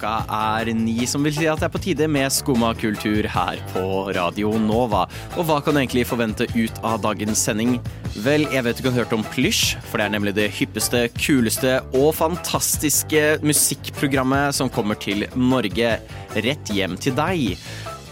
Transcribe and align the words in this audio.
Klokka 0.00 0.24
er 0.32 0.70
ni, 0.72 1.04
som 1.04 1.20
vil 1.26 1.34
si 1.36 1.44
at 1.50 1.60
det 1.60 1.66
er 1.66 1.72
på 1.74 1.80
tide 1.84 2.06
med 2.08 2.32
Skumma 2.32 2.70
kultur 2.78 3.26
her 3.28 3.58
på 3.74 3.82
Radio 4.16 4.54
Nova. 4.56 5.02
Og 5.36 5.44
hva 5.44 5.58
kan 5.60 5.76
du 5.76 5.80
egentlig 5.82 6.06
forvente 6.08 6.46
ut 6.54 6.78
av 6.80 7.02
dagens 7.04 7.42
sending? 7.44 7.74
Vel, 8.24 8.46
jeg 8.48 8.64
vet 8.64 8.80
du 8.80 8.86
kan 8.86 8.94
ha 8.94 9.02
hørt 9.02 9.12
om 9.12 9.24
Plysj, 9.34 9.74
for 9.90 10.00
det 10.00 10.06
er 10.06 10.14
nemlig 10.14 10.32
det 10.38 10.46
hyppeste, 10.56 11.02
kuleste 11.20 11.74
og 11.92 12.14
fantastiske 12.16 13.42
musikkprogrammet 13.44 14.56
som 14.56 14.72
kommer 14.72 14.96
til 14.96 15.26
Norge 15.36 15.92
rett 16.48 16.72
hjem 16.72 16.96
til 16.96 17.18
deg. 17.20 17.60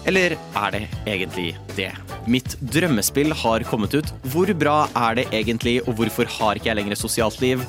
Eller 0.05 0.37
er 0.37 0.77
det 0.77 0.83
egentlig 1.09 1.55
det? 1.79 1.95
Mitt 2.29 2.59
drømmespill 2.61 3.33
har 3.47 3.65
kommet 3.71 3.97
ut. 3.97 4.13
Hvor 4.29 4.53
bra 4.61 4.77
er 4.93 5.23
det 5.23 5.31
egentlig, 5.33 5.79
og 5.89 5.97
hvorfor 6.03 6.29
har 6.37 6.61
ikke 6.61 6.69
jeg 6.75 6.83
lenger 6.83 7.01
sosialt 7.01 7.41
liv? 7.41 7.65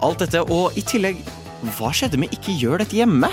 Alt 0.00 0.24
dette, 0.24 0.40
og 0.48 0.80
i 0.80 0.86
tillegg, 0.86 1.20
hva 1.60 1.90
skjedde 1.92 2.16
med 2.20 2.32
ikke 2.32 2.54
gjør 2.56 2.80
dette 2.80 2.96
hjemme? 2.96 3.28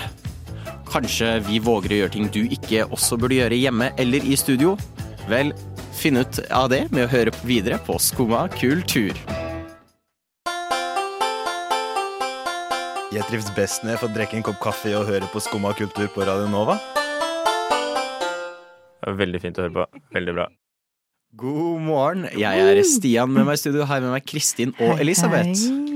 Kanskje 0.87 1.37
vi 1.47 1.59
våger 1.63 1.93
å 1.93 1.99
gjøre 2.01 2.13
ting 2.15 2.27
du 2.31 2.41
ikke 2.43 2.85
også 2.91 3.19
burde 3.19 3.37
gjøre 3.39 3.59
hjemme 3.59 3.89
eller 3.99 4.23
i 4.23 4.35
studio? 4.39 4.75
Vel, 5.31 5.53
finn 5.95 6.19
ut 6.19 6.39
av 6.51 6.69
det 6.71 6.85
med 6.91 7.05
å 7.05 7.11
høre 7.11 7.33
videre 7.47 7.79
på 7.87 7.95
Skumma 8.03 8.45
kultur. 8.57 9.15
Jeg 13.15 13.23
trives 13.29 13.49
best 13.55 13.85
når 13.85 13.95
jeg 13.95 14.03
får 14.03 14.15
drikke 14.15 14.39
en 14.39 14.45
kopp 14.45 14.59
kaffe 14.61 14.91
og 14.99 15.07
høre 15.07 15.31
på 15.31 15.41
Skumma 15.43 15.71
kultur 15.79 16.11
på 16.11 16.27
Radio 16.27 16.51
Nova. 16.51 16.77
Veldig 19.07 19.39
fint 19.39 19.59
å 19.59 19.67
høre 19.67 19.75
på. 19.79 20.01
Veldig 20.15 20.35
bra. 20.35 20.49
God 21.39 21.83
morgen. 21.85 22.27
Jeg 22.35 22.63
er 22.63 22.83
Stian 22.87 23.31
med 23.31 23.47
meg 23.47 23.55
i 23.55 23.61
studio. 23.61 23.87
Her 23.87 24.03
med 24.03 24.17
meg 24.17 24.27
Kristin 24.27 24.75
og 24.83 24.99
Elisabeth. 24.99 25.95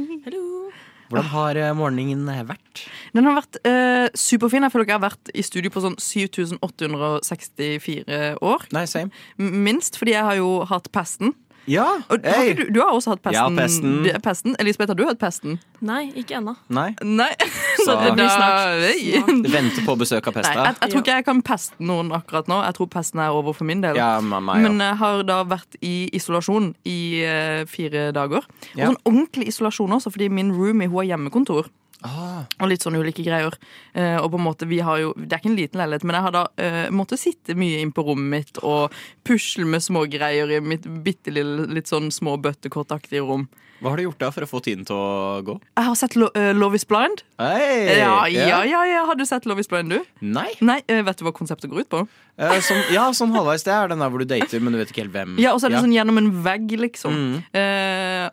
Hvordan 1.11 1.27
har 1.33 1.57
eh, 1.59 1.73
morgenen 1.75 2.23
vært? 2.47 2.85
Den 3.11 3.27
har 3.27 3.35
vært 3.41 3.59
eh, 3.67 4.07
superfin. 4.15 4.63
Jeg 4.63 4.71
føler 4.71 4.87
ikke 4.87 4.95
jeg 4.95 5.01
har 5.01 5.09
vært 5.09 5.27
i 5.35 5.43
studio 5.43 5.67
på 5.73 5.83
sånn 5.83 5.99
7864 5.99 8.39
år. 8.39 8.63
Nei, 8.71 8.85
same. 8.87 9.11
Minst, 9.37 9.99
fordi 9.99 10.15
jeg 10.15 10.23
har 10.29 10.35
jo 10.39 10.63
hatt 10.71 10.87
pesten. 10.95 11.35
Ja, 11.69 11.85
Og 12.09 12.23
har 12.25 12.43
ikke 12.47 12.65
du, 12.65 12.71
du 12.73 12.79
har 12.81 12.89
også 12.95 13.11
hatt 13.13 13.21
pesten. 13.21 13.37
Ja, 13.37 13.63
pesten. 13.63 13.91
Du- 14.03 14.19
pesten. 14.25 14.55
Elisabeth, 14.59 14.89
har 14.89 14.95
du 14.97 15.03
hatt 15.05 15.19
pesten? 15.21 15.59
Nei, 15.81 16.11
ikke 16.17 16.39
ennå. 16.39 16.55
Nei. 16.73 16.87
Nei. 17.05 17.29
Så 17.85 17.93
det 18.01 18.13
blir 18.17 18.29
snart. 18.29 18.81
Snart. 18.81 19.51
Venter 19.53 19.85
på 19.85 19.95
besøk 20.01 20.27
av 20.31 20.33
jeg, 20.39 20.43
pesta. 20.43 20.65
jeg 20.81 20.91
tror 20.93 21.03
ikke 21.03 21.15
jeg 21.19 21.25
kan 21.27 21.41
peste 21.45 21.77
noen 21.91 22.11
akkurat 22.17 22.49
nå. 22.51 22.57
Jeg 22.65 22.77
tror 22.79 22.89
pesten 22.97 23.21
er 23.23 23.29
over 23.37 23.53
for 23.57 23.69
min 23.69 23.81
del. 23.85 23.95
Ja, 23.99 24.15
mamma, 24.21 24.57
ja. 24.57 24.67
Men 24.69 24.81
jeg 24.81 24.97
har 25.03 25.23
da 25.29 25.41
vært 25.49 25.77
i 25.85 25.93
isolasjon 26.17 26.71
i 26.89 26.97
uh, 27.25 27.61
fire 27.69 28.07
dager. 28.15 28.45
Og 28.73 28.79
Ja. 28.81 28.89
sånn 28.89 28.99
ordentlig 29.05 29.47
isolasjon 29.53 29.93
også, 29.99 30.11
fordi 30.13 30.29
min 30.33 30.51
roomie 30.57 30.89
hun 30.89 30.97
har 31.03 31.11
hjemmekontor. 31.13 31.69
Ah, 32.01 32.45
Og 32.59 32.69
litt 32.71 32.81
sånn 32.81 32.97
ulike 32.97 33.21
greier. 33.21 33.53
Eh, 33.93 34.17
og 34.17 34.31
på 34.33 34.39
en 34.39 34.45
måte, 34.47 34.65
vi 34.65 34.79
har 34.81 34.97
jo, 34.97 35.13
Det 35.13 35.35
er 35.35 35.41
ikke 35.41 35.51
en 35.51 35.59
liten 35.59 35.81
leilighet, 35.81 36.03
men 36.03 36.17
jeg 36.17 36.25
har 36.25 36.33
da 36.33 36.43
eh, 36.57 36.89
måttet 36.89 37.21
sitte 37.21 37.53
mye 37.57 37.81
inn 37.81 37.91
på 37.93 38.05
rommet 38.07 38.31
mitt 38.31 38.61
og 38.65 38.95
pusle 39.27 39.67
med 39.69 39.83
smågreier 39.85 40.49
i 40.49 40.61
mitt 40.65 40.87
bitte 41.05 41.33
lille, 41.33 41.67
litt 41.69 41.91
sånn 41.91 42.09
små 42.11 42.37
bøttekortaktige 42.41 43.21
rom. 43.27 43.47
Hva 43.81 43.89
har 43.89 43.97
du 43.97 44.03
gjort 44.05 44.19
da 44.21 44.29
for 44.29 44.45
å 44.45 44.49
få 44.49 44.59
tiden 44.61 44.85
til 44.85 44.93
å 44.93 45.41
gå? 45.45 45.55
Jeg 45.73 45.85
har 45.87 45.95
sett 45.97 46.13
Lo 46.19 46.27
uh, 46.35 46.51
Love 46.53 46.77
is 46.77 46.85
Blind. 46.85 47.23
Hey, 47.41 47.97
Ja, 47.97 48.27
ja, 48.29 48.61
ja, 48.69 48.81
ja, 48.85 49.05
Har 49.09 49.17
du 49.17 49.23
sett 49.25 49.47
Love 49.49 49.63
is 49.63 49.69
Blind, 49.71 49.89
du? 49.89 50.03
Nei. 50.21 50.51
Nei, 50.61 50.77
uh, 50.85 50.99
Vet 51.07 51.17
du 51.17 51.25
hva 51.25 51.33
konseptet 51.33 51.71
går 51.71 51.87
ut 51.87 51.89
på? 51.89 52.01
Uh, 52.41 52.53
som, 52.61 52.77
ja, 52.93 53.07
sånn 53.13 53.33
halvveis. 53.33 53.65
Det 53.65 53.73
er 53.73 53.89
den 53.89 54.01
der 54.01 54.11
hvor 54.13 54.21
du 54.21 54.27
dater, 54.29 54.61
men 54.61 54.73
du 54.73 54.79
vet 54.79 54.93
ikke 54.93 55.03
helt 55.03 55.15
hvem. 55.15 55.33
Ja, 55.41 55.55
Og 55.55 55.61
så 55.61 55.67
er 55.67 55.73
det 55.73 55.81
sånn 55.81 55.95
gjennom 55.95 56.21
en 56.21 56.29
vegg, 56.45 56.75
liksom. 56.77 57.17
Mm. 57.17 57.33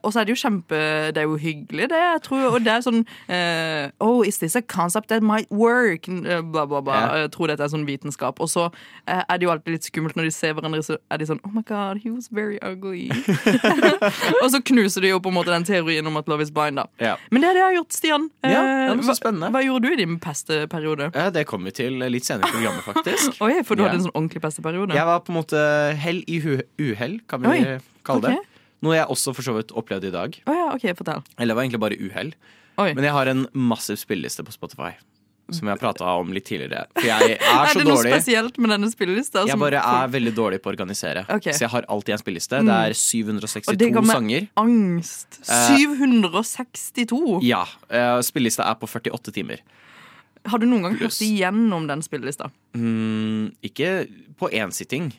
Og 0.05 0.13
så 0.13 0.21
er 0.21 0.29
det 0.29 0.35
jo 0.37 0.39
kjempe 0.39 0.79
Det 1.17 1.23
er 1.23 1.27
jo 1.27 1.39
hyggelig, 1.41 1.89
det. 1.91 1.99
jeg 1.99 2.21
tror 2.27 2.45
Og 2.53 2.61
det 2.65 2.73
er 2.75 2.85
sånn 2.85 3.01
Oh, 4.05 4.21
is 4.27 4.39
this 4.39 4.57
a 4.57 4.63
concept 4.63 5.09
that 5.09 5.25
might 5.25 5.49
work? 5.51 6.07
Bla, 6.07 6.67
bla, 6.69 6.83
bla. 6.85 6.99
Ja. 7.01 7.25
Jeg 7.25 7.33
tror 7.35 7.51
dette 7.51 7.65
er 7.65 7.73
sånn 7.73 7.87
vitenskap. 7.89 8.41
Og 8.45 8.53
så 8.53 8.69
er 9.09 9.41
det 9.41 9.49
jo 9.49 9.53
alltid 9.55 9.79
litt 9.79 9.89
skummelt 9.89 10.17
når 10.19 10.29
de 10.29 10.35
ser 10.37 10.55
hverandre, 10.57 10.85
så 10.85 11.01
er 11.11 11.21
de 11.21 11.29
sånn 11.33 11.41
Oh 11.49 11.53
my 11.55 11.65
god, 11.67 12.05
he 12.05 12.13
was 12.13 12.29
very 12.29 12.61
ugly. 12.61 13.09
og 14.43 14.49
så 14.53 14.61
knuser 14.61 15.05
de 15.05 15.13
jo 15.15 15.21
på 15.25 15.33
en 15.33 15.35
måte 15.35 15.38
den 15.47 15.65
teorien 15.65 16.07
om 16.07 16.17
at 16.17 16.27
love 16.29 16.43
is 16.43 16.51
blind, 16.51 16.77
da. 16.77 16.87
Ja. 16.99 17.17
Men 17.31 17.43
det 17.43 17.51
er 17.51 17.55
det 17.55 17.61
jeg 17.63 17.69
har 17.69 17.77
gjort, 17.85 17.93
Stian. 17.93 18.31
Ja, 18.43 18.63
Eh, 18.89 18.95
hva- 18.95 19.51
Hva 19.53 19.63
gjorde 19.65 19.83
du 19.83 19.93
i 19.93 19.97
din 19.97 20.19
pesteperiode? 20.19 21.13
Det 21.33 21.47
kommer 21.47 21.65
vi 21.67 21.71
til 21.73 21.93
litt 22.11 22.25
senere 22.25 22.49
i 22.49 22.53
programmet, 22.53 22.83
faktisk. 22.85 23.41
Oi, 23.47 23.63
for 23.63 23.77
du 23.77 23.83
hadde 23.85 23.95
en 24.01 24.07
sånn 24.09 24.15
ordentlig 24.15 24.43
pesteperiode? 24.43 24.95
Jeg 24.95 25.05
var 25.07 25.21
på 25.21 25.31
en 25.31 25.39
måte 25.43 25.97
hell 25.97 26.23
i 26.27 26.41
uhell, 26.79 27.21
kan 27.29 27.43
vi 27.43 27.49
Oi, 27.49 27.79
kalle 28.05 28.21
det. 28.23 28.31
Okay. 28.39 28.45
Noe 28.83 28.95
jeg 28.95 29.07
også 29.11 29.35
for 29.35 29.43
så 29.43 29.55
vidt 29.57 29.73
opplevde 29.75 30.07
i 30.09 30.15
dag. 30.15 30.37
Oh, 30.47 30.55
ja, 30.55 30.69
ok, 30.75 30.85
fortell. 30.97 31.23
Eller 31.39 31.53
det 31.53 31.57
var 31.57 31.63
egentlig 31.67 31.81
bare 31.83 31.99
uhell. 31.99 32.33
Men 32.95 33.03
jeg 33.03 33.11
har 33.13 33.27
en 33.27 33.47
massiv 33.53 33.97
spilleliste 33.99 34.45
på 34.47 34.53
Spotify. 34.55 34.93
Som 35.51 35.65
jeg 35.69 35.73
har 35.73 35.81
prata 35.81 36.05
om 36.21 36.29
litt 36.37 36.45
tidligere. 36.45 36.83
For 36.93 37.07
jeg 37.09 37.31
er 37.39 37.45
Er 37.49 37.71
så 37.73 37.79
det 37.81 37.85
noe 37.89 37.95
dårlig. 37.97 38.11
spesielt 38.13 38.59
med 38.61 38.71
denne 38.75 38.91
spillelista? 38.93 39.47
Jeg 39.49 39.57
bare 39.59 39.81
er 39.81 40.11
veldig 40.13 40.33
dårlig 40.37 40.59
på 40.61 40.69
å 40.69 40.73
organisere. 40.75 41.23
Okay. 41.39 41.55
Så 41.57 41.65
jeg 41.65 41.71
har 41.73 41.87
alltid 41.89 42.13
en 42.19 42.21
spilleliste. 42.21 42.61
Mm. 42.61 42.69
Det 42.69 42.77
er 42.77 42.97
762 42.99 43.49
sanger. 43.49 43.73
Og 43.73 43.79
det 43.81 43.89
762 43.89 43.95
ga 43.97 44.03
meg 44.05 44.17
sanger. 44.19 44.49
angst. 44.61 45.41
Eh, 45.49 45.79
762! 45.79 47.41
Ja. 47.49 47.63
Uh, 47.89 48.21
Spillelista 48.25 48.67
er 48.69 48.77
på 48.81 48.87
48 48.91 49.33
timer. 49.39 49.63
Har 50.49 50.61
du 50.63 50.67
noen 50.69 50.85
gang 50.87 50.99
hørt 51.01 51.17
igjennom 51.25 51.89
den 51.89 52.03
spillelista? 52.05 52.51
Mm, 52.77 53.51
ikke 53.65 54.07
på 54.39 54.51
én 54.55 54.71
sitting. 54.73 55.11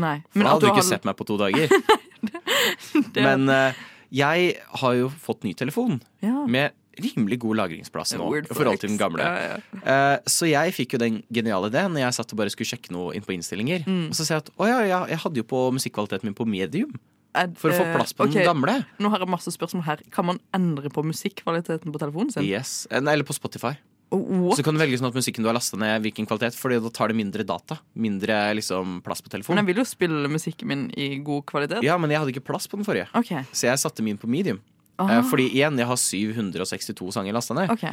Nei. 0.00 0.16
For 0.32 0.42
da 0.42 0.54
hadde 0.56 0.60
du 0.64 0.66
har- 0.72 0.78
ikke 0.80 0.88
sett 0.88 1.04
meg 1.06 1.16
på 1.20 1.26
to 1.28 1.36
dager. 1.40 1.68
det- 3.14 3.22
Men 3.22 3.48
uh, 3.48 3.72
jeg 4.14 4.56
har 4.80 4.94
jo 4.98 5.08
fått 5.22 5.44
ny 5.44 5.52
telefon 5.54 6.00
ja. 6.22 6.46
med 6.46 6.72
rimelig 7.00 7.38
god 7.44 7.60
lagringsplass 7.62 8.14
nå 8.20 8.28
i 8.40 8.44
forhold 8.50 8.82
til 8.82 8.92
den 8.92 9.00
gamle. 9.00 9.24
Ja, 9.24 9.54
ja. 9.54 9.80
Uh, 9.80 10.30
så 10.30 10.48
jeg 10.50 10.74
fikk 10.76 10.96
jo 10.96 11.02
den 11.02 11.22
geniale 11.32 11.70
ideen 11.72 11.94
når 11.94 12.06
jeg 12.06 12.18
satt 12.20 12.34
og 12.34 12.40
bare 12.42 12.52
skulle 12.54 12.70
sjekke 12.70 12.94
noe 12.94 13.14
inn 13.16 13.24
på 13.26 13.34
innstillinger. 13.36 13.86
Mm. 13.88 14.06
Og 14.12 14.18
så 14.18 14.26
ser 14.26 14.38
jeg 14.38 14.46
at 14.46 14.52
å 14.58 14.70
ja, 14.70 14.78
ja, 14.88 15.00
jeg 15.10 15.22
hadde 15.24 15.42
jo 15.42 15.48
på 15.54 15.66
musikkvaliteten 15.76 16.30
min 16.30 16.38
på 16.38 16.46
medium 16.48 16.94
Er- 17.34 17.50
for 17.58 17.72
å 17.72 17.74
få 17.74 17.86
eh, 17.88 17.96
plass 17.96 18.14
på 18.14 18.28
okay. 18.28 18.42
den 18.42 18.46
gamle. 18.46 18.76
Nå 19.02 19.10
har 19.10 19.24
jeg 19.24 19.30
masse 19.32 19.50
spørsmål 19.50 19.82
her. 19.88 20.04
Kan 20.14 20.28
man 20.30 20.38
endre 20.54 20.92
på 20.94 21.02
musikkvaliteten 21.02 21.90
på 21.90 21.98
telefonen 21.98 22.30
sin? 22.30 22.46
Yes. 22.46 22.86
Eh, 22.90 23.02
Eller 23.02 23.26
på 23.26 23.34
Spotify. 23.34 23.74
Oh, 24.14 24.20
what? 24.44 24.58
Så 24.58 24.62
kan 24.62 24.76
du 24.76 24.78
velge 24.78 24.98
sånn 25.00 25.08
at 25.08 25.16
musikken 25.16 25.42
du 25.42 25.48
har 25.48 25.56
lasta 25.56 25.78
ned, 25.80 26.04
hvilken 26.04 26.28
kvalitet, 26.28 26.54
Fordi 26.54 26.78
da 26.82 26.90
tar 26.94 27.10
det 27.10 27.18
mindre 27.18 27.42
data. 27.46 27.80
Mindre 27.98 28.36
liksom 28.54 29.00
plass 29.02 29.24
på 29.24 29.32
Men 29.48 29.64
jeg 29.64 29.66
vil 29.66 29.82
jo 29.82 29.84
spille 29.88 30.28
musikken 30.30 30.68
min 30.68 30.84
i 30.94 31.18
god 31.18 31.44
kvalitet. 31.46 31.82
Ja, 31.82 31.98
men 31.98 32.10
jeg 32.10 32.20
hadde 32.20 32.30
ikke 32.30 32.46
plass 32.52 32.68
på 32.68 32.78
den 32.78 32.86
forrige. 32.86 33.08
Okay. 33.14 33.42
Så 33.50 33.66
jeg 33.66 33.78
satte 33.78 34.02
min 34.02 34.18
på 34.18 34.28
medium. 34.28 34.60
Eh, 35.02 35.20
fordi 35.26 35.48
igjen, 35.50 35.78
jeg 35.78 35.88
har 35.90 35.98
762 35.98 37.12
sanger 37.16 37.34
lasta 37.34 37.56
ned. 37.56 37.70
ok. 37.70 37.86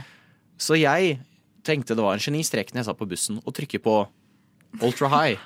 Så 0.62 0.78
jeg 0.78 1.17
tenkte 1.66 1.95
det 1.97 2.03
var 2.03 2.17
en 2.17 2.22
genistrek 2.22 2.69
når 2.73 2.84
jeg 2.84 2.89
satt 2.91 3.00
på 3.00 3.09
bussen 3.09 3.39
og 3.41 3.56
trykker 3.57 3.81
på 3.81 3.95
ultra 4.81 5.09
high. 5.09 5.39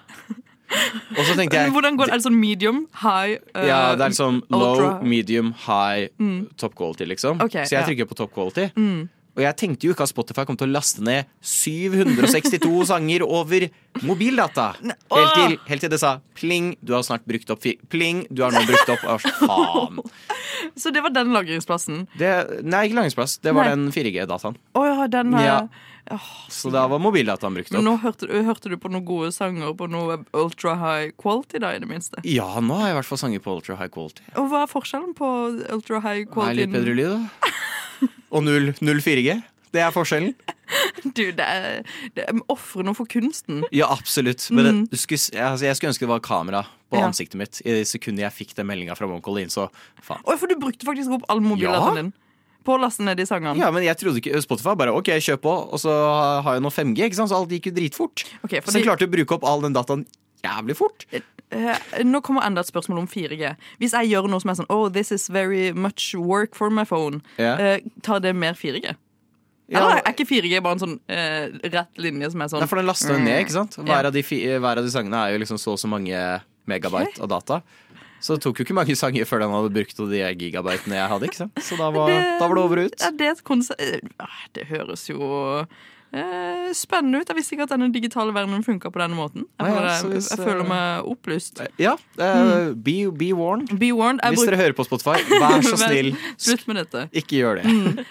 Og 1.16 1.22
så 1.24 1.36
tenkte 1.38 1.60
jeg 1.60 1.72
Hvordan 1.72 1.96
går 1.96 2.10
det? 2.10 2.14
Er 2.16 2.20
det 2.20 2.26
sånn 2.26 2.40
medium, 2.40 2.80
high 3.04 3.38
uh, 3.54 3.66
Ja, 3.68 3.80
det 3.96 4.08
er 4.08 4.14
liksom 4.16 4.42
low, 4.50 5.04
medium, 5.06 5.54
high, 5.68 6.10
top 6.58 6.76
quality, 6.76 7.08
liksom. 7.14 7.40
Ok, 7.44 7.60
så 7.62 7.78
jeg 7.78 7.84
ja. 7.84 7.86
trykker 7.88 8.10
på 8.10 8.18
top 8.18 8.34
quality. 8.34 8.68
Mm. 8.76 9.06
Og 9.36 9.42
jeg 9.44 9.56
tenkte 9.60 9.88
jo 9.90 9.92
ikke 9.96 10.06
at 10.08 10.12
Spotify 10.14 10.46
kom 10.48 10.56
til 10.56 10.70
å 10.70 10.74
laste 10.78 11.04
ned 11.04 11.28
762 11.44 12.86
sanger 12.92 13.26
over 13.28 13.68
mobildata. 14.08 14.70
Helt 14.82 15.34
til, 15.36 15.58
helt 15.70 15.84
til 15.86 15.92
det 15.92 16.00
sa 16.02 16.18
pling, 16.36 16.74
du 16.84 16.94
har 16.96 17.04
snart 17.08 17.24
brukt 17.28 17.50
opp 17.52 17.64
Pling, 17.92 18.26
du 18.32 18.44
har 18.44 18.52
nå 18.56 18.62
brukt 18.68 18.92
opp 18.96 19.04
Å, 19.08 19.18
faen. 19.42 20.00
Så 20.80 20.92
det 20.96 21.04
var 21.06 21.12
den 21.16 21.32
lagringsplassen. 21.36 22.06
Det, 22.20 22.32
nei, 22.64 22.86
ikke 22.88 22.98
lagringsplass. 23.02 23.38
Det 23.44 23.52
var 23.56 23.68
Nei. 23.68 23.76
den 23.76 23.92
4G-dataen. 23.96 24.56
Oh, 24.76 24.86
ja, 24.88 25.06
den 25.12 25.34
eh, 25.36 25.46
Ja. 25.46 25.60
Så 26.54 26.70
da 26.70 26.84
var 26.92 27.00
mobildataen 27.02 27.56
brukt 27.58 27.72
Men 27.74 27.80
opp. 27.82 27.86
nå 27.88 27.94
hørte, 28.04 28.28
du- 28.30 28.44
hørte 28.46 28.70
du 28.70 28.76
på 28.78 28.92
noen 28.94 29.06
gode 29.08 29.32
sanger 29.34 29.72
på 29.78 29.88
noe 29.90 30.20
ultra 30.38 30.76
high 30.78 31.10
quality, 31.18 31.58
da, 31.64 31.72
i 31.74 31.80
det 31.82 31.90
minste? 31.90 32.22
Ja, 32.30 32.46
nå 32.62 32.78
har 32.78 32.92
jeg 32.92 32.96
i 32.96 32.98
hvert 33.00 33.10
fall 33.10 33.22
sanger 33.24 33.42
på 33.42 33.56
ultra 33.58 33.78
high 33.80 33.90
quality. 33.94 34.22
Og 34.38 34.52
hva 34.52 34.62
er 34.68 34.70
forskjellen 34.70 35.16
på 35.18 35.30
ultra 35.74 36.04
high 36.06 36.28
quality? 36.30 36.52
Nei, 36.52 36.60
litt 36.62 36.76
bedre 36.76 36.94
lyd, 37.00 37.16
da. 37.16 37.54
Og 38.32 38.44
0, 38.44 38.74
0 38.82 39.02
4G. 39.06 39.36
Det 39.76 39.82
er 39.84 39.92
forskjellen. 39.92 40.32
Du, 41.04 41.20
det 41.36 41.44
er, 41.46 41.82
det 42.16 42.24
er 42.30 42.38
Ofre 42.50 42.86
noe 42.88 42.96
for 42.98 43.06
kunsten. 43.12 43.60
Ja, 43.76 43.90
absolutt. 43.92 44.48
Men 44.56 44.66
det, 44.66 44.74
du 44.94 44.98
skulle, 44.98 45.20
altså, 45.36 45.66
jeg 45.68 45.76
skulle 45.78 45.92
ønske 45.92 46.06
det 46.08 46.14
var 46.14 46.24
kamera 46.26 46.64
på 46.66 46.96
Mm. 46.96 47.02
Ja. 47.02 47.08
ansiktet 47.10 47.36
mitt. 47.42 47.58
I 47.66 47.74
det 47.82 47.88
sekundet 47.90 48.24
jeg 48.24 48.32
fikk 48.38 48.54
den 48.56 48.68
meldinga 48.70 48.96
fra 48.96 49.08
onkel 49.10 49.26
Colleen, 49.26 49.50
så 49.52 49.66
faen. 50.06 50.22
Oi, 50.30 50.38
for 50.40 50.48
du 50.48 50.56
brukte 50.62 50.86
faktisk 50.88 51.12
opp 51.18 51.26
all 51.34 51.42
mobildataen 51.44 51.98
Ja. 51.98 52.02
din 52.06 52.14
på 52.66 52.74
å 52.78 52.80
laste 52.82 53.04
ned 53.04 53.18
de 53.20 53.26
sangene. 53.28 53.58
Ja, 53.60 53.68
men 53.74 53.84
jeg 53.84 53.98
trodde 54.00 54.22
ikke 54.22 54.40
Spotify 54.42 54.74
bare 54.80 54.94
OK, 54.96 55.10
kjør 55.20 55.38
på, 55.44 55.52
og 55.76 55.82
så 55.82 55.92
har 56.46 56.56
jeg 56.56 56.64
nå 56.64 56.72
5G, 56.72 57.10
ikke 57.10 57.18
sant? 57.20 57.30
så 57.34 57.38
alt 57.42 57.52
gikk 57.52 57.68
jo 57.70 57.74
dritfort. 57.76 58.24
Ok, 58.46 58.56
Så 58.58 58.62
fordi, 58.70 58.80
jeg 58.80 58.88
klarte 58.88 59.06
å 59.10 59.12
bruke 59.12 59.36
opp 59.36 59.44
all 59.50 59.62
den 59.66 59.76
dataen 59.76 60.06
jævlig 60.46 60.76
fort. 60.80 61.06
eh, 61.52 61.78
nå 62.04 62.22
kommer 62.26 62.46
enda 62.48 62.62
et 62.62 62.70
spørsmål 62.72 63.04
om 63.04 63.08
4G. 63.08 63.56
Hvis 63.82 63.94
jeg 63.98 64.12
gjør 64.14 64.30
noe 64.32 64.42
som 64.44 64.50
er 64.54 64.60
sånn 64.62 64.70
Oh, 64.70 64.88
this 64.90 65.12
is 65.12 65.28
very 65.30 65.72
much 65.74 66.14
work 66.16 66.56
for 66.56 66.70
my 66.70 66.86
phone, 66.86 67.22
yeah. 67.40 67.80
tar 68.02 68.20
det 68.24 68.36
mer 68.36 68.54
4G? 68.54 68.96
Ja. 69.68 69.80
Eller 69.82 69.98
er 70.04 70.12
ikke 70.14 70.28
4G 70.30 70.60
bare 70.62 70.78
en 70.78 70.82
sånn 70.84 71.00
eh, 71.10 71.48
rett 71.74 71.98
linje 71.98 72.30
som 72.32 72.42
er 72.46 72.52
sånn 72.52 72.62
Nei, 72.62 72.68
for 72.70 72.78
den 72.78 72.86
laster 72.86 73.16
jo 73.16 73.22
ned, 73.24 73.40
ikke 73.48 73.56
sant? 73.56 73.78
Ja. 73.80 73.86
Hver, 73.88 74.06
av 74.12 74.14
de, 74.14 74.22
hver 74.22 74.78
av 74.78 74.86
de 74.86 74.92
sangene 74.94 75.24
er 75.26 75.34
jo 75.34 75.40
liksom 75.42 75.58
så 75.58 75.74
og 75.74 75.80
så 75.82 75.90
mange 75.90 76.20
megabyte 76.70 77.18
av 77.26 77.30
data. 77.32 77.62
Så 78.22 78.38
det 78.38 78.44
tok 78.46 78.58
jo 78.62 78.66
ikke 78.66 78.78
mange 78.78 78.96
sanger 78.98 79.26
før 79.26 79.42
den 79.44 79.52
hadde 79.54 79.74
brukt 79.74 79.98
de 80.10 80.22
gigabytene 80.38 80.96
jeg 80.98 81.10
hadde. 81.12 81.28
ikke 81.30 81.40
sant? 81.44 81.60
Så 81.66 81.78
da 81.78 81.90
var, 81.94 82.08
Det- 82.10 82.40
da 82.40 82.48
var 82.48 82.56
det 82.56 82.64
over 82.64 82.78
og 82.80 82.86
ut. 82.86 83.02
Ja, 83.02 83.10
det, 83.12 83.34
eh, 83.80 84.00
det 84.54 84.68
høres 84.70 85.04
jo 85.10 85.66
eh, 86.16 86.70
spennende 86.78 87.20
ut. 87.22 87.30
Jeg 87.32 87.38
visste 87.38 87.56
ikke 87.58 87.66
at 87.68 87.74
denne 87.76 87.90
digitale 87.94 88.34
verdenen 88.36 88.64
funka 88.66 88.90
på 88.94 89.02
denne 89.04 89.18
måten. 89.20 89.44
Jeg, 89.60 89.68
Nei, 89.68 89.84
ja, 89.86 89.96
hvis, 90.12 90.30
jeg 90.32 90.40
føler 90.42 90.64
eh, 90.64 90.70
meg 90.72 91.10
opplyst. 91.14 91.62
Ja, 91.82 91.96
Uh, 92.16 92.72
be, 92.80 92.94
be 93.12 93.34
warned. 93.36 93.74
Be 93.80 93.90
warned. 93.92 94.22
Hvis 94.24 94.40
bruk- 94.40 94.50
dere 94.54 94.62
hører 94.62 94.76
på 94.78 94.86
Spotify, 94.88 95.18
vær 95.36 95.60
så 95.68 95.76
snill, 95.84 96.14
Slutt 96.40 96.64
med 96.72 96.80
dette. 96.80 97.06
ikke 97.12 97.42
gjør 97.42 97.60
det. 97.60 97.66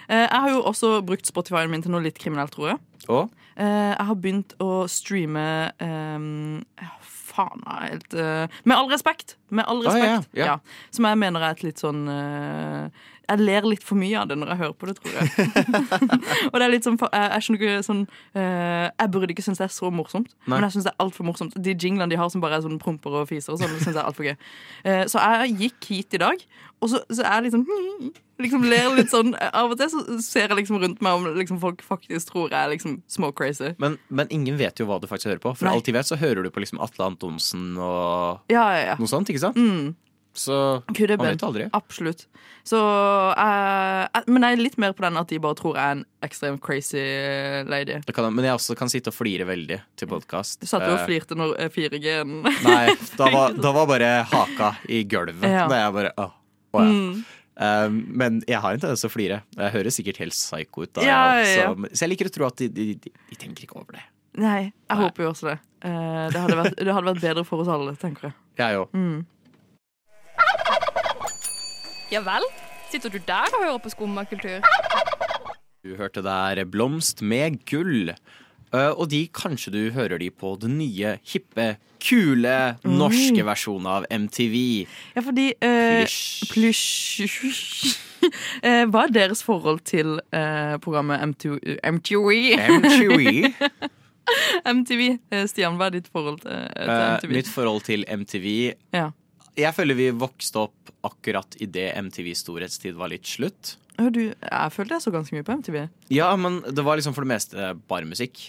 Eh, 0.08 0.26
jeg 0.26 0.40
har 0.44 0.50
jo 0.52 0.60
også 0.68 0.98
brukt 1.08 1.26
Spotify-en 1.26 1.72
min 1.72 1.82
til 1.82 1.94
noe 1.94 2.04
litt 2.04 2.20
kriminelt, 2.20 2.52
tror 2.54 2.74
jeg. 2.74 2.82
Og 3.08 3.32
Eh, 3.54 3.92
jeg 3.94 4.06
har 4.08 4.16
begynt 4.18 4.52
å 4.58 4.68
streame 4.90 5.42
um, 5.78 6.64
Faen, 7.06 7.60
er 7.70 7.84
helt 7.92 8.14
uh, 8.18 8.48
Med 8.66 8.74
all 8.74 8.88
respekt! 8.90 9.36
Med 9.54 9.62
all 9.70 9.84
Ah, 9.86 9.94
ja, 10.00 10.06
ja. 10.34 10.46
ja. 10.48 10.56
Som 10.90 11.06
jeg 11.06 11.20
mener 11.22 11.38
er 11.46 11.54
et 11.54 11.62
litt 11.62 11.78
sånn 11.78 12.00
eh, 12.10 12.88
Jeg 13.28 13.40
ler 13.40 13.66
litt 13.68 13.84
for 13.86 13.98
mye 13.98 14.18
av 14.20 14.28
det 14.30 14.36
når 14.40 14.52
jeg 14.52 14.60
hører 14.60 14.74
på 14.80 14.88
det, 14.90 14.96
tror 14.98 15.14
jeg. 15.16 15.48
og 16.50 16.58
det 16.58 16.66
er 16.66 16.72
litt 16.72 16.86
sånn 16.86 16.98
Jeg, 17.00 17.30
jeg 17.30 17.46
skjønner 17.46 17.60
ikke 17.62 17.86
sånn 17.86 18.02
uh, 18.10 18.86
Jeg 18.90 19.12
burde 19.14 19.34
ikke 19.36 19.46
synes 19.46 19.62
det 19.62 19.68
er 19.68 19.74
så 19.74 19.90
morsomt, 19.94 20.34
Nei. 20.44 20.56
men 20.56 20.66
jeg 20.68 20.76
syns 20.76 20.88
det 20.88 20.92
er 20.94 21.06
altfor 21.06 21.28
morsomt. 21.28 21.56
De 21.56 21.74
jinglene 21.74 22.10
de 22.12 22.20
har 22.20 22.30
som 22.32 22.44
bare 22.44 22.58
er 22.58 22.66
sånn 22.66 22.80
promper 22.82 23.20
og 23.22 23.30
fiser 23.30 23.54
og 23.54 23.62
sånn, 23.62 23.72
syns 23.80 23.94
jeg 23.94 24.02
er 24.02 24.10
altfor 24.10 24.28
gøy. 24.28 24.36
Uh, 24.84 25.04
så 25.10 25.24
jeg 25.24 25.56
gikk 25.64 25.90
hit 25.92 26.18
i 26.18 26.22
dag, 26.24 26.44
og 26.82 26.92
så, 26.92 27.00
så 27.08 27.24
er 27.24 27.40
jeg 27.40 27.50
liksom 27.50 27.66
Liksom 28.42 28.64
ler 28.66 28.88
litt 28.96 29.12
sånn 29.12 29.28
Av 29.38 29.70
og 29.70 29.78
til 29.78 29.90
så 29.92 30.00
ser 30.24 30.48
jeg 30.48 30.58
liksom 30.58 30.80
rundt 30.82 31.02
meg 31.04 31.20
om 31.20 31.28
liksom 31.36 31.60
folk 31.62 31.84
faktisk 31.86 32.32
tror 32.32 32.48
jeg 32.48 32.58
er 32.58 32.72
liksom 32.72 32.96
småcrazy. 33.06 33.76
Men, 33.78 33.94
men 34.10 34.26
ingen 34.34 34.58
vet 34.58 34.82
jo 34.82 34.88
hva 34.88 34.98
du 34.98 35.06
faktisk 35.06 35.30
hører 35.30 35.42
på. 35.44 35.52
For 35.54 35.68
Nei. 35.68 35.76
alt 35.78 35.86
de 35.86 35.94
vet, 35.94 36.08
så 36.08 36.18
hører 36.18 36.42
du 36.42 36.50
på 36.50 36.64
liksom 36.64 36.80
Atle 36.82 37.06
Antonsen 37.12 37.76
og 37.78 38.50
Ja, 38.50 38.64
ja, 38.74 38.82
ja. 38.90 38.96
noe 38.98 39.10
sånt, 39.10 39.30
ikke 39.30 39.44
sant? 39.44 39.60
Mm. 39.60 39.94
Så 40.34 40.82
man 40.88 41.26
vet 41.28 41.42
aldri. 41.46 41.68
Absolutt. 41.72 42.26
Så 42.66 42.78
eh, 43.38 44.02
eh, 44.04 44.24
Men 44.26 44.46
jeg 44.46 44.56
er 44.56 44.62
litt 44.62 44.78
mer 44.80 44.94
på 44.96 45.04
den 45.04 45.18
at 45.20 45.30
de 45.30 45.38
bare 45.42 45.56
tror 45.58 45.76
jeg 45.78 45.84
er 45.84 45.98
en 45.98 46.04
ekstremt 46.24 46.62
crazy 46.64 47.02
lady. 47.68 48.00
Det 48.06 48.14
kan, 48.16 48.30
men 48.34 48.46
jeg 48.48 48.56
også 48.56 48.76
kan 48.78 48.90
sitte 48.92 49.12
og 49.12 49.18
flire 49.18 49.46
veldig 49.48 49.78
til 50.00 50.10
podkast. 50.10 50.62
Du 50.64 50.70
satt 50.70 50.86
jo 50.88 50.96
og 50.96 51.04
flirte 51.04 51.38
når 51.38 51.54
eh, 51.60 51.70
4G-en 51.72 52.40
Nei, 52.68 52.96
da 53.20 53.30
var, 53.34 53.54
da 53.66 53.74
var 53.76 53.88
bare 53.90 54.10
haka 54.32 54.74
i 54.88 55.04
gulvet. 55.06 55.44
Ja. 55.44 55.68
Da 55.70 55.84
jeg 55.84 55.96
bare 56.00 56.14
åh, 56.24 56.34
åh, 56.74 56.82
ja. 56.82 56.90
Mm. 56.90 57.24
Um, 57.54 57.98
men 58.18 58.40
jeg 58.50 58.58
har 58.58 58.74
en 58.74 58.80
tendens 58.82 59.04
til 59.04 59.12
å 59.12 59.14
flire. 59.14 59.36
Jeg 59.54 59.74
høres 59.76 60.00
sikkert 60.00 60.18
helt 60.24 60.34
psycho 60.34 60.88
ut. 60.88 60.90
Da, 60.96 61.04
ja, 61.06 61.20
ja. 61.38 61.68
Så, 61.70 61.92
så 61.92 62.06
jeg 62.06 62.14
liker 62.16 62.32
å 62.32 62.34
tro 62.34 62.48
at 62.48 62.58
de, 62.58 62.66
de, 62.74 62.88
de, 62.98 63.12
de 63.30 63.38
tenker 63.38 63.68
ikke 63.68 63.78
over 63.78 64.00
det. 64.00 64.02
Nei, 64.42 64.72
jeg 64.72 64.90
Nei. 64.90 64.98
håper 65.04 65.22
jo 65.22 65.30
også 65.30 65.52
det. 65.52 65.60
Uh, 65.84 66.24
det, 66.32 66.40
hadde 66.40 66.58
vært, 66.58 66.80
det 66.80 66.96
hadde 66.96 67.12
vært 67.12 67.22
bedre 67.22 67.46
for 67.46 67.62
oss 67.62 67.70
alle, 67.70 67.94
tenker 68.00 68.32
jeg. 68.32 68.36
Jeg 68.58 68.80
òg. 68.80 68.96
Mm. 68.96 69.22
Ja 72.12 72.20
vel? 72.24 72.44
Sitter 72.90 73.10
du 73.10 73.18
der 73.26 73.48
og 73.56 73.62
hører 73.64 73.78
på 73.82 73.92
skummakultur? 73.92 74.64
Du 75.84 75.96
hørte 75.96 76.22
der 76.24 76.64
Blomst 76.64 77.22
med 77.22 77.64
gull. 77.70 78.12
Uh, 78.74 78.90
og 78.98 79.10
de, 79.10 79.28
kanskje 79.30 79.72
du 79.72 79.80
hører 79.94 80.18
de 80.18 80.30
på 80.30 80.56
den 80.60 80.78
nye, 80.78 81.14
hippe, 81.30 81.76
kule 82.02 82.54
norske 82.84 83.44
versjonen 83.46 83.86
av 83.86 84.06
MTV. 84.10 84.56
Ja, 85.14 85.22
fordi 85.22 85.50
uh, 85.62 86.02
Plysj. 86.02 86.48
Plysj 86.50 87.94
eh, 88.66 88.82
Hva 88.90 89.06
er 89.06 89.14
deres 89.14 89.44
forhold 89.46 89.84
til 89.86 90.18
uh, 90.34 90.74
programmet 90.82 91.22
MTV? 91.30 91.78
MTV? 91.86 92.32
MTV. 92.80 93.52
MTV. 94.80 95.02
Eh, 95.30 95.44
Stian, 95.50 95.78
hva 95.78 95.90
er 95.90 96.00
ditt 96.00 96.08
forhold 96.12 96.40
til, 96.42 96.50
til 96.50 96.90
MTV? 96.90 97.28
Uh, 97.28 97.36
mitt 97.36 97.52
forhold 97.52 97.84
til 97.86 98.08
MTV 98.08 98.48
Ja. 98.96 99.10
Jeg 99.58 99.74
føler 99.76 99.98
vi 99.98 100.08
vokste 100.18 100.64
opp 100.66 100.92
akkurat 101.06 101.54
idet 101.62 101.92
MTVs 102.00 102.42
storhetstid 102.42 102.96
var 102.98 103.12
litt 103.12 103.28
slutt. 103.28 103.76
Du, 103.94 104.24
jeg 104.34 104.74
følte 104.74 104.96
jeg 104.96 105.04
så 105.04 105.12
ganske 105.14 105.36
mye 105.36 105.46
på 105.46 105.54
MTV. 105.60 105.76
Ja, 106.10 106.32
men 106.34 106.58
det 106.66 106.82
var 106.82 106.98
liksom 106.98 107.14
for 107.14 107.26
det 107.26 107.34
meste 107.36 107.68
bare 107.90 108.08
musikk. 108.08 108.48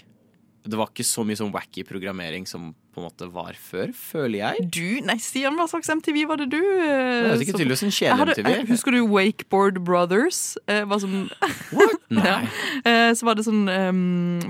Det 0.66 0.78
var 0.80 0.90
ikke 0.90 1.06
så 1.06 1.24
mye 1.28 1.38
sånn 1.38 1.52
wacky 1.54 1.84
programmering 1.86 2.48
som 2.50 2.74
på 2.96 3.02
en 3.02 3.10
måte 3.10 3.26
var 3.28 3.58
før, 3.60 3.90
føler 3.92 4.38
jeg. 4.40 4.68
Du, 4.72 5.02
nei, 5.04 5.18
Stian, 5.20 5.58
hva 5.60 5.66
slags 5.68 5.90
MTV 5.92 6.22
var 6.30 6.40
det 6.40 6.46
du 6.54 6.62
Det 6.62 6.94
Jeg 6.96 7.26
vet 7.34 7.42
ikke, 7.44 7.56
tydeligvis 7.60 7.84
en 7.84 7.92
kjede-MTV. 7.92 8.48
eh, 8.54 8.62
husker 8.70 8.96
du 8.96 9.02
Wakeboard 9.12 9.82
Brothers? 9.84 10.40
Eh, 10.72 10.86
var 10.88 11.02
sånn, 11.04 11.26
Nei. 12.16 12.24
ja. 12.24 12.38
eh, 12.88 13.10
så 13.20 13.28
var 13.28 13.36
det 13.36 13.44
sånn 13.50 13.68
um, 13.68 14.00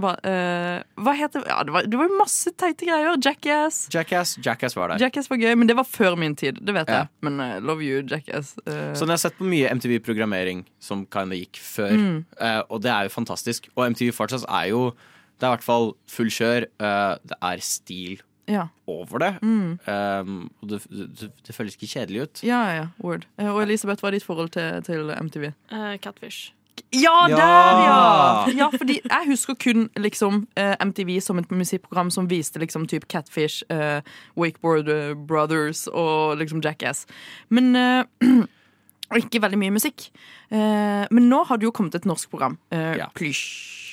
hva, 0.04 0.14
uh, 0.22 0.86
hva 1.02 1.16
heter 1.18 1.42
det? 1.42 1.50
Ja, 1.50 1.64
det 1.66 1.74
var, 1.74 1.90
det 1.90 1.98
var 2.04 2.14
masse 2.20 2.54
teite 2.54 2.86
greier. 2.86 3.18
Jackass. 3.26 3.88
Jackass, 3.96 4.36
Jackass 4.46 4.78
var 4.78 4.94
der. 4.94 5.02
Jackass 5.08 5.28
var 5.34 5.42
gøy, 5.42 5.56
men 5.58 5.66
det 5.72 5.76
var 5.82 5.90
før 5.90 6.14
min 6.22 6.38
tid. 6.38 6.62
Det 6.62 6.78
vet 6.78 6.88
Ja. 6.94 7.02
jeg. 7.02 7.12
Men 7.26 7.42
uh, 7.42 7.58
love 7.66 7.82
you, 7.82 8.04
Jackass. 8.06 8.54
Uh... 8.70 8.94
Så 8.94 9.08
jeg 9.10 9.16
har 9.16 9.24
sett 9.26 9.40
på 9.42 9.50
mye 9.50 9.74
MTV-programmering 9.74 10.64
som 10.80 11.08
kinda 11.10 11.36
gikk 11.42 11.58
før, 11.66 11.98
Mm. 11.98 12.26
eh, 12.40 12.62
og 12.70 12.82
det 12.86 12.92
er 12.94 13.10
jo 13.10 13.16
fantastisk. 13.18 13.70
Og 13.76 13.90
MTV 13.90 14.14
fortsatt 14.14 14.46
er 14.48 14.70
jo 14.70 14.86
Det 15.40 15.46
er 15.46 15.52
i 15.52 15.56
hvert 15.58 15.66
fall 15.66 15.92
full 16.08 16.32
kjør. 16.32 16.68
eh, 16.80 17.18
det 17.28 17.38
er 17.42 17.64
stil 17.64 18.22
ja. 18.48 18.68
over 18.88 19.20
det. 19.20 19.32
Mm. 19.42 19.80
Um, 19.88 20.52
og 20.62 20.70
det, 20.70 20.82
det, 20.90 21.32
det 21.48 21.56
føles 21.56 21.76
ikke 21.76 21.92
kjedelig 22.00 22.22
ut. 22.22 22.44
ja, 22.44 22.62
ja, 22.76 22.88
word. 23.04 23.26
Eh, 23.40 23.50
og 23.50 23.64
Elisabeth, 23.64 24.02
hva 24.04 24.12
er 24.12 24.20
ditt 24.20 24.28
forhold 24.28 24.54
til, 24.56 24.84
til 24.86 25.12
MTV? 25.22 25.52
Uh, 25.72 25.96
catfish. 25.98 26.52
Ja, 26.94 27.28
Ja! 27.30 27.36
der, 27.36 27.78
ja! 27.88 28.58
Ja, 28.58 28.68
fordi 28.70 29.00
jeg 29.04 29.28
husker 29.30 29.56
kun 29.56 29.90
liksom 29.96 30.48
MTV 30.60 31.22
som 31.24 31.40
et 31.40 31.52
musikkprogram 31.52 32.12
som 32.12 32.28
viste 32.30 32.60
liksom 32.60 32.86
typ 32.88 33.08
Catfish, 33.12 33.64
uh, 33.72 34.02
Wakeboard 34.36 34.92
Brothers 35.28 35.88
og 35.88 36.38
liksom 36.38 36.62
Jackass. 36.64 37.06
Men 37.50 37.72
og 39.12 39.22
ikke 39.22 39.42
veldig 39.44 39.60
mye 39.62 39.74
musikk. 39.76 40.10
Eh, 40.52 41.06
men 41.14 41.30
nå 41.30 41.44
har 41.48 41.60
det 41.62 41.68
jo 41.68 41.74
kommet 41.76 41.96
et 41.98 42.08
norsk 42.10 42.30
program. 42.32 42.58
Uh, 42.74 42.96
Ja. 42.98 43.10
Plysj. 43.16 43.85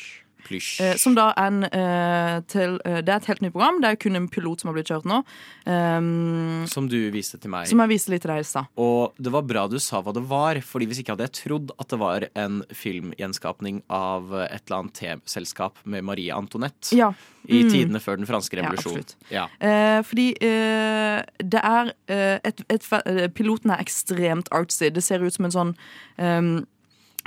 Plysj. 0.47 0.81
Eh, 0.81 0.97
som 0.97 1.15
da 1.15 1.29
er 1.37 1.47
en 1.47 1.65
eh, 1.65 2.41
til, 2.51 2.79
eh, 2.85 3.01
Det 3.03 3.09
er 3.09 3.17
et 3.23 3.27
helt 3.31 3.41
nytt 3.43 3.53
program. 3.53 3.81
Det 3.81 3.91
er 3.91 3.97
kun 3.97 4.17
en 4.17 4.29
pilot 4.29 4.61
som 4.61 4.69
har 4.69 4.75
blitt 4.77 4.89
kjørt 4.91 5.05
nå. 5.09 5.23
Um, 5.67 6.67
som 6.67 6.89
du 6.91 7.11
viste 7.15 7.39
til 7.41 7.51
meg. 7.51 7.67
som 7.71 7.79
jeg 7.81 7.89
viste 7.93 8.11
litt 8.11 8.23
til 8.23 8.33
deg 8.35 8.41
i 8.43 8.47
stad. 8.49 8.67
Og 8.77 9.13
det 9.23 9.33
var 9.33 9.43
bra 9.47 9.67
du 9.69 9.79
sa 9.79 10.03
hva 10.03 10.13
det 10.15 10.25
var, 10.29 10.61
Fordi 10.63 10.87
hvis 10.91 11.01
ikke 11.03 11.15
hadde 11.17 11.29
jeg 11.29 11.37
trodd 11.43 11.71
at 11.79 11.89
det 11.89 11.99
var 11.99 12.27
en 12.37 12.63
filmgjenskapning 12.73 13.83
av 13.93 14.33
et 14.43 14.63
eller 14.67 14.79
annet 14.83 14.95
TV-selskap 14.99 15.79
med 15.85 16.05
Marie 16.05 16.33
Antoinette 16.35 16.93
Ja. 16.97 17.13
i 17.49 17.63
Mm. 17.65 17.71
tidene 17.73 18.01
før 18.01 18.17
den 18.19 18.27
franske 18.27 18.57
Ja, 18.57 18.63
revolusjonen. 18.63 18.99
absolutt. 19.03 19.15
Ja, 19.31 19.47
Eh, 19.61 20.03
fordi 20.03 20.33
eh, 20.41 21.23
det 21.39 21.61
er 21.63 21.93
eh, 22.09 22.39
et, 22.45 22.61
et, 22.69 23.35
Piloten 23.35 23.71
er 23.71 23.79
ekstremt 23.83 24.49
artsy. 24.53 24.91
Det 24.91 25.03
ser 25.03 25.21
ut 25.23 25.33
som 25.33 25.45
en 25.47 25.51
sånn 25.51 25.77
ehm, 26.19 26.67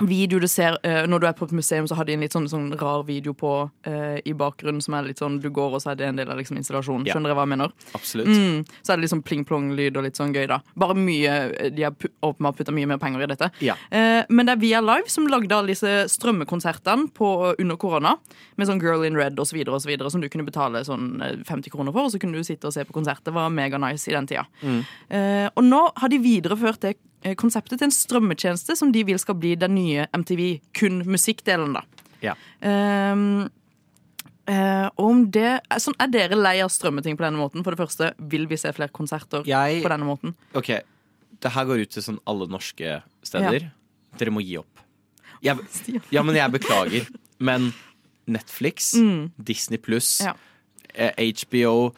video 0.04 0.40
du 0.40 0.48
ser 0.52 0.78
uh, 0.84 1.06
Når 1.08 1.22
du 1.22 1.28
er 1.30 1.36
på 1.38 1.48
et 1.48 1.54
museum, 1.56 1.88
så 1.88 1.96
har 1.96 2.08
de 2.08 2.16
en 2.16 2.24
litt 2.25 2.36
sånn, 2.36 2.50
sånn 2.52 2.68
rar 2.80 3.06
video 3.08 3.34
på 3.38 3.52
uh, 3.70 4.18
i 4.20 4.34
bakgrunnen 4.36 4.84
som 4.84 4.98
er 4.98 5.08
litt 5.10 5.22
sånn 5.22 5.40
Du 5.44 5.50
går, 5.54 5.78
og 5.78 5.84
så 5.84 5.94
er 5.94 6.00
det 6.02 6.10
en 6.10 6.20
del 6.20 6.32
av 6.32 6.40
liksom, 6.40 6.60
installasjonen. 6.60 7.08
Skjønner 7.08 7.32
dere 7.32 7.40
hva 7.40 7.46
jeg 7.48 7.54
mener? 7.56 7.75
absolutt. 7.96 8.28
Mm, 8.28 8.66
så 8.82 8.94
er 8.94 9.00
det 9.00 9.06
liksom 9.06 9.24
pling-plong-lyd 9.25 9.98
og 10.00 10.08
litt 10.08 10.20
sånn 10.20 10.36
gøy, 10.36 10.46
da. 10.52 10.60
Bare 10.75 10.98
mye 10.98 11.36
De 11.75 11.86
har 11.86 11.96
åpenbart 12.25 12.60
putta 12.60 12.75
mye 12.75 12.90
mer 12.90 13.00
penger 13.02 13.24
i 13.24 13.30
dette. 13.32 13.52
Ja. 13.66 13.78
Uh, 13.94 14.24
men 14.30 14.48
det 14.48 14.58
er 14.58 14.64
Via 14.64 14.84
Live 14.84 15.12
som 15.12 15.30
lagde 15.32 15.56
alle 15.56 15.74
disse 15.74 16.06
strømmekonsertene 16.12 17.10
på, 17.16 17.32
under 17.56 17.80
korona. 17.80 18.16
Med 18.60 18.70
sånn 18.70 18.82
Girl 18.84 19.06
in 19.08 19.18
Red 19.20 19.40
så 19.44 19.56
videre, 19.56 20.10
som 20.12 20.22
du 20.24 20.30
kunne 20.32 20.46
betale 20.48 20.84
sånn 20.88 21.22
eh, 21.24 21.42
50 21.48 21.74
kroner 21.74 21.96
for. 21.96 22.08
Og 22.08 22.14
så 22.14 22.22
kunne 22.22 22.38
du 22.38 22.46
sitte 22.48 22.70
og 22.70 22.75
se 22.75 22.86
på 22.88 22.96
konsert. 22.96 23.24
Det 23.25 23.34
var 23.36 23.54
mega 23.54 23.80
nice 23.82 24.10
i 24.10 24.16
den 24.16 24.30
tida. 24.30 24.46
Eh, 25.10 25.48
og 25.52 25.66
nå 25.66 25.82
har 25.96 26.12
de 26.12 26.22
videreført 26.24 26.82
det 26.86 26.96
eh, 26.96 27.02
konseptet 27.34 27.79
til 27.79 27.88
en 27.88 27.91
strømmetjeneste 27.91 28.75
som 28.77 28.91
de 28.94 29.01
vil 29.03 29.17
skal 29.17 29.34
bli 29.36 29.55
den 29.58 29.74
nye 29.74 30.05
MTV. 30.13 30.60
Kun 30.77 31.01
musikkdelen, 31.10 31.74
da. 31.74 31.82
Ja. 32.22 32.36
Um, 32.62 33.50
Uh, 34.46 34.91
om 35.01 35.24
det, 35.34 35.55
sånn, 35.82 35.96
er 35.98 36.05
dere 36.13 36.38
lei 36.38 36.60
av 36.62 36.70
strømmeting 36.70 37.15
på 37.17 37.24
denne 37.25 37.39
måten? 37.41 37.63
For 37.65 37.74
det 37.74 37.79
første, 37.79 38.12
vil 38.29 38.44
vi 38.46 38.55
se 38.62 38.70
flere 38.77 38.91
konserter 38.94 39.41
Jeg- 39.44 39.82
på 39.82 39.89
denne 39.89 40.05
måten? 40.05 40.36
Ok, 40.53 40.67
det 41.41 41.51
her 41.51 41.65
går 41.65 41.82
ut 41.82 41.89
til 41.89 42.03
sånn 42.03 42.20
alle 42.27 42.46
norske 42.46 43.01
steder. 43.24 43.72
Dere 44.20 44.29
må 44.29 44.44
gi 44.46 44.58
opp. 44.60 44.84
Jeg, 45.41 45.58
ja, 46.12 46.22
men 46.22 46.36
jeg 46.36 46.51
beklager. 46.51 47.08
Men 47.39 47.74
Netflix, 48.27 48.91
Disney 49.44 49.79
pluss, 49.79 50.22
Mm. 50.22 50.25
Ja. 50.27 50.34
eh, 50.94 51.34
HBO 51.41 51.96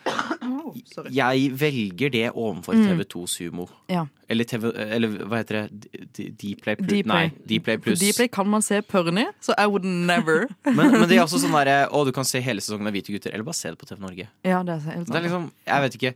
sorry. 0.86 1.10
Jeg 1.12 1.52
velger 1.60 2.12
det 2.12 2.32
overfor 2.34 2.74
Mm. 2.76 2.86
TV2 3.00 3.28
Sumo. 3.28 3.68
Ja. 3.90 4.06
Eller, 4.30 4.44
TV, 4.46 4.72
eller 4.76 5.08
hva 5.26 5.38
heter 5.44 5.68
det? 5.70 6.32
Dplay 6.38 6.76
Plus? 6.76 7.06
Nei, 7.06 7.32
Dplay 7.48 7.78
Plus. 7.78 8.00
Dplay 8.00 8.28
kan 8.30 8.48
man 8.48 8.62
se 8.62 8.82
Pørni, 8.82 9.26
så 9.42 9.54
I 9.58 9.66
would 9.68 9.84
never. 9.86 10.48
Men, 10.66 10.92
men 11.00 11.08
det 11.10 11.18
er 11.18 11.24
også 11.26 11.40
sånn 11.40 11.54
derre 11.56 11.88
Å, 11.90 12.06
du 12.06 12.12
kan 12.12 12.26
se 12.26 12.40
hele 12.44 12.60
sesongen 12.62 12.88
av 12.88 12.94
Hvite 12.94 13.14
gutter, 13.16 13.32
eller 13.34 13.44
bare 13.48 13.56
se 13.56 13.70
det 13.72 13.78
på 13.80 13.86
TV 13.88 14.00
Norge. 14.02 14.28
ja, 14.44 14.64
det 14.64 14.74
er 14.76 14.80
helt 14.92 15.08
Det 15.08 15.16
er 15.16 15.22
liksom, 15.30 15.52
jeg 15.66 15.82
vet 15.88 15.96
ikke. 16.02 16.14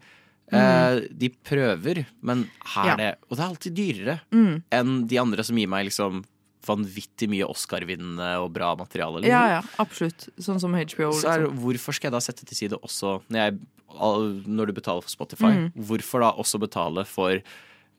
Eh, 0.52 1.00
de 1.16 1.30
prøver, 1.48 2.06
men 2.22 2.50
her 2.74 2.86
Ja. 2.86 2.94
er 2.94 2.98
det 2.98 3.16
Og 3.30 3.38
det 3.38 3.40
er 3.40 3.50
alltid 3.50 3.74
dyrere 3.76 4.20
Mm. 4.34 4.64
enn 4.72 5.08
de 5.08 5.18
andre 5.18 5.44
som 5.44 5.56
gir 5.56 5.68
meg 5.68 5.86
liksom 5.88 6.26
vanvittig 6.68 7.28
mye 7.32 7.48
Oscar-vinnende 7.50 8.36
og 8.44 8.52
bra 8.54 8.76
materiale. 8.78 9.22
liksom. 9.24 9.32
Ja, 9.32 9.48
ja, 9.48 9.62
absolutt. 9.80 10.28
Sånn 10.38 10.60
som 10.62 10.74
HBO. 10.76 11.10
Så 11.12 11.26
er, 11.32 11.40
Liksom. 11.48 11.58
hvorfor 11.58 11.94
skal 11.96 12.12
jeg 12.12 12.14
da 12.14 12.20
sette 12.20 12.46
til 12.46 12.56
side 12.56 12.78
også 12.84 13.22
når, 13.32 13.38
jeg, 13.40 13.60
når 14.00 14.68
du 14.68 14.74
betaler 14.74 15.02
for 15.02 15.10
Spotify? 15.10 15.52
Mm. 15.58 15.72
Hvorfor 15.76 16.20
da 16.22 16.32
også 16.32 16.60
betale 16.60 17.06
for 17.06 17.42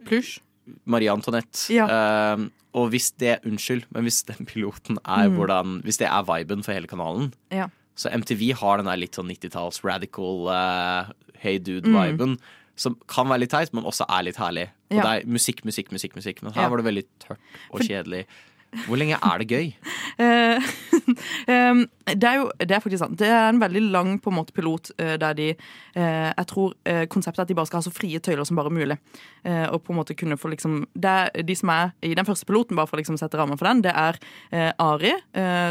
Plush? 0.07 0.41
Marie 0.87 1.11
Antoinette? 1.11 1.69
Ja. 1.75 1.87
Uh, 2.37 2.49
og 2.75 2.91
hvis 2.91 3.11
det 3.19 3.41
Unnskyld, 3.45 3.85
men 3.91 4.05
hvis 4.07 4.23
den 4.25 4.47
piloten 4.47 4.97
er 5.05 5.29
Mm. 5.29 5.37
hvordan 5.37 5.83
Hvis 5.83 5.99
det 5.99 6.07
er 6.09 6.23
viben 6.23 6.63
for 6.63 6.73
hele 6.73 6.87
kanalen, 6.87 7.33
Ja. 7.51 7.67
så 7.97 8.09
MTV 8.13 8.53
har 8.55 8.77
den 8.79 8.87
der 8.87 8.97
litt 8.97 9.13
sånn 9.17 9.29
90-talls 9.29 9.85
radical 9.85 10.49
uh, 10.49 11.13
hey 11.39 11.59
Mm. 11.59 11.65
dude-viben. 11.65 12.39
Som 12.77 12.97
kan 13.07 13.27
være 13.29 13.41
litt 13.41 13.51
teit, 13.51 13.75
men 13.75 13.85
også 13.85 14.07
er 14.09 14.23
litt 14.23 14.37
herlig. 14.37 14.69
Og 14.91 14.97
Ja. 14.97 15.03
det 15.03 15.25
er 15.25 15.29
musikk, 15.29 15.63
musikk, 15.65 15.91
musikk. 15.93 16.15
musikk 16.15 16.43
Men 16.43 16.53
her 16.55 16.69
var 16.71 16.79
det 16.79 16.87
veldig 16.87 17.05
tørt 17.21 17.39
og 17.71 17.81
kjedelig. 17.81 18.25
Hvor 18.87 18.97
lenge 18.97 19.19
er 19.19 19.43
det 19.43 19.49
gøy? 19.51 19.73
Eh, 20.23 20.71
det 22.21 22.29
er 22.29 22.39
jo 22.41 22.49
det 22.61 22.71
er 22.77 22.83
faktisk 22.83 23.03
sant. 23.03 23.19
Det 23.21 23.29
er 23.29 23.49
en 23.51 23.61
veldig 23.61 23.83
lang 23.93 24.15
på 24.23 24.33
en 24.33 24.39
måte 24.39 24.55
pilot 24.57 24.93
eh, 24.99 25.15
der 25.21 25.37
de 25.39 25.49
eh, 25.53 26.31
Jeg 26.33 26.47
tror 26.49 26.75
konseptet 27.09 27.43
er 27.43 27.47
at 27.47 27.53
de 27.53 27.57
bare 27.59 27.69
skal 27.69 27.81
ha 27.81 27.87
så 27.87 27.95
frie 27.95 28.21
tøyler 28.21 28.45
som 28.49 28.57
bare 28.57 28.73
mulig. 28.73 28.99
Og 29.43 29.81
på 29.83 29.93
en 29.93 29.99
måte 29.99 30.15
kunne 30.15 30.37
få 30.39 30.53
liksom 30.53 30.85
det 30.95 31.45
De 31.49 31.55
som 31.59 31.71
er 31.75 31.91
i 32.07 32.13
den 32.15 32.27
første 32.27 32.47
piloten, 32.47 32.77
bare 32.79 32.87
for 32.87 32.97
å 32.97 33.01
liksom 33.01 33.17
sette 33.19 33.39
rammen 33.39 33.59
for 33.59 33.67
den, 33.67 33.83
det 33.83 33.91
er 33.91 34.19
Ari, 34.79 35.13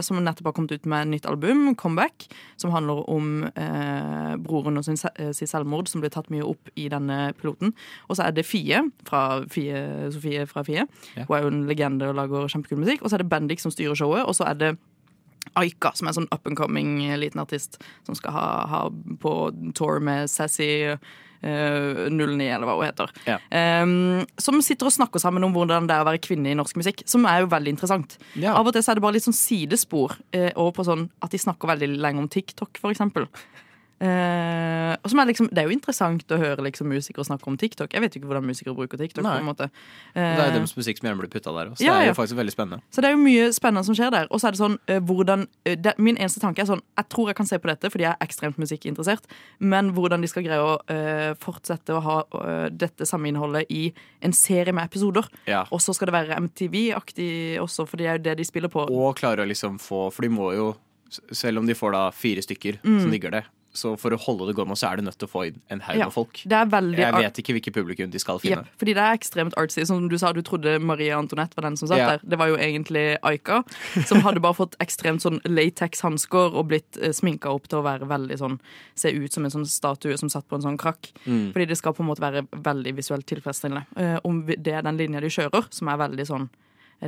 som 0.03 0.19
nettopp 0.19 0.49
har 0.49 0.55
kommet 0.57 0.73
ut 0.75 0.85
med 0.89 1.05
et 1.05 1.11
nytt 1.13 1.29
album, 1.29 1.75
'Comeback', 1.75 2.27
som 2.57 2.71
handler 2.71 3.09
om 3.09 3.43
eh, 3.43 4.35
broren 4.43 4.77
og 4.77 4.85
sin, 4.85 4.97
eh, 5.15 5.31
selvmord, 5.31 5.87
som 5.87 6.01
blir 6.01 6.11
tatt 6.13 6.29
mye 6.29 6.45
opp 6.45 6.69
i 6.75 6.87
denne 6.91 7.33
piloten. 7.39 7.73
Og 8.09 8.17
så 8.17 8.27
er 8.27 8.31
det 8.31 8.45
Fie, 8.45 8.81
fra 9.07 9.43
Fie 9.49 10.11
Sofie 10.11 10.45
fra 10.45 10.63
Fie. 10.63 10.85
Hun 11.15 11.35
er 11.37 11.41
jo 11.41 11.47
en 11.47 11.67
legende 11.67 12.09
og 12.09 12.15
lager 12.15 12.47
kjempekul 12.47 12.77
musikk. 12.77 12.90
Og 12.99 13.07
så 13.07 13.15
er 13.15 13.23
det 13.23 13.31
Bendik 13.31 13.63
som 13.63 13.71
styrer 13.71 13.95
showet, 13.95 14.25
og 14.27 14.35
så 14.35 14.49
er 14.51 14.59
det 14.59 14.71
Aika, 15.57 15.91
som 15.95 16.07
er 16.07 16.13
en 16.13 16.19
sånn 16.21 16.29
up 16.31 16.45
and 16.47 16.59
coming 16.59 16.99
liten 17.19 17.41
artist 17.41 17.79
som 18.05 18.15
skal 18.15 18.35
ha, 18.35 18.45
ha 18.69 18.81
på 19.23 19.33
tour 19.77 20.03
med 20.03 20.29
Sassy. 20.31 20.71
Uh, 21.41 22.05
09, 22.13 22.37
eller 22.53 22.67
hva 22.69 22.75
hun 22.77 22.85
heter. 22.85 23.09
Ja. 23.25 23.39
Um, 23.81 24.27
som 24.37 24.59
sitter 24.61 24.85
og 24.85 24.93
snakker 24.93 25.17
sammen 25.17 25.41
om 25.41 25.55
hvordan 25.55 25.87
det 25.89 25.95
er 25.95 26.03
å 26.03 26.05
være 26.05 26.21
kvinne 26.21 26.51
i 26.51 26.57
norsk 26.59 26.77
musikk. 26.77 27.01
Som 27.09 27.25
er 27.25 27.41
jo 27.41 27.49
veldig 27.49 27.73
interessant. 27.73 28.13
Ja. 28.35 28.53
Av 28.53 28.69
og 28.69 28.75
til 28.75 28.85
så 28.85 28.93
er 28.93 28.99
det 28.99 29.03
bare 29.07 29.15
litt 29.17 29.25
sånn 29.25 29.33
sidespor 29.33 30.13
uh, 30.37 30.51
over 30.51 30.75
på 30.77 30.85
sånn 30.85 31.07
at 31.25 31.33
de 31.33 31.41
snakker 31.41 31.71
veldig 31.73 31.95
lenge 31.97 32.21
om 32.21 32.29
TikTok, 32.29 32.77
for 32.77 32.93
eksempel. 32.93 33.25
Eh, 34.01 34.95
og 35.01 35.09
som 35.11 35.19
er 35.21 35.27
liksom, 35.29 35.47
det 35.53 35.61
er 35.61 35.67
jo 35.69 35.73
interessant 35.75 36.31
å 36.33 36.37
høre 36.41 36.63
liksom 36.65 36.89
musikere 36.89 37.25
snakke 37.27 37.47
om 37.51 37.57
TikTok. 37.61 37.93
Jeg 37.93 38.01
vet 38.01 38.15
jo 38.15 38.21
ikke 38.21 38.29
hvordan 38.31 38.47
musikere 38.49 38.73
bruker 38.77 38.97
TikTok. 38.97 39.23
Nei. 39.25 39.35
på 39.37 39.43
en 39.43 39.49
måte 39.51 39.67
Det 40.15 40.21
er 40.23 40.39
Eh, 40.47 40.53
deres 40.57 40.73
musikk 40.77 40.97
som 40.99 41.07
gjerne 41.09 41.21
blir 41.21 41.29
putta 41.31 41.53
der. 41.53 41.69
Så 41.75 41.85
Ja, 41.85 41.93
det 41.93 42.01
er 42.01 42.05
ja. 42.07 42.13
jo 42.13 42.17
faktisk 42.17 42.37
veldig 42.39 42.51
spennende. 42.55 42.81
så 42.91 43.01
det 43.01 43.09
er 43.11 43.15
jo 43.15 43.21
mye 43.21 43.51
spennende 43.53 43.85
som 43.85 43.95
skjer 43.95 44.11
der. 44.11 44.27
Og 44.31 44.39
så 44.41 44.47
er 44.47 44.51
det 44.51 44.61
sånn 44.61 44.77
eh, 44.87 44.99
hvordan 44.99 45.47
eh, 45.65 45.75
det, 45.77 45.93
Min 45.97 46.17
eneste 46.17 46.39
tanke 46.41 46.61
er 46.61 46.65
sånn 46.65 46.81
Jeg 46.97 47.09
tror 47.09 47.27
jeg 47.29 47.35
kan 47.35 47.45
se 47.45 47.57
på 47.61 47.67
dette 47.69 47.89
fordi 47.91 48.03
jeg 48.07 48.11
er 48.17 48.25
ekstremt 48.25 48.57
musikkinteressert, 48.57 49.23
men 49.59 49.91
hvordan 49.93 50.21
de 50.21 50.27
skal 50.27 50.43
greie 50.43 50.59
å 50.59 50.79
eh, 50.89 51.33
fortsette 51.39 51.93
å 51.93 52.01
ha 52.01 52.17
eh, 52.41 52.69
dette 52.73 53.05
samme 53.05 53.29
innholdet 53.29 53.69
i 53.69 53.93
en 54.21 54.33
serie 54.33 54.73
med 54.73 54.85
episoder. 54.89 55.27
Ja. 55.47 55.65
Og 55.71 55.79
så 55.81 55.93
skal 55.93 56.07
det 56.09 56.13
være 56.17 56.39
MTV-aktig 56.41 57.59
også, 57.61 57.85
for 57.87 57.97
det 57.97 58.07
er 58.07 58.17
jo 58.17 58.23
det 58.29 58.37
de 58.41 58.45
spiller 58.47 58.69
på. 58.71 58.87
Og 58.89 59.15
klare 59.17 59.43
å 59.45 59.47
liksom 59.49 59.77
få 59.81 60.09
For 60.11 60.21
de 60.25 60.29
må 60.33 60.51
jo, 60.55 60.75
selv 61.31 61.59
om 61.59 61.67
de 61.67 61.73
får 61.77 61.91
da 61.93 62.03
fire 62.11 62.41
stykker 62.41 62.79
Mm. 62.83 63.01
som 63.01 63.11
digger 63.11 63.31
det, 63.31 63.43
så 63.73 63.97
for 63.99 64.11
å 64.11 64.19
holde 64.19 64.47
det 64.49 64.55
gående, 64.57 64.75
så 64.75 64.89
er 64.91 64.97
du 64.97 65.03
nødt 65.03 65.17
til 65.17 65.27
å 65.27 65.31
få 65.31 65.45
inn 65.47 65.61
en 65.69 65.79
haug 65.81 65.97
Ja. 65.97 66.05
med 66.05 66.13
folk. 66.13 66.41
Jeg 66.45 66.69
vet 66.69 67.39
ikke 67.39 67.53
hvilket 67.55 67.73
publikum 67.73 68.11
de 68.11 68.19
skal 68.19 68.39
finne. 68.39 68.65
Yep, 68.65 68.77
fordi 68.77 68.93
det 68.97 69.03
er 69.03 69.17
ekstremt 69.17 69.53
artsy. 69.57 69.85
Som 69.85 70.09
du 70.09 70.17
sa, 70.17 70.31
du 70.33 70.41
trodde 70.41 70.79
Maria 70.81 71.17
Antoinette 71.17 71.55
var 71.55 71.63
den 71.69 71.77
som 71.77 71.87
satt 71.87 71.97
Ja. 71.97 72.07
der. 72.17 72.19
Det 72.27 72.37
var 72.37 72.47
jo 72.47 72.57
egentlig 72.57 73.17
Aika, 73.23 73.63
som 74.05 74.19
hadde 74.21 74.41
bare 74.41 74.53
fått 74.55 74.75
ekstremt 74.79 75.21
sånn 75.21 75.39
latex-hansker 75.45 76.53
og 76.55 76.67
blitt 76.67 76.97
eh, 77.01 77.11
sminka 77.11 77.49
opp 77.51 77.67
til 77.67 77.79
å 77.79 77.83
være 77.85 78.07
veldig 78.07 78.37
sånn 78.37 78.59
Se 78.95 79.09
ut 79.11 79.31
som 79.33 79.45
en 79.45 79.51
sånn 79.51 79.65
statue 79.65 80.17
som 80.17 80.29
satt 80.29 80.47
på 80.47 80.55
en 80.55 80.61
sånn 80.61 80.77
krakk. 80.77 81.11
Mm. 81.25 81.53
Fordi 81.53 81.65
det 81.67 81.77
skal 81.77 81.93
på 81.93 82.03
en 82.03 82.09
måte 82.11 82.21
være 82.21 82.43
veldig 82.51 82.93
visuelt 82.95 83.25
tilfredsstillende. 83.25 83.85
Eh, 83.97 84.19
om 84.23 84.45
det 84.45 84.67
er 84.67 84.81
den 84.83 84.97
linja 84.97 85.21
de 85.21 85.27
kjører, 85.31 85.65
som 85.71 85.87
er 85.87 85.97
veldig 85.97 86.27
sånn 86.27 86.49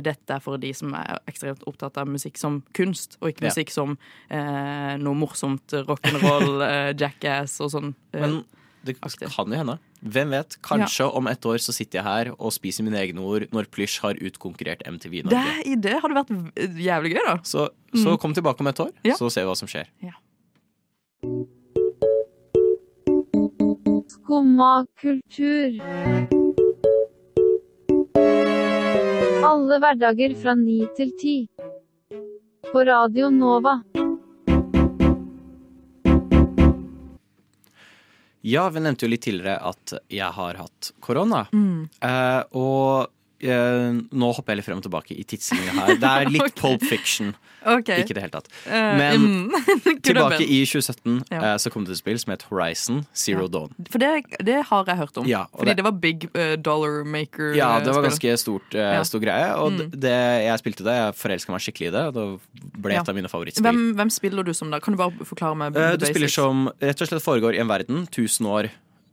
dette 0.02 0.30
er 0.34 0.40
for 0.40 0.58
de 0.58 0.72
som 0.74 0.92
er 0.98 1.18
ekstremt 1.30 1.62
opptatt 1.66 1.96
av 1.98 2.08
musikk 2.10 2.36
som 2.40 2.62
kunst, 2.74 3.16
og 3.20 3.30
ikke 3.30 3.44
Ja. 3.44 3.50
musikk 3.52 3.70
som 3.70 3.96
eh, 4.30 4.96
noe 4.98 5.14
morsomt 5.14 5.66
rock'n'roll, 5.86 6.62
eh, 6.70 6.92
jackass 6.98 7.60
og 7.60 7.70
sånn. 7.70 7.94
eh, 8.12 8.20
Men 8.20 8.44
det 8.84 8.96
aktiv. 9.00 9.28
kan 9.34 9.46
jo 9.48 9.56
hende. 9.56 9.78
Hvem 10.04 10.30
vet? 10.34 10.58
Kanskje 10.60 11.06
om 11.16 11.26
et 11.30 11.40
år 11.48 11.56
så 11.56 11.72
sitter 11.72 11.98
jeg 12.02 12.04
her 12.04 12.32
og 12.38 12.52
spiser 12.52 12.84
mine 12.84 12.98
egne 13.00 13.22
ord 13.24 13.46
når 13.52 13.70
Plysj 13.72 14.00
har 14.02 14.14
utkonkurrert 14.20 14.82
MTV 14.84 15.14
i 15.14 15.22
det, 15.22 15.80
det 15.80 15.94
hadde 16.02 16.18
vært 16.18 16.76
jævlig 16.76 17.14
gøy, 17.14 17.22
da. 17.24 17.38
Så, 17.42 17.68
så 17.96 18.18
kom 18.20 18.34
tilbake 18.36 18.60
om 18.60 18.66
et 18.68 18.80
år, 18.80 18.90
Ja. 19.04 19.14
så 19.16 19.30
ser 19.32 19.46
vi 19.46 19.48
hva 19.48 19.56
som 19.56 19.68
skjer. 19.68 19.88
Skumma 24.08 24.84
kultur. 25.00 26.33
Alle 29.54 29.76
hverdager 29.78 30.32
fra 30.34 30.52
ni 30.58 30.80
til 30.96 31.12
ti. 31.14 31.32
På 32.72 32.82
Radio 32.84 33.28
Nova. 33.30 33.76
Ja, 38.42 38.64
vi 38.74 38.82
nevnte 38.82 39.06
jo 39.06 39.12
litt 39.12 39.22
tidligere 39.22 39.60
at 39.70 39.94
jeg 40.10 40.30
har 40.40 40.58
hatt 40.58 40.90
korona. 40.98 41.44
Mm. 41.54 41.86
Eh, 42.02 42.40
og 42.58 43.06
nå 43.42 44.28
hopper 44.36 44.52
jeg 44.54 44.56
litt 44.60 44.66
frem 44.68 44.78
og 44.78 44.84
tilbake 44.86 45.14
i 45.18 45.24
tidslinja 45.24 45.72
her. 45.74 45.96
Det 46.00 46.10
er 46.10 46.30
litt 46.34 46.42
okay. 46.42 46.60
Pulp 46.60 46.82
Fiction. 46.88 47.34
Okay. 47.64 48.02
Ikke 48.04 48.12
i 48.12 48.16
det 48.18 48.22
hele 48.26 48.32
tatt. 48.34 48.48
Eh, 48.68 48.96
Men 49.00 49.22
mm, 49.48 49.54
Tilbake 50.04 50.44
i 50.44 50.58
2017 50.68 51.22
Ja. 51.32 51.38
eh, 51.40 51.54
så 51.62 51.70
kom 51.72 51.84
det 51.86 51.94
et 51.96 52.00
spill 52.02 52.18
som 52.20 52.32
het 52.34 52.42
Horizon 52.50 53.06
Zero 53.16 53.46
Dawn. 53.48 53.72
For 53.88 53.98
det, 54.02 54.10
det 54.44 54.58
har 54.68 54.84
jeg 54.90 54.96
hørt 55.00 55.16
om. 55.22 55.26
Ja, 55.26 55.46
Fordi 55.54 55.70
det- 55.72 55.76
det, 55.80 55.84
var 55.84 55.92
big 55.92 56.26
uh, 56.36 56.56
dollar 56.60 57.04
maker. 57.08 57.54
Ja, 57.56 57.78
eh, 57.78 57.84
det 57.86 57.94
var 57.96 58.04
ganske 58.04 58.34
stort, 58.38 58.68
uh, 58.76 58.80
Ja. 58.98 59.02
stor 59.08 59.20
greie. 59.24 59.48
Og 59.56 59.72
Mm. 59.72 59.90
det, 59.96 60.12
jeg 60.44 60.58
spilte 60.60 60.84
det, 60.84 60.92
jeg 61.00 61.14
forelska 61.16 61.50
meg 61.56 61.60
skikkelig 61.64 61.88
i 61.88 61.94
det. 61.96 62.04
Det 62.14 62.26
ble 62.84 62.92
Ja. 62.94 63.00
et 63.00 63.08
av 63.08 63.14
mine 63.16 63.28
favorittspill. 63.32 63.64
hvem, 63.64 63.94
hvem 63.96 64.10
spiller 64.12 64.44
du 64.44 64.52
som 64.52 64.70
da? 64.70 64.78
Kan 64.80 64.94
du 64.94 64.98
bare 64.98 65.12
forklare 65.24 65.56
meg 65.56 65.74
Uh, 65.76 65.96
du 65.96 66.04
spiller 66.06 66.28
som 66.28 66.68
rett 66.80 67.00
og 67.00 67.08
slett 67.08 67.24
foregår 67.24 67.54
i 67.56 67.60
en 67.64 67.68
verden 67.68 68.06
tusen 68.12 68.44
år 68.46 68.68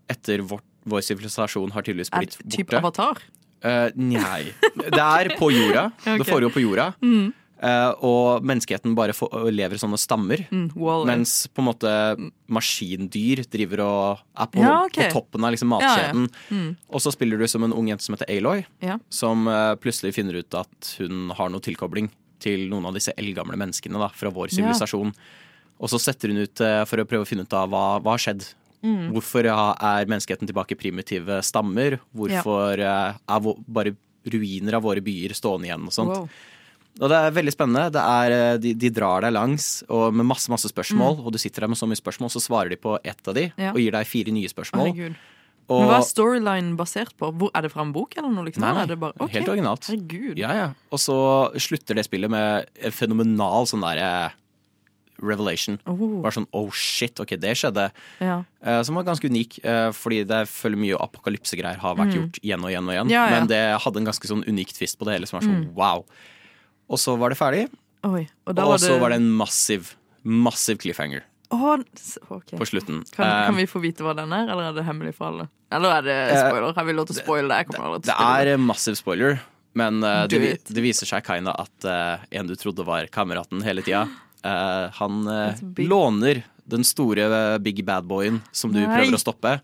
etter 0.10 0.40
vår, 0.44 0.60
vår 0.86 1.00
sivilisasjon 1.08 1.72
har 1.72 1.82
tydeligvis 1.84 2.12
blitt 2.12 2.36
borte. 2.38 2.52
typ 2.58 2.74
avatar? 2.74 3.18
Eh, 3.64 3.92
Nei. 3.96 4.50
Det 4.76 5.06
er 5.06 5.36
på 5.38 5.52
jorda. 5.54 5.92
Det 6.06 6.20
Ok. 6.22 6.28
foregår 6.32 6.54
på 6.56 6.64
jorda. 6.64 6.92
Mm. 7.02 7.30
Uh, 7.62 7.94
og 8.02 8.46
menneskeheten 8.50 8.96
bare 8.98 9.14
får, 9.14 9.36
lever 9.54 9.78
sånne 9.78 10.00
stammer. 10.02 10.42
Mm, 10.50 10.72
Mens 11.06 11.46
på 11.54 11.62
en 11.62 11.68
måte 11.68 11.92
maskindyr 12.50 13.44
driver 13.54 13.84
og 13.86 14.24
er 14.34 14.50
på, 14.50 14.64
Ja, 14.64 14.80
okay. 14.88 15.12
på 15.12 15.20
toppen 15.20 15.46
av 15.46 15.54
liksom 15.54 15.76
Ja, 15.78 15.92
ja. 16.08 16.26
Mm. 16.50 16.72
Og 16.90 17.04
så 17.06 17.14
spiller 17.14 17.38
du 17.38 17.46
som 17.48 17.64
en 17.64 17.76
ung 17.78 17.86
jente 17.92 18.02
som 18.02 18.16
heter 18.18 18.34
Aloy, 18.34 18.66
som 19.14 19.46
uh, 19.46 19.76
plutselig 19.76 20.16
finner 20.18 20.42
ut 20.42 20.58
at 20.58 20.96
hun 20.98 21.30
har 21.38 21.54
noe 21.54 21.62
tilkobling 21.62 22.10
til 22.42 22.66
noen 22.72 22.88
av 22.90 22.98
disse 22.98 23.14
eldgamle 23.14 23.54
menneskene 23.62 24.02
da, 24.02 24.10
fra 24.10 24.34
vår 24.34 24.50
sivilisasjon. 24.58 25.14
Og 25.82 25.90
så 25.90 26.00
setter 26.02 26.34
hun 26.34 26.42
ut 26.42 26.62
uh, 26.66 26.82
for 26.90 26.98
å 26.98 27.06
prøve 27.06 27.28
å 27.28 27.30
finne 27.30 27.46
ut 27.46 27.54
av 27.54 27.70
hva, 27.70 27.86
hva 28.02 28.18
har 28.18 28.26
skjedd. 28.26 28.42
Mm. 28.82 29.12
Hvorfor 29.14 29.46
er 29.46 30.10
menneskeheten 30.10 30.50
tilbake 30.50 30.74
i 30.74 30.80
primitive 30.80 31.42
stammer? 31.46 32.00
Hvorfor 32.18 32.82
ja. 32.82 32.96
er 33.16 33.52
bare 33.68 33.94
ruiner 34.30 34.78
av 34.78 34.86
våre 34.86 35.02
byer 35.04 35.34
stående 35.38 35.70
igjen 35.70 35.88
og 35.88 35.96
sånt. 35.96 36.14
Wow. 36.14 36.30
Og 37.02 37.10
det 37.10 37.18
er 37.18 37.34
veldig 37.34 37.54
spennende. 37.56 37.90
Det 37.96 38.02
er, 38.04 38.36
eh, 38.36 38.58
de, 38.62 38.74
de 38.78 38.92
drar 38.94 39.24
deg 39.26 39.34
langs 39.34 39.68
og 39.88 40.12
med 40.14 40.28
masse 40.28 40.52
masse 40.52 40.70
spørsmål, 40.70 41.22
og 41.24 41.32
du 41.34 41.40
sitter 41.42 41.64
der 41.64 41.72
med 41.72 41.80
så 41.80 41.88
mye 41.90 42.00
spørsmål, 42.00 42.34
så 42.34 42.44
svarer 42.44 42.74
de 42.74 42.80
på 42.82 42.98
ett 43.00 43.28
av 43.28 43.38
de 43.38 43.48
Mm. 43.52 43.64
Ja. 43.64 43.72
og 43.72 43.80
gir 43.80 43.92
deg 43.96 44.08
fire 44.08 44.34
nye 44.36 44.50
spørsmål. 44.52 44.92
Herregud. 44.92 45.16
Og, 45.72 45.80
Men 45.80 45.88
hva 45.88 45.98
er 46.02 46.08
storylinen 46.08 46.76
basert 46.76 47.14
på? 47.16 47.30
Hvor, 47.32 47.52
er 47.56 47.64
det 47.64 47.72
fra 47.72 47.86
en 47.86 47.94
bok, 47.96 48.18
eller 48.18 48.32
noe? 48.34 48.44
Liksom? 48.50 48.64
Nei, 48.66 48.74
nei, 48.76 48.86
det 48.90 49.00
bare, 49.00 49.16
okay. 49.16 49.40
helt 49.40 49.52
originalt. 49.54 49.88
Ja, 50.36 50.52
ja. 50.58 50.68
Og 50.92 51.00
så 51.00 51.16
slutter 51.56 51.96
det 51.96 52.06
spillet 52.10 52.32
med 52.32 52.68
en 52.82 52.92
fenomenal 52.92 53.70
sånn 53.70 53.86
derre 53.86 54.34
revelation. 55.22 55.80
Oh, 55.90 56.22
Bare 56.24 56.36
sånn 56.36 56.50
oh 56.58 56.70
shit, 56.76 57.20
ok, 57.22 57.36
det 57.42 57.56
skjedde. 57.60 57.90
ja. 58.20 58.42
Uh, 58.62 58.82
som 58.86 58.98
var 59.00 59.08
ganske 59.08 59.30
unik, 59.32 59.60
uh, 59.66 59.90
fordi 59.96 60.24
det 60.30 60.44
føler 60.52 60.78
mye 60.78 61.00
apokalypsegreier 61.02 61.80
har 61.82 61.96
vært 61.98 62.14
gjort 62.18 62.42
igjen 62.44 62.66
og 62.66 62.74
igjen 62.74 62.90
og 62.90 62.94
igjen. 62.96 63.08
Mm. 63.10 63.16
Ja, 63.16 63.24
ja. 63.26 63.40
Men 63.40 63.50
det 63.50 63.62
hadde 63.82 64.04
en 64.04 64.10
ganske 64.12 64.30
sånn 64.30 64.46
unik 64.46 64.76
twist 64.78 65.00
på 65.00 65.08
det 65.10 65.18
hele, 65.18 65.30
som 65.30 65.40
var 65.40 65.48
sånn 65.48 65.66
wow. 65.78 66.06
Og 66.92 67.00
så 67.02 67.16
var 67.18 67.34
det 67.34 67.40
ferdig, 67.40 67.66
Oi. 68.02 68.26
Og 68.50 68.56
og 68.56 68.58
var 68.58 68.80
det 68.80 68.88
så 68.88 68.98
var 68.98 69.14
det 69.14 69.20
en 69.22 69.30
massiv, 69.38 69.94
massiv 70.26 70.80
cliffhanger 70.82 71.22
Oh, 71.52 71.74
okay. 71.76 72.28
ok. 72.30 72.52
på 72.58 72.66
slutten. 72.66 73.04
Kan, 73.12 73.28
Eh, 73.28 73.46
kan 73.46 73.56
vi 73.56 73.68
få 73.68 73.80
vite 73.84 74.04
hva 74.06 74.14
den 74.16 74.32
er, 74.32 74.48
eller 74.48 74.70
er 74.70 74.74
det 74.78 74.86
hemmelig 74.88 75.16
for 75.18 75.28
alle? 75.28 75.50
Eller 75.72 75.98
er 75.98 76.06
det 76.06 76.18
spoiler? 76.40 76.74
Har 76.76 76.86
vi 76.88 76.94
lov 76.96 77.10
til 77.10 77.18
å 77.18 77.24
spoile 77.26 77.52
det? 77.52 77.66
Det 77.68 78.06
til 78.08 78.14
spille 78.16 78.54
er 78.56 78.62
massiv 78.62 78.96
spoiler, 78.96 79.42
men 79.76 80.00
uh, 80.04 80.24
det, 80.32 80.62
det 80.68 80.84
viser 80.84 81.08
seg 81.08 81.26
kinda 81.28 81.52
at 81.60 81.88
uh, 81.88 82.24
en 82.32 82.48
du 82.48 82.56
trodde 82.56 82.86
var 82.88 83.08
kameraten 83.12 83.64
hele 83.68 83.84
tida, 83.84 84.06
eh, 84.44 84.88
han 84.98 85.28
uh, 85.28 85.54
låner 85.78 86.44
den 86.72 86.84
store 86.88 87.26
eh, 87.28 87.58
big 87.60 87.84
bad 87.86 88.06
boyen 88.08 88.42
som 88.52 88.72
du 88.74 88.80
Nei. 88.80 88.88
prøver 88.90 89.18
å 89.18 89.22
stoppe. 89.22 89.56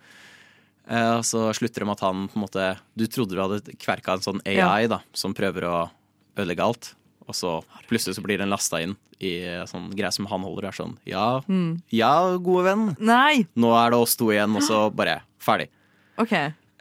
Uh, 0.87 1.17
og 1.19 1.25
så 1.27 1.47
slutter 1.55 1.83
det 1.83 1.87
med 1.89 1.97
at 1.97 2.05
han 2.07 2.27
på 2.31 2.37
en 2.39 2.43
måte 2.45 2.65
Du 2.95 3.03
trodde 3.11 3.35
du 3.35 3.41
hadde 3.43 3.75
kverka 3.75 4.13
en 4.15 4.23
sånn 4.23 4.39
AI 4.47 4.87
da, 4.87 5.01
som 5.11 5.33
prøver 5.35 5.65
å 5.67 5.89
ødelegge 6.37 6.63
alt, 6.63 6.93
Og 7.27 7.35
så 7.35 7.57
plutselig 7.89 8.15
så 8.15 8.23
blir 8.23 8.39
den 8.39 8.49
lasta 8.53 8.79
inn 8.85 8.95
i 9.19 9.33
sånn 9.67 9.89
greie 9.97 10.13
som 10.13 10.27
han 10.29 10.43
holder. 10.45 10.67
Er 10.69 10.75
sånn 10.77 10.93
Ja, 11.09 11.41
Mm. 11.49 11.81
ja, 11.91 12.37
gode 12.37 12.63
venn. 12.69 12.95
Nei! 13.01 13.47
Nå 13.57 13.73
er 13.75 13.89
det 13.91 13.97
oss 13.99 14.15
to 14.15 14.29
igjen, 14.31 14.53
og 14.55 14.61
så 14.61 14.93
bare 14.93 15.23
ferdig. 15.41 15.67
OK. 16.21 16.33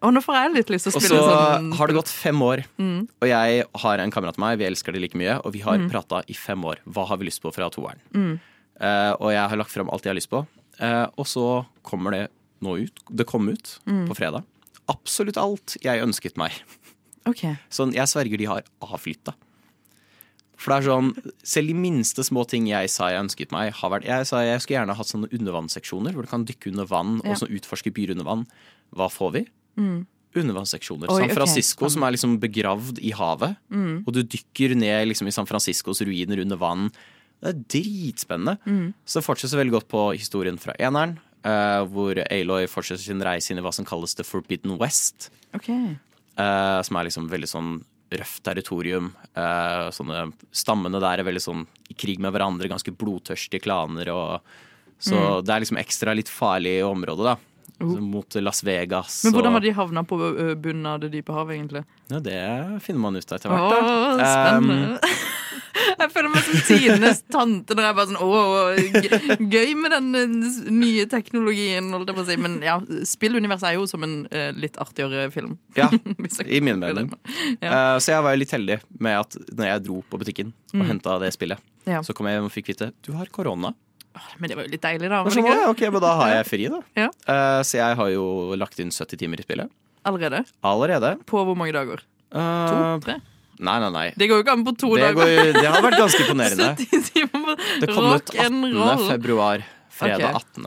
Og 0.02 0.12
nå 0.12 0.20
får 0.20 0.34
jeg 0.36 0.52
litt 0.54 0.68
lyst 0.74 0.84
til 0.84 0.92
å 0.92 1.00
spille 1.00 1.08
sånn. 1.08 1.22
Og 1.22 1.30
så 1.30 1.44
sånn 1.56 1.72
har 1.78 1.86
det 1.86 1.94
gått 1.96 2.08
fem 2.12 2.42
år, 2.42 2.64
Mm. 2.78 3.08
og 3.22 3.28
jeg 3.28 3.64
har 3.76 3.98
en 3.98 4.10
kamerat 4.10 4.36
av 4.36 4.38
meg, 4.38 4.58
vi 4.58 4.64
elsker 4.66 4.92
det 4.92 5.00
like 5.00 5.14
mye, 5.16 5.40
og 5.44 5.52
vi 5.52 5.60
har 5.60 5.78
Mm. 5.78 5.90
prata 5.90 6.22
i 6.28 6.34
fem 6.34 6.60
år. 6.64 6.76
Hva 6.86 7.06
har 7.08 7.16
vi 7.16 7.24
lyst 7.26 7.40
på 7.40 7.52
fra 7.52 7.70
toeren? 7.70 7.98
Mm. 8.12 8.40
Uh, 8.80 9.16
og 9.20 9.32
jeg 9.32 9.48
har 9.48 9.56
lagt 9.56 9.70
fram 9.70 9.88
alt 9.88 10.02
jeg 10.04 10.10
har 10.10 10.20
lyst 10.20 10.28
på. 10.28 10.46
Uh, 10.80 11.06
og 11.16 11.24
så 11.24 11.66
kommer 11.82 12.10
det 12.12 12.30
nå 12.60 12.76
ut. 12.84 12.92
Det 13.14 13.26
kom 13.26 13.48
ut 13.48 13.78
Mm. 13.86 14.06
på 14.08 14.14
fredag. 14.16 14.44
Absolutt 14.88 15.36
alt 15.38 15.76
jeg 15.82 16.02
ønsket 16.02 16.36
meg. 16.36 16.52
Okay. 17.26 17.56
Sånn, 17.70 17.92
jeg 17.94 18.04
sverger 18.06 18.36
de 18.38 18.44
har 18.44 18.62
avflytta. 18.82 19.34
For 20.56 20.72
det 20.72 20.84
er 20.84 20.90
sånn, 20.90 21.32
Selv 21.44 21.66
de 21.68 21.74
minste 21.74 22.22
små 22.24 22.46
ting 22.48 22.66
jeg 22.66 22.88
sa 22.90 23.08
jeg 23.08 23.20
ønsket 23.24 23.50
meg, 23.52 23.72
har 23.74 23.90
vært 23.90 24.04
Jeg 24.04 24.26
sa 24.26 24.40
jeg 24.42 24.60
skulle 24.60 24.78
gjerne 24.86 24.96
hatt 24.96 25.06
sånne 25.06 25.28
undervannsseksjoner 25.32 26.12
hvor 26.14 26.22
du 26.22 26.28
kan 26.28 26.44
dykke 26.44 26.70
under 26.72 26.86
vann 26.86 27.20
Ja. 27.24 27.30
og 27.30 27.36
så 27.38 27.48
utforske 27.48 27.92
byer 27.92 28.10
under 28.12 28.24
vann. 28.24 28.46
Hva 28.94 29.08
får 29.10 29.32
vi? 29.32 29.46
Mm. 29.76 30.06
Undervannsseksjoner. 30.36 31.08
Oi, 31.08 31.20
San 31.22 31.30
Francisco 31.32 31.84
Francisco 31.86 31.90
som 31.94 32.04
er 32.04 32.12
liksom 32.16 32.34
begravd 32.42 32.98
i 33.00 33.12
havet. 33.16 33.56
Mm. 33.72 34.02
Og 34.04 34.12
du 34.12 34.22
dykker 34.22 34.74
ned 34.76 35.08
liksom 35.08 35.28
i 35.30 35.32
San 35.32 35.48
Franciscos 35.48 36.02
ruiner 36.04 36.42
under 36.42 36.60
vann. 36.60 36.90
Det 37.40 37.52
er 37.52 37.62
dritspennende. 37.76 38.58
Mm. 38.66 38.92
Så 39.04 39.20
det 39.20 39.26
fortsetter 39.28 39.60
veldig 39.60 39.76
godt 39.78 39.88
på 39.92 40.02
historien 40.16 40.58
fra 40.60 40.76
eneren. 40.80 41.18
Uh, 41.46 41.84
hvor 41.92 42.18
Aloy 42.26 42.66
fortsetter 42.66 43.04
sin 43.04 43.22
reise 43.22 43.52
inn 43.52 43.60
i 43.60 43.64
hva 43.64 43.70
som 43.72 43.86
kalles 43.86 44.16
The 44.18 44.24
Forbidden 44.26 44.76
West. 44.80 45.30
Okay. 45.54 45.94
Uh, 46.36 46.80
som 46.84 46.98
er 46.98 47.06
liksom 47.08 47.28
veldig 47.30 47.48
sånn 47.48 47.76
røft 48.16 48.42
territorium. 48.46 49.12
Uh, 49.36 49.88
sånne 49.94 50.26
Stammene 50.54 51.00
der 51.02 51.22
er 51.22 51.28
veldig 51.28 51.42
sånn 51.44 51.64
i 51.90 51.94
krig 51.98 52.20
med 52.22 52.34
hverandre, 52.34 52.68
ganske 52.72 52.92
blodtørstige 52.92 53.62
klaner. 53.64 54.10
Og, 54.12 54.40
så 54.98 55.14
Mm. 55.16 55.44
det 55.44 55.54
er 55.54 55.60
liksom 55.60 55.78
ekstra 55.80 56.14
litt 56.16 56.28
farlig 56.28 56.80
område, 56.84 57.24
da. 57.24 57.36
Oh. 57.78 57.90
Så 57.92 58.00
Mot 58.00 58.34
Las 58.40 58.62
Vegas. 58.64 59.18
Men 59.26 59.34
hvordan 59.36 59.52
var 59.52 59.60
de 59.60 59.70
havna 59.76 60.02
på 60.08 60.16
bunnen 60.56 60.86
av 60.88 61.00
det 61.02 61.10
dype 61.12 61.34
havet, 61.36 61.58
egentlig? 61.58 61.82
Ja, 62.08 62.20
det 62.24 62.80
finner 62.86 63.02
man 63.02 63.16
ut 63.18 63.32
av 63.32 63.36
etter 63.36 63.52
hvert. 63.52 63.74
Åh, 63.76 64.22
spennende. 64.22 64.30
spennende. 64.32 65.10
jeg 66.00 66.10
føler 66.14 66.32
meg 66.32 66.46
som 66.46 66.62
tidenes 66.66 67.20
tante 67.32 67.76
når 67.76 67.84
jeg 67.86 67.96
bare 67.98 68.08
sånn 68.08 68.22
Åh, 68.24 69.44
gøy 69.52 69.74
med 69.76 69.92
den 69.92 70.08
eh, 70.16 70.34
nye 70.72 71.04
teknologien, 71.12 71.90
holdt 71.92 72.08
jeg 72.12 72.16
på 72.16 72.24
å 72.24 72.28
si. 72.30 72.38
Men 72.46 72.56
ja, 72.64 72.78
spilluniverset 73.12 73.68
er 73.70 73.76
jo 73.76 73.84
som 73.90 74.06
en 74.08 74.16
uh, 74.32 74.50
litt 74.56 74.80
artigere 74.80 75.28
film. 75.34 75.58
Ja, 75.76 75.90
i 76.46 76.60
min 76.64 76.80
mening. 76.80 77.12
Ja. 77.60 77.68
Uh, 77.68 77.96
så 78.00 78.14
jeg 78.16 78.24
var 78.24 78.36
jo 78.36 78.40
litt 78.46 78.56
heldig 78.56 78.80
med 79.04 79.20
at 79.20 79.36
når 79.52 79.72
jeg 79.74 79.84
dro 79.90 80.00
på 80.08 80.22
butikken 80.24 80.54
og 80.72 80.80
Mm. 80.80 80.88
henta 80.90 81.14
det 81.22 81.30
spillet, 81.32 81.60
Ja. 81.88 82.00
så 82.04 82.12
kom 82.12 82.26
jeg 82.28 82.36
hjem 82.36 82.48
og 82.48 82.52
fikk 82.52 82.66
vite 82.72 82.90
du 83.06 83.12
har 83.16 83.28
korona. 83.32 83.70
Men 84.40 84.50
det 84.50 84.56
var 84.58 84.66
jo 84.66 84.72
litt 84.72 84.82
deilig, 84.84 85.08
da. 85.12 85.22
Var 85.26 85.30
det 85.34 85.42
ikke? 85.44 85.68
ok, 85.72 85.82
men 85.94 86.02
da 86.04 86.12
har 86.20 86.32
jeg 86.34 86.46
fri, 86.50 86.66
da. 86.72 86.80
Ja. 87.02 87.08
Eh, 87.34 87.60
så 87.68 87.78
jeg 87.80 87.96
har 88.00 88.10
jo 88.12 88.26
lagt 88.58 88.78
inn 88.82 88.90
70 88.94 89.16
timer 89.22 89.40
i 89.42 89.46
spillet. 89.46 89.70
Allerede? 90.06 90.44
Allerede. 90.62 91.14
På 91.26 91.42
hvor 91.46 91.56
mange 91.58 91.74
dager? 91.74 92.02
To? 92.30 92.38
Uh, 92.38 92.98
Tre? 93.02 93.16
nei, 93.58 93.76
nei, 93.80 93.90
nei. 93.94 94.06
Det 94.18 94.26
går 94.28 94.40
jo 94.40 94.44
ikke 94.44 94.54
an 94.58 94.64
på 94.66 94.74
to 94.78 94.90
Det, 94.96 95.02
dager. 95.06 95.20
går, 95.22 95.52
det 95.56 95.68
har 95.72 95.82
vært 95.86 95.98
ganske 96.02 96.20
imponerende. 96.26 96.68
70 96.76 97.06
timer 97.12 97.62
Det 97.80 97.88
kom 97.92 98.04
ut 98.10 98.12
rock 98.12 98.34
and 98.44 98.64
18. 98.66 98.76
roll. 98.76 99.06
februar. 99.10 99.64
Fredag 99.96 100.26
Ok. 100.28 100.42
18. 100.60 100.66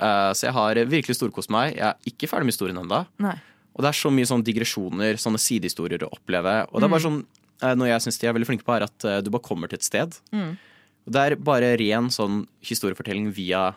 Eh, 0.00 0.30
så 0.38 0.46
jeg 0.48 0.54
har 0.56 0.80
virkelig 0.88 1.16
storkost 1.18 1.50
meg. 1.52 1.74
Jeg 1.76 1.84
er 1.90 2.10
ikke 2.14 2.30
ferdig 2.30 2.48
med 2.48 2.54
historien 2.56 2.80
ennå. 2.80 3.02
Nei. 3.20 3.34
Og 3.76 3.84
det 3.84 3.90
er 3.92 3.98
så 4.00 4.10
mye 4.12 4.26
sånne 4.28 4.44
digresjoner, 4.48 5.18
sånne 5.20 5.38
sidehistorier 5.40 6.02
å 6.06 6.10
oppleve. 6.16 6.54
Og 6.72 6.80
det 6.80 6.88
er 6.88 6.94
bare 6.96 7.04
sånn, 7.04 7.20
eh, 7.62 7.74
Noe 7.78 7.90
jeg 7.92 8.02
syns 8.06 8.18
de 8.18 8.26
er 8.30 8.34
veldig 8.34 8.48
flinke 8.48 8.64
på, 8.66 8.74
er 8.74 8.86
at 8.88 9.04
eh, 9.06 9.20
du 9.22 9.30
bare 9.30 9.44
kommer 9.46 9.68
til 9.70 9.78
et 9.78 9.86
sted. 9.86 10.16
Mm. 10.34 10.56
Det 11.10 11.20
er 11.26 11.34
bare 11.42 11.72
ren 11.80 12.06
sånn 12.14 12.44
historiefortelling 12.62 13.32
via 13.34 13.72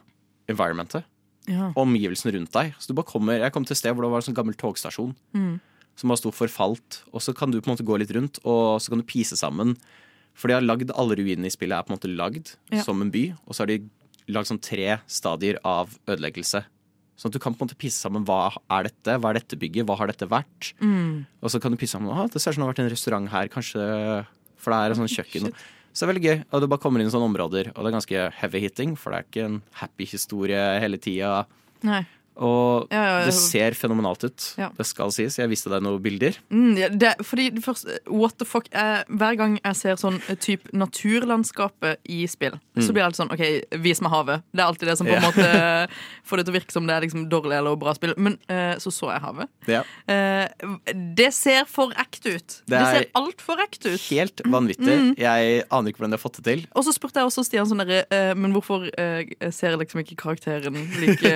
environmentet. 0.52 1.04
Ja. 1.50 1.72
Omgivelsene 1.80 2.34
rundt 2.38 2.54
deg. 2.56 2.74
Så 2.80 2.92
du 2.92 2.94
bare 2.96 3.10
kommer, 3.10 3.40
Jeg 3.42 3.52
kom 3.52 3.66
til 3.66 3.74
et 3.76 3.80
sted 3.82 3.94
hvor 3.96 4.06
det 4.06 4.12
var 4.14 4.22
en 4.22 4.28
sånn 4.30 4.38
gammel 4.38 4.56
togstasjon 4.56 5.16
Mm. 5.34 5.60
som 5.96 6.10
bare 6.10 6.18
sto 6.22 6.32
forfalt. 6.32 7.02
Og 7.14 7.22
så 7.22 7.34
kan 7.36 7.52
du 7.52 7.60
på 7.62 7.68
en 7.70 7.76
måte 7.76 7.86
gå 7.86 7.98
litt 8.00 8.12
rundt, 8.16 8.40
og 8.46 8.80
så 8.82 8.90
kan 8.90 9.00
du 9.00 9.04
pise 9.06 9.36
sammen. 9.36 9.76
For 10.34 10.48
de 10.48 10.54
har 10.56 10.62
lagd 10.62 10.90
alle 10.96 11.16
ruinene 11.16 11.46
i 11.46 11.54
spillet 11.54 11.78
er 11.78 11.84
på 11.84 11.92
en 11.94 11.98
måte 11.98 12.16
lagd 12.16 12.56
Ja. 12.72 12.82
som 12.82 13.02
en 13.02 13.12
by. 13.12 13.36
Og 13.48 13.54
så 13.54 13.60
har 13.60 13.68
de 13.68 13.90
lagd 14.30 14.48
sånn 14.48 14.62
tre 14.62 15.00
stadier 15.08 15.58
av 15.66 15.98
ødeleggelse. 16.08 16.66
Sånn 17.18 17.28
at 17.30 17.34
du 17.34 17.40
kan 17.40 17.54
på 17.54 17.62
en 17.62 17.68
måte 17.68 17.78
pisse 17.78 18.00
sammen 18.02 18.26
hva 18.26 18.56
er 18.72 18.84
dette, 18.84 19.20
hva 19.22 19.30
er 19.30 19.34
dette 19.40 19.58
bygget, 19.60 19.86
hva 19.86 19.98
har 19.98 20.08
dette 20.08 20.28
vært? 20.28 20.74
Mm. 20.82 21.26
Og 21.44 21.50
så 21.52 21.62
kan 21.62 21.72
du 21.72 21.78
pisse 21.78 21.92
sammen 21.98 22.10
ah, 22.10 22.26
det 22.28 22.42
ser 22.42 22.52
ut 22.52 22.56
som 22.56 22.64
det 22.64 22.68
har 22.68 22.74
vært 22.74 22.86
en 22.86 22.90
restaurant 22.96 23.30
her, 23.30 23.48
kanskje 23.50 24.26
For 24.58 24.72
det 24.72 24.80
er 24.80 24.90
en 24.90 25.08
sånt 25.08 25.12
kjøkken. 25.14 25.54
Så 25.94 26.04
det 26.04 26.08
er 26.08 26.12
veldig 26.14 26.26
gøy. 26.26 26.40
Og 26.50 26.62
du 26.64 26.68
bare 26.72 26.82
kommer 26.82 27.02
inn 27.04 27.08
i 27.08 27.14
sånne 27.14 27.30
områder, 27.30 27.70
og 27.76 27.80
det 27.80 27.90
er 27.92 27.96
ganske 28.00 28.26
heavy 28.40 28.64
hitting, 28.66 28.96
for 28.98 29.14
det 29.14 29.20
er 29.20 29.28
ikke 29.30 29.46
en 29.46 29.60
happy 29.78 30.08
historie 30.10 30.62
hele 30.82 30.98
tida. 30.98 31.46
Og 32.38 32.90
Ja, 32.94 33.04
ja, 33.04 33.20
ja. 33.22 33.26
det 33.28 33.36
ser 33.38 33.78
fenomenalt 33.78 34.24
ut. 34.26 34.50
Det 34.58 34.88
skal 34.88 35.12
sies. 35.14 35.38
Jeg 35.38 35.52
viste 35.52 35.72
deg 35.72 35.84
noen 35.86 36.02
bilder. 36.04 36.40
Mm, 36.50 36.98
det, 36.98 37.14
fordi 37.22 37.50
det 37.54 37.64
første, 37.66 38.00
what 38.08 38.38
the 38.40 38.48
fuck 38.48 38.70
jeg, 38.72 39.04
Hver 39.10 39.38
gang 39.38 39.60
jeg 39.60 39.78
ser 39.78 40.00
sånn 40.00 40.22
type 40.42 40.64
typ 40.64 40.74
naturlandskapet 40.74 42.00
i 42.04 42.28
spill, 42.28 42.58
så 42.80 42.94
blir 42.94 43.02
det 43.02 43.08
alltid 43.08 43.22
sånn 43.22 43.34
OK, 43.34 43.44
vis 43.84 44.02
meg 44.04 44.14
havet. 44.14 44.44
Det 44.54 44.62
er 44.62 44.70
alltid 44.70 44.90
det 44.90 44.96
som 45.00 45.08
på 45.08 45.16
en 45.16 45.26
måte 45.26 45.48
får 46.28 46.40
det 46.40 46.46
til 46.46 46.54
å 46.54 46.58
virke 46.58 46.76
som 46.76 46.88
det 46.88 46.96
er 46.96 47.06
liksom 47.06 47.26
dårlig 47.32 47.58
eller 47.58 47.78
bra 47.80 47.94
spill. 47.98 48.16
Men 48.18 48.38
uh, 48.52 48.76
så 48.82 48.94
så 48.94 49.12
jeg 49.14 49.24
havet. 49.24 49.52
Ja. 49.70 49.84
Eh, 50.10 50.74
det 51.18 51.30
ser 51.36 51.68
for 51.70 51.94
ekte 52.00 52.36
ut. 52.38 52.58
Det, 52.66 52.74
Det 52.74 52.80
er 52.80 52.98
ser 52.98 53.08
altfor 53.20 53.62
ekte 53.64 53.94
ut. 53.96 54.08
Helt 54.10 54.44
vanvittig. 54.46 54.98
Jeg 55.20 55.64
aner 55.70 55.92
ikke 55.92 56.04
hvordan 56.04 56.16
de 56.16 56.20
har 56.20 56.24
fått 56.24 56.40
det 56.42 56.46
til. 56.50 56.66
Og 56.74 56.88
så 56.88 56.96
spurte 56.96 57.22
jeg 57.22 57.30
også 57.30 57.46
Stian 57.48 57.70
sånn 57.70 57.84
derre 57.84 58.04
uh, 58.10 58.34
Men 58.38 58.54
hvorfor 58.56 58.86
eh, 58.90 59.34
ser 59.54 59.78
liksom 59.80 60.04
ikke 60.04 60.18
karakteren 60.20 60.78
like, 61.02 61.34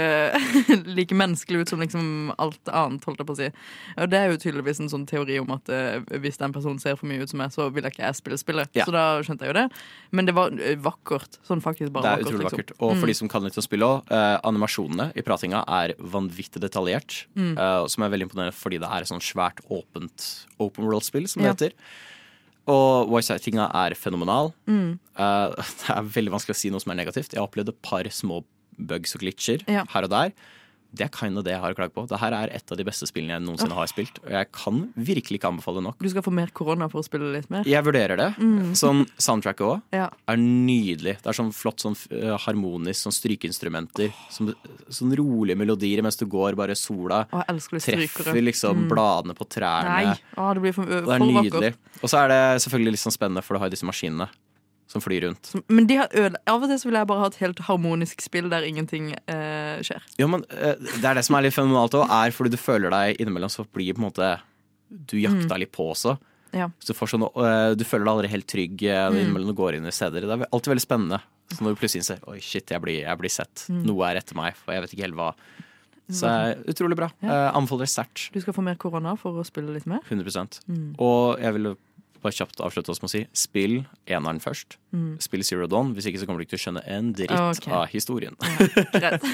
like 0.87 1.15
menneskelig 1.17 1.61
ut 1.65 1.69
som 1.73 1.81
liksom 1.83 2.07
alt 2.39 2.71
annet, 2.71 3.03
holdt 3.07 3.19
jeg 3.21 3.27
på 3.29 3.35
å 3.35 3.39
si. 3.39 3.47
Og 3.99 4.09
det 4.11 4.19
er 4.19 4.31
jo 4.31 4.39
tydeligvis 4.41 4.79
en 4.83 4.89
sånn 4.91 5.05
teori 5.09 5.37
om 5.41 5.51
at 5.55 5.69
eh, 5.73 5.99
hvis 6.23 6.39
den 6.41 6.55
personen 6.55 6.79
ser 6.81 6.95
for 6.99 7.09
mye 7.11 7.21
ut 7.25 7.29
som 7.33 7.41
meg, 7.43 7.51
så 7.53 7.67
vil 7.75 7.83
jeg 7.87 7.95
ikke 7.97 8.05
jeg 8.07 8.19
spille 8.21 8.39
spillet. 8.41 8.71
Ja. 8.77 8.87
Så 8.87 8.95
da 8.95 9.05
skjønte 9.27 9.45
jeg 9.47 9.53
jo 9.53 9.57
det. 9.59 9.65
Men 10.15 10.29
det 10.29 10.35
var 10.37 10.55
eh, 10.57 10.77
vakkert. 10.79 11.39
Sånn 11.47 11.61
faktisk 11.63 11.91
Det 11.93 12.03
er 12.05 12.23
utrolig 12.25 12.45
liksom. 12.47 12.57
vakkert. 12.57 12.75
Og 12.79 12.95
for 13.01 13.11
de 13.11 13.17
som 13.19 13.31
kan 13.31 13.43
litt 13.47 13.59
om 13.59 13.67
spillet 13.67 13.87
òg, 13.87 14.11
eh, 14.15 14.39
animasjonene 14.47 15.11
i 15.19 15.25
pratinga 15.27 15.63
er 15.83 15.95
vanvittig 15.99 16.63
detaljert. 16.63 17.25
Mm. 17.37 17.53
eh, 17.57 17.85
som 17.91 18.03
er 18.03 18.09
veldig 18.15 18.27
imponerende 18.29 18.55
fordi 18.57 18.79
det 18.81 18.87
er 18.89 19.03
et 19.05 19.09
sånn 19.11 19.21
svært 19.23 19.59
åpent 19.69 20.27
open 20.59 20.85
world-spill, 20.87 21.27
som 21.27 21.41
det 21.43 21.47
Ja. 21.51 21.53
heter. 21.55 21.73
Og 22.67 23.07
voice-actinga 23.13 23.69
er 23.73 23.95
fenomenal. 23.95 24.53
Mm. 24.67 24.99
Eh, 25.15 25.47
det 25.83 25.89
er 25.95 26.03
veldig 26.17 26.33
vanskelig 26.35 26.55
å 26.55 26.59
si 26.59 26.69
noe 26.73 26.83
som 26.83 26.91
er 26.91 26.99
negativt. 26.99 27.31
Jeg 27.33 27.39
har 27.39 27.47
opplevd 27.47 27.69
et 27.71 27.81
par 27.81 28.03
små 28.11 28.41
bugs 28.77 29.15
og 29.15 29.21
glitcher 29.23 29.63
Ja. 29.71 29.85
her 29.93 30.03
og 30.03 30.11
der. 30.11 30.33
Det 30.95 31.05
er 31.07 31.11
kind 31.13 31.37
of 31.37 31.43
det 31.45 31.51
jeg 31.53 31.61
har 31.61 31.73
å 31.73 31.77
klage 31.77 31.93
på. 31.93 32.05
Det 32.09 32.17
her 32.21 32.33
er 32.33 32.51
et 32.55 32.71
av 32.71 32.77
de 32.79 32.85
beste 32.87 33.07
spillene 33.09 33.35
jeg 33.35 33.43
noensinne 33.43 33.75
har 33.75 33.89
spilt. 33.91 34.19
Og 34.23 34.31
jeg 34.31 34.47
kan 34.55 34.79
virkelig 34.95 35.39
ikke 35.41 35.49
anbefale 35.51 35.83
nok. 35.83 35.97
Du 35.99 36.07
skal 36.09 36.23
få 36.25 36.31
mer 36.33 36.47
korona 36.55 36.87
for 36.89 37.01
å 37.01 37.05
spille 37.05 37.29
litt 37.33 37.49
mer? 37.53 37.67
Jeg 37.67 37.83
vurderer 37.85 38.17
det. 38.17 38.29
Sånn 38.79 39.03
soundtracket 39.19 39.65
òg 39.67 39.81
Ja. 39.93 40.09
er 40.27 40.37
nydelig. 40.37 41.17
Det 41.21 41.27
er 41.27 41.37
sånn 41.37 41.51
flott 41.53 41.83
sånn 41.83 41.97
eh, 42.11 42.37
harmonisk, 42.45 43.03
sånn 43.03 43.15
strykeinstrumenter. 43.15 44.13
Sånn, 44.31 44.53
sånn 44.89 45.13
rolige 45.17 45.57
melodier 45.59 46.01
mens 46.01 46.17
du 46.17 46.25
går, 46.25 46.55
bare 46.55 46.75
sola 46.75 47.25
strykere. 47.27 48.07
treffer 48.09 48.41
liksom 48.43 48.87
bladene 48.89 49.35
på 49.37 49.45
trærne. 49.47 49.93
Nei, 50.07 50.17
å, 50.37 50.53
det 50.55 50.61
blir 50.61 50.73
for, 50.73 50.85
for 50.85 51.05
det 51.05 51.15
er 51.19 51.19
nydelig. 51.43 51.73
Og 52.01 52.09
så 52.09 52.23
er 52.23 52.27
det 52.33 52.41
selvfølgelig 52.65 52.95
litt 52.95 53.03
sånn 53.05 53.15
spennende, 53.15 53.43
for 53.43 53.55
du 53.55 53.59
har 53.63 53.67
jo 53.69 53.75
disse 53.75 53.87
maskinene 53.87 54.29
som 54.87 55.03
flyr 55.03 55.25
rundt. 55.27 55.51
Men 55.67 55.87
de 55.89 55.97
har 55.99 56.13
øde... 56.15 56.39
av 56.47 56.63
og 56.63 56.71
til 56.71 56.79
så 56.79 56.89
vil 56.89 56.97
jeg 56.99 57.09
bare 57.09 57.23
ha 57.23 57.29
et 57.31 57.39
helt 57.41 57.59
harmonisk 57.67 58.23
spill 58.23 58.47
der 58.51 58.67
ingenting 58.67 59.11
eh, 59.27 59.83
skjer. 59.85 60.05
Jo, 60.19 60.29
men 60.31 60.45
eh, 60.55 60.79
Det 60.79 61.03
er 61.03 61.19
det 61.19 61.25
som 61.27 61.37
er 61.37 61.47
litt 61.47 61.55
fenomenalt 61.57 61.97
òg, 61.99 62.07
er 62.07 62.35
fordi 62.35 62.55
du 62.55 62.59
føler 62.61 62.93
deg 62.93 63.21
innimellom 63.21 63.51
så 63.51 63.67
blir 63.67 63.97
på 63.97 64.03
en 64.03 64.07
måte 64.07 64.31
du 64.87 65.17
jakta 65.19 65.59
litt 65.59 65.73
på 65.75 65.89
også. 65.91 66.15
Ja. 66.55 66.69
Så 66.79 66.93
du, 66.93 66.97
får 66.97 67.11
sånn, 67.11 67.27
eh, 67.27 67.71
du 67.75 67.83
føler 67.87 68.07
deg 68.07 68.13
aldri 68.13 68.31
helt 68.31 68.47
trygg 68.49 68.85
eh, 68.87 69.07
innimellom 69.11 69.51
du 69.51 69.57
går 69.59 69.77
inn 69.77 69.89
i 69.89 69.95
steder. 69.95 70.27
Det 70.27 70.39
er 70.39 70.47
alltid 70.47 70.75
veldig 70.75 70.85
spennende. 70.87 71.21
Så 71.51 71.63
når 71.63 71.75
du 71.75 71.79
plutselig 71.79 72.03
innser 72.03 72.23
oi 72.27 72.39
shit, 72.43 72.71
jeg 72.71 72.83
blir, 72.83 73.01
jeg 73.03 73.19
blir 73.19 73.31
sett. 73.31 73.67
Noe 73.71 74.07
er 74.09 74.19
etter 74.19 74.35
meg, 74.39 74.55
for 74.59 74.75
jeg 74.75 74.83
vet 74.83 74.95
ikke 74.95 75.07
helt 75.07 75.19
hva. 75.19 75.31
Så 76.07 76.31
utrolig 76.71 76.95
bra. 76.95 77.09
Ja. 77.19 77.27
Eh, 77.27 77.57
anbefaler 77.57 77.89
sterkt. 77.91 78.29
Du 78.31 78.39
skal 78.39 78.55
få 78.55 78.63
mer 78.63 78.77
korona 78.79 79.17
for 79.19 79.39
å 79.41 79.43
spille 79.47 79.75
litt 79.75 79.87
mer? 79.89 80.03
100 80.07 80.63
Mm. 80.67 80.95
Og 81.03 81.39
jeg 81.41 81.53
vil 81.57 81.75
bare 82.23 82.35
kjapt 82.35 82.61
avslutte 82.63 82.91
oss 82.93 83.01
med 83.03 83.09
å 83.09 83.13
si 83.13 83.23
spill 83.37 83.75
eneren 84.05 84.39
først. 84.43 84.77
Mm. 84.95 85.17
Spill 85.23 85.43
Zero 85.47 85.67
Dawn. 85.71 85.93
Hvis 85.97 86.07
ikke 86.09 86.21
så 86.21 86.27
kommer 86.29 86.39
du 86.41 86.47
ikke 86.47 86.55
til 86.55 86.61
å 86.61 86.65
skjønne 86.65 86.83
en 86.97 87.13
dritt 87.15 87.33
okay. 87.33 87.73
av 87.73 87.85
historien. 87.91 88.35
Greit. 88.95 89.23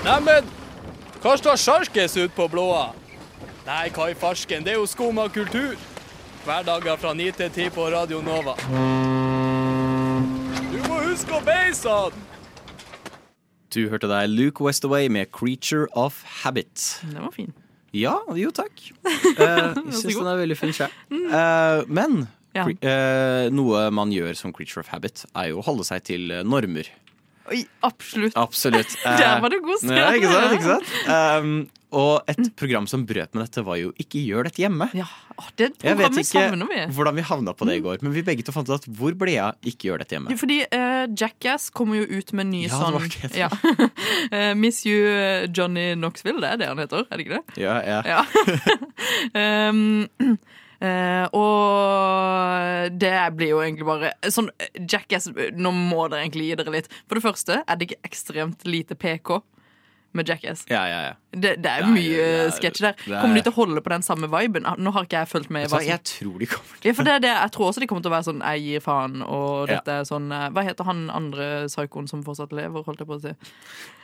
Neimen, 0.00 0.46
hva 1.20 1.36
står 1.36 1.58
sjarkes 1.60 2.16
ut 2.16 2.32
på 2.32 2.48
blåa? 2.48 2.86
Nei, 3.66 3.90
hva 3.92 4.08
i 4.08 4.16
farsken, 4.16 4.64
det 4.64 4.72
er 4.72 4.78
jo 4.80 4.86
skum 4.88 5.20
av 5.20 5.28
kultur. 5.34 5.76
Hverdager 6.46 6.96
fra 6.96 7.12
9 7.12 7.32
til 7.36 7.50
10 7.52 7.74
på 7.76 7.84
Radio 7.92 8.22
Nova. 8.24 8.56
Du 10.72 10.78
må 10.88 11.02
huske 11.04 11.36
å 11.36 11.42
beise 11.44 11.92
han! 11.92 12.16
Du 13.70 13.84
hørte 13.92 14.08
deg 14.10 14.32
Luke 14.32 14.64
Westaway 14.64 15.08
med 15.12 15.28
'Creature 15.30 15.86
of 15.92 16.24
Habit'. 16.42 17.04
Den 17.04 17.22
var 17.22 17.30
fin. 17.36 17.52
Ja, 17.96 18.18
jo 18.38 18.50
takk. 18.54 18.82
Eh, 19.40 19.74
jeg 19.74 19.94
syns 19.96 20.16
den 20.20 20.28
er 20.30 20.38
veldig 20.40 20.56
fin 20.58 20.72
sjøl. 20.76 20.92
Eh, 21.10 21.82
men 21.90 22.28
Ja. 22.54 22.64
eh, 22.66 23.48
noe 23.54 23.86
man 23.94 24.10
gjør 24.14 24.34
som 24.36 24.52
creature 24.52 24.80
of 24.84 24.88
habit, 24.92 25.24
er 25.34 25.50
jo 25.52 25.60
å 25.60 25.64
holde 25.64 25.84
seg 25.86 26.02
til 26.04 26.28
normer. 26.46 26.88
Oi, 27.48 27.64
absolutt. 27.86 28.36
Absolutt. 28.36 28.96
Eh, 29.04 29.18
Der 29.20 29.40
var 29.40 29.52
det 29.52 29.62
god, 29.64 29.78
Stian. 29.82 29.96
Ja, 29.96 30.10
ikke 30.14 30.32
sant? 30.32 30.56
Ikke 30.56 30.72
sant? 30.74 31.44
Um, 31.44 31.54
og 31.90 32.28
et 32.30 32.52
program 32.58 32.86
som 32.86 33.02
brøt 33.06 33.32
med 33.34 33.42
dette, 33.42 33.62
var 33.66 33.78
jo 33.80 33.90
Ikke 33.98 34.20
gjør 34.22 34.46
dette 34.46 34.62
hjemme. 34.62 34.86
Ja, 34.94 35.08
det 35.58 35.72
Jeg 35.82 35.98
vet 35.98 36.18
ikke 36.20 36.44
vi. 36.54 36.84
hvordan 36.94 37.16
vi 37.16 37.24
havna 37.26 37.54
på 37.56 37.66
det 37.66 37.80
i 37.80 37.82
går, 37.82 37.98
men 38.04 38.14
vi 38.14 38.22
begge 38.22 38.44
to 38.46 38.54
fant 38.54 38.68
ut 38.70 38.76
at 38.76 38.86
hvor 38.86 39.16
ble 39.18 39.34
jeg 39.34 39.72
Ikke 39.72 39.88
gjør 39.88 40.04
dette 40.04 40.14
hjemme? 40.14 40.36
Fordi 40.38 40.60
uh, 40.70 41.08
Jackass 41.10 41.70
kommer 41.74 41.98
jo 41.98 42.06
ut 42.20 42.32
med 42.36 42.50
ny 42.52 42.62
Ja, 42.68 42.78
sånn 42.78 43.00
det 43.02 43.32
det 43.34 43.42
ja. 43.42 43.50
uh, 43.50 44.54
Miss 44.62 44.84
You 44.86 45.02
eh, 45.10 45.48
Johnny 45.50 45.94
Knoxville, 45.96 46.38
det 46.44 46.52
er 46.52 46.62
det 46.62 46.70
han 46.70 46.84
heter? 46.84 47.06
Er 47.10 47.18
det 47.18 47.26
ikke 47.26 47.40
det? 47.40 47.58
Ja, 47.64 47.76
ja. 47.82 48.00
Ja. 48.06 49.70
um, 49.72 50.06
eh, 50.22 50.36
og 51.36 52.94
det 52.96 53.12
blir 53.36 53.52
jo 53.52 53.60
egentlig 53.60 53.86
bare 53.88 54.12
sånn 54.32 54.48
Jackass, 54.80 55.28
nå 55.52 55.72
må 55.76 56.06
dere 56.08 56.24
egentlig 56.24 56.46
gi 56.48 56.58
dere 56.60 56.74
litt. 56.78 56.88
For 57.04 57.18
det 57.18 57.24
første 57.26 57.58
er 57.60 57.76
det 57.76 57.90
ikke 57.90 58.08
ekstremt 58.08 58.64
lite 58.68 58.96
PK 58.96 59.40
med 60.12 60.26
Jackass. 60.28 60.64
ja, 60.68 60.82
ja, 60.88 61.00
ja. 61.08 61.12
Det, 61.30 61.52
det 61.62 61.70
er 61.70 61.84
mye 61.86 62.24
sketsjer 62.50 62.88
der. 62.88 62.94
er- 63.06 63.20
Kommer 63.22 63.36
de 63.38 63.42
til 63.46 63.52
å 63.52 63.54
holde 63.54 63.80
på 63.80 63.90
den 63.92 64.02
samme 64.02 64.26
viben? 64.26 64.66
Ah, 64.66 64.74
Nå 64.76 64.90
har 64.92 65.04
ikke 65.06 65.20
jeg 65.20 65.28
fulgt 65.30 65.50
med. 65.50 65.68
som- 65.70 65.78
jeg 65.86 66.02
tror 66.02 66.38
de 66.38 66.46
kommer 66.46 66.94
for 66.96 67.04
det, 67.04 67.22
det, 67.22 67.30
jeg 67.30 67.52
tror 67.54 67.68
også 67.70 67.80
de 67.80 67.86
kommer 67.86 68.02
til 68.02 68.10
å 68.10 68.16
være 68.16 68.26
sånn 68.26 68.42
'jeg 68.42 68.60
gir 68.64 68.80
faen', 68.80 69.22
og 69.22 69.68
dette 69.68 69.88
er 69.88 70.02
sånn 70.04 70.32
eh, 70.32 70.50
Hva 70.50 70.64
heter 70.66 70.84
han 70.84 71.10
andre 71.10 71.66
psykoen 71.68 72.08
som 72.08 72.24
fortsatt 72.24 72.50
lever, 72.52 72.82
holdt 72.82 72.98
jeg 72.98 73.06
på 73.06 73.14
å 73.14 73.20
si? 73.22 73.34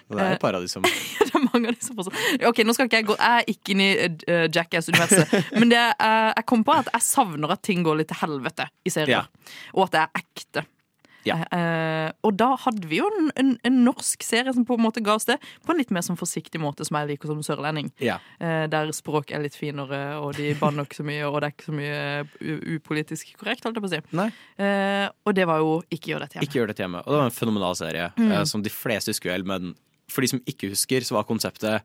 Det 0.08 0.20
er 0.22 0.32
et 0.34 0.40
par 0.40 0.54
av 0.54 0.60
de 0.62 0.68
som 0.68 0.82
det 0.86 1.34
er 1.34 1.48
mange 1.52 1.66
av 1.66 1.74
de 1.74 1.80
som 1.82 1.96
fortsatt 1.96 2.46
Ok, 2.46 2.58
nå 2.62 2.72
skal 2.72 2.86
ikke 2.86 3.00
jeg 3.02 3.06
gå 3.06 3.16
Jeg 3.18 3.42
er 3.42 3.44
ikke 3.50 3.70
inne 3.74 3.86
i 3.90 4.06
uh, 4.30 4.46
Jackass-universet, 4.46 5.50
men 5.58 5.68
det, 5.68 5.82
uh, 6.00 6.30
jeg 6.36 6.46
kom 6.46 6.62
på 6.62 6.72
at 6.78 6.86
jeg 6.92 7.02
savner 7.02 7.50
at 7.50 7.62
ting 7.62 7.82
går 7.82 7.96
litt 7.98 8.08
til 8.08 8.20
helvete 8.22 8.68
i 8.86 8.90
serier. 8.90 9.26
Og 9.74 9.84
at 9.86 9.90
det 9.90 10.00
er 10.00 10.22
ekte. 10.22 10.66
Ja. 11.26 11.36
Eh, 11.50 12.12
og 12.26 12.36
da 12.38 12.52
hadde 12.62 12.86
vi 12.90 13.00
jo 13.00 13.08
en, 13.18 13.30
en, 13.40 13.50
en 13.66 13.78
norsk 13.84 14.22
serie 14.22 14.52
som 14.54 14.64
på 14.68 14.76
en 14.78 14.84
måte 14.86 15.02
ga 15.04 15.16
oss 15.18 15.26
det, 15.28 15.36
på 15.66 15.72
en 15.74 15.80
litt 15.80 15.90
mer 15.94 16.04
sånn 16.06 16.18
forsiktig 16.20 16.60
måte, 16.62 16.86
som 16.86 16.98
jeg 17.00 17.10
liker 17.12 17.32
som 17.32 17.42
sørlending. 17.46 17.90
Ja. 18.02 18.18
Eh, 18.38 18.64
der 18.70 18.92
språk 18.96 19.32
er 19.34 19.42
litt 19.44 19.58
finere, 19.58 20.00
og 20.22 20.36
de 20.38 20.52
banner 20.60 20.86
ikke 20.86 21.00
så 21.02 21.06
mye, 21.08 21.24
og 21.28 21.40
det 21.42 21.50
er 21.50 21.56
ikke 21.56 21.68
så 21.70 21.76
mye 21.76 22.00
upolitisk 22.76 23.34
korrekt, 23.40 23.64
holdt 23.66 23.78
jeg 23.80 23.84
på 23.84 23.90
å 23.90 23.94
si. 23.96 24.30
Eh, 24.62 25.06
og 25.26 25.34
det 25.36 25.46
var 25.48 25.60
jo 25.62 25.76
Ikke 25.92 26.12
gjør 26.14 26.24
dette 26.24 26.38
hjemme. 26.38 26.46
Ikke 26.48 26.60
gjør 26.60 26.70
dette 26.72 26.84
hjemme. 26.84 27.02
Og 27.04 27.12
det 27.12 27.20
var 27.20 27.28
en 27.30 27.36
fenomenal 27.42 27.76
serie 27.78 28.10
Mm. 28.16 28.30
eh, 28.32 28.44
som 28.44 28.62
de 28.62 28.70
fleste 28.70 29.10
husker 29.12 29.32
vel, 29.32 29.44
men 29.44 29.74
for 30.08 30.22
de 30.22 30.28
som 30.28 30.40
ikke 30.46 30.70
husker, 30.70 31.00
så 31.04 31.16
var 31.16 31.24
konseptet 31.28 31.82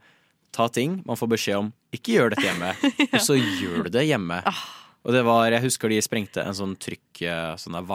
ta 0.52 0.68
ting 0.68 1.02
man 1.06 1.16
får 1.18 1.30
beskjed 1.32 1.58
om 1.58 1.74
ikke 1.96 2.14
gjør 2.18 2.30
dette 2.36 2.44
hjemme, 2.46 2.74
og 3.16 3.20
så 3.24 3.36
gjør 3.40 3.86
du 3.88 3.90
det 3.96 4.06
hjemme. 4.08 4.42
Ah. 4.46 4.62
Og 5.04 5.14
det 5.16 5.24
var, 5.26 5.48
jeg 5.50 5.64
husker 5.64 5.90
de 5.90 6.02
sprengte 6.04 6.44
en 6.46 6.54
sånn 6.54 6.76
trykk, 6.78 7.22
eh, 7.26 7.56
sånn 7.58 7.74
der 7.74 7.88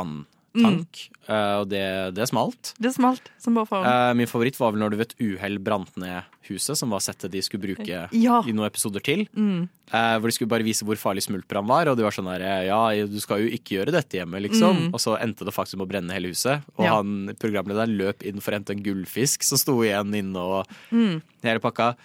vanntank, 0.56 1.08
Mm. 1.26 1.34
Uh, 1.34 1.60
og 1.60 1.68
det, 1.68 2.14
det 2.14 2.22
smalt. 2.30 2.68
Det 2.78 2.92
smalt 2.94 3.28
som 3.42 3.54
bare 3.54 3.66
faen. 3.66 3.84
Eh, 3.90 4.12
min 4.14 4.28
favoritt 4.30 4.54
var 4.60 4.70
vel 4.70 4.78
når 4.80 4.90
du 4.92 4.96
vet 5.00 5.14
uhell 5.18 5.58
brant 5.58 5.96
ned 5.98 6.22
huset, 6.46 6.76
som 6.78 6.88
var 6.94 7.00
settet 7.02 7.32
de 7.32 7.40
skulle 7.42 7.64
bruke 7.66 8.08
Ja. 8.14 8.36
i 8.46 8.52
noen 8.54 8.68
episoder 8.70 9.02
til. 9.02 9.24
Mm. 9.34 9.68
Uh, 9.90 10.18
hvor 10.20 10.30
de 10.30 10.32
skulle 10.36 10.48
bare 10.48 10.62
vise 10.62 10.84
hvor 10.86 10.94
farlig 10.94 11.24
smultbrann 11.26 11.66
var, 11.66 11.88
og 11.90 11.96
de 11.98 12.04
var 12.06 12.12
sånn 12.14 12.30
der 12.30 12.66
Ja, 12.68 12.78
du 13.06 13.18
skal 13.18 13.40
jo 13.42 13.48
ikke 13.50 13.74
gjøre 13.80 13.90
dette 13.90 14.20
hjemme, 14.20 14.38
liksom. 14.40 14.76
Mm. 14.86 14.94
Og 14.94 15.00
så 15.02 15.16
endte 15.20 15.44
det 15.44 15.52
faktisk 15.54 15.76
med 15.80 15.88
å 15.88 15.90
brenne 15.90 16.14
hele 16.14 16.28
huset. 16.30 16.62
Og 16.78 16.84
Ja. 16.86 16.94
han 17.02 17.34
programlederen 17.42 17.96
løp 17.98 18.22
inn 18.22 18.38
for 18.40 18.52
å 18.52 18.60
hente 18.60 18.70
en 18.70 18.84
gullfisk 18.84 19.42
som 19.42 19.58
sto 19.58 19.80
igjen 19.82 20.14
inne, 20.14 20.36
og 20.38 20.66
Mm. 20.92 21.22
hele 21.42 21.58
pakka. 21.58 21.96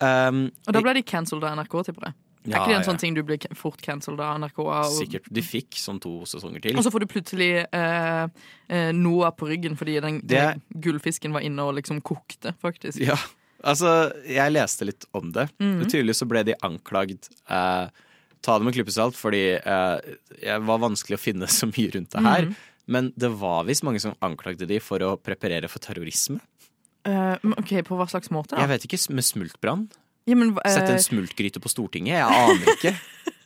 Um, 0.00 0.50
Og 0.66 0.72
da 0.74 0.80
ble 0.80 0.94
de 0.94 1.02
cancelled 1.02 1.44
av 1.44 1.56
NRK, 1.58 1.84
tipper 1.86 2.06
jeg. 2.08 2.14
Er 2.48 2.56
ikke 2.56 2.70
det 2.70 2.76
en 2.78 2.80
ja. 2.80 2.86
sånn 2.88 3.00
ting 3.02 3.16
du 3.16 3.22
blir 3.26 3.42
fort 3.58 3.80
cancelled 3.84 4.20
av 4.24 4.38
NRK? 4.40 4.60
Og... 4.64 4.92
Sikkert. 4.96 5.26
De 5.28 5.42
fikk 5.44 5.76
sånn 5.76 6.00
to 6.00 6.12
sesonger 6.28 6.62
til. 6.64 6.78
Og 6.80 6.86
så 6.86 6.92
får 6.94 7.04
du 7.04 7.08
plutselig 7.12 7.50
eh, 7.66 8.22
eh, 8.72 8.92
Noah 8.96 9.34
på 9.36 9.50
ryggen 9.50 9.76
fordi 9.76 9.98
den 10.00 10.20
Det- 10.24 10.40
den 10.40 10.62
gullfisken 10.80 11.36
var 11.36 11.44
inne 11.44 11.66
og 11.68 11.74
liksom 11.76 12.00
kokte, 12.00 12.54
faktisk. 12.62 13.00
Ja, 13.04 13.18
altså, 13.62 14.12
jeg 14.24 14.52
leste 14.56 14.88
litt 14.88 15.04
om 15.12 15.32
det. 15.36 15.50
Mhm. 15.60 15.84
Tydeligvis 15.90 16.22
så 16.24 16.28
ble 16.28 16.44
de 16.48 16.56
anklagd 16.62 17.28
eh, 17.48 17.88
Ta 18.40 18.54
det 18.56 18.64
med 18.64 18.72
klype 18.72 18.88
salt, 18.88 19.18
fordi 19.20 19.60
eh, 19.60 19.98
det 20.40 20.54
var 20.64 20.78
vanskelig 20.80 21.18
å 21.18 21.20
finne 21.20 21.44
så 21.60 21.68
mye 21.68 21.92
rundt 21.92 22.10
det 22.16 22.22
her. 22.24 22.46
Mhm. 22.48 22.56
Men 22.90 23.12
det 23.20 23.28
var 23.38 23.66
visst 23.68 23.84
mange 23.86 24.00
som 24.00 24.16
anklagde 24.24 24.66
de 24.66 24.80
for 24.82 24.98
å 25.04 25.12
preparere 25.20 25.68
for 25.70 25.78
terrorisme. 25.78 26.40
Uh, 27.06 27.36
ok, 27.56 27.84
På 27.86 27.96
hva 27.96 28.08
slags 28.10 28.32
måte, 28.34 28.56
da? 28.56 28.64
Jeg 28.64 28.68
vet 28.72 28.86
ikke, 28.88 28.98
med 29.14 29.24
smultbrann? 29.24 29.84
Ja, 30.28 30.36
men, 30.36 30.52
uh... 30.56 30.60
Sette 30.68 30.92
en 30.96 31.02
smultgryte 31.04 31.60
på 31.62 31.70
Stortinget? 31.72 32.18
Jeg 32.20 32.26
aner 32.26 32.74
ikke. 32.74 32.92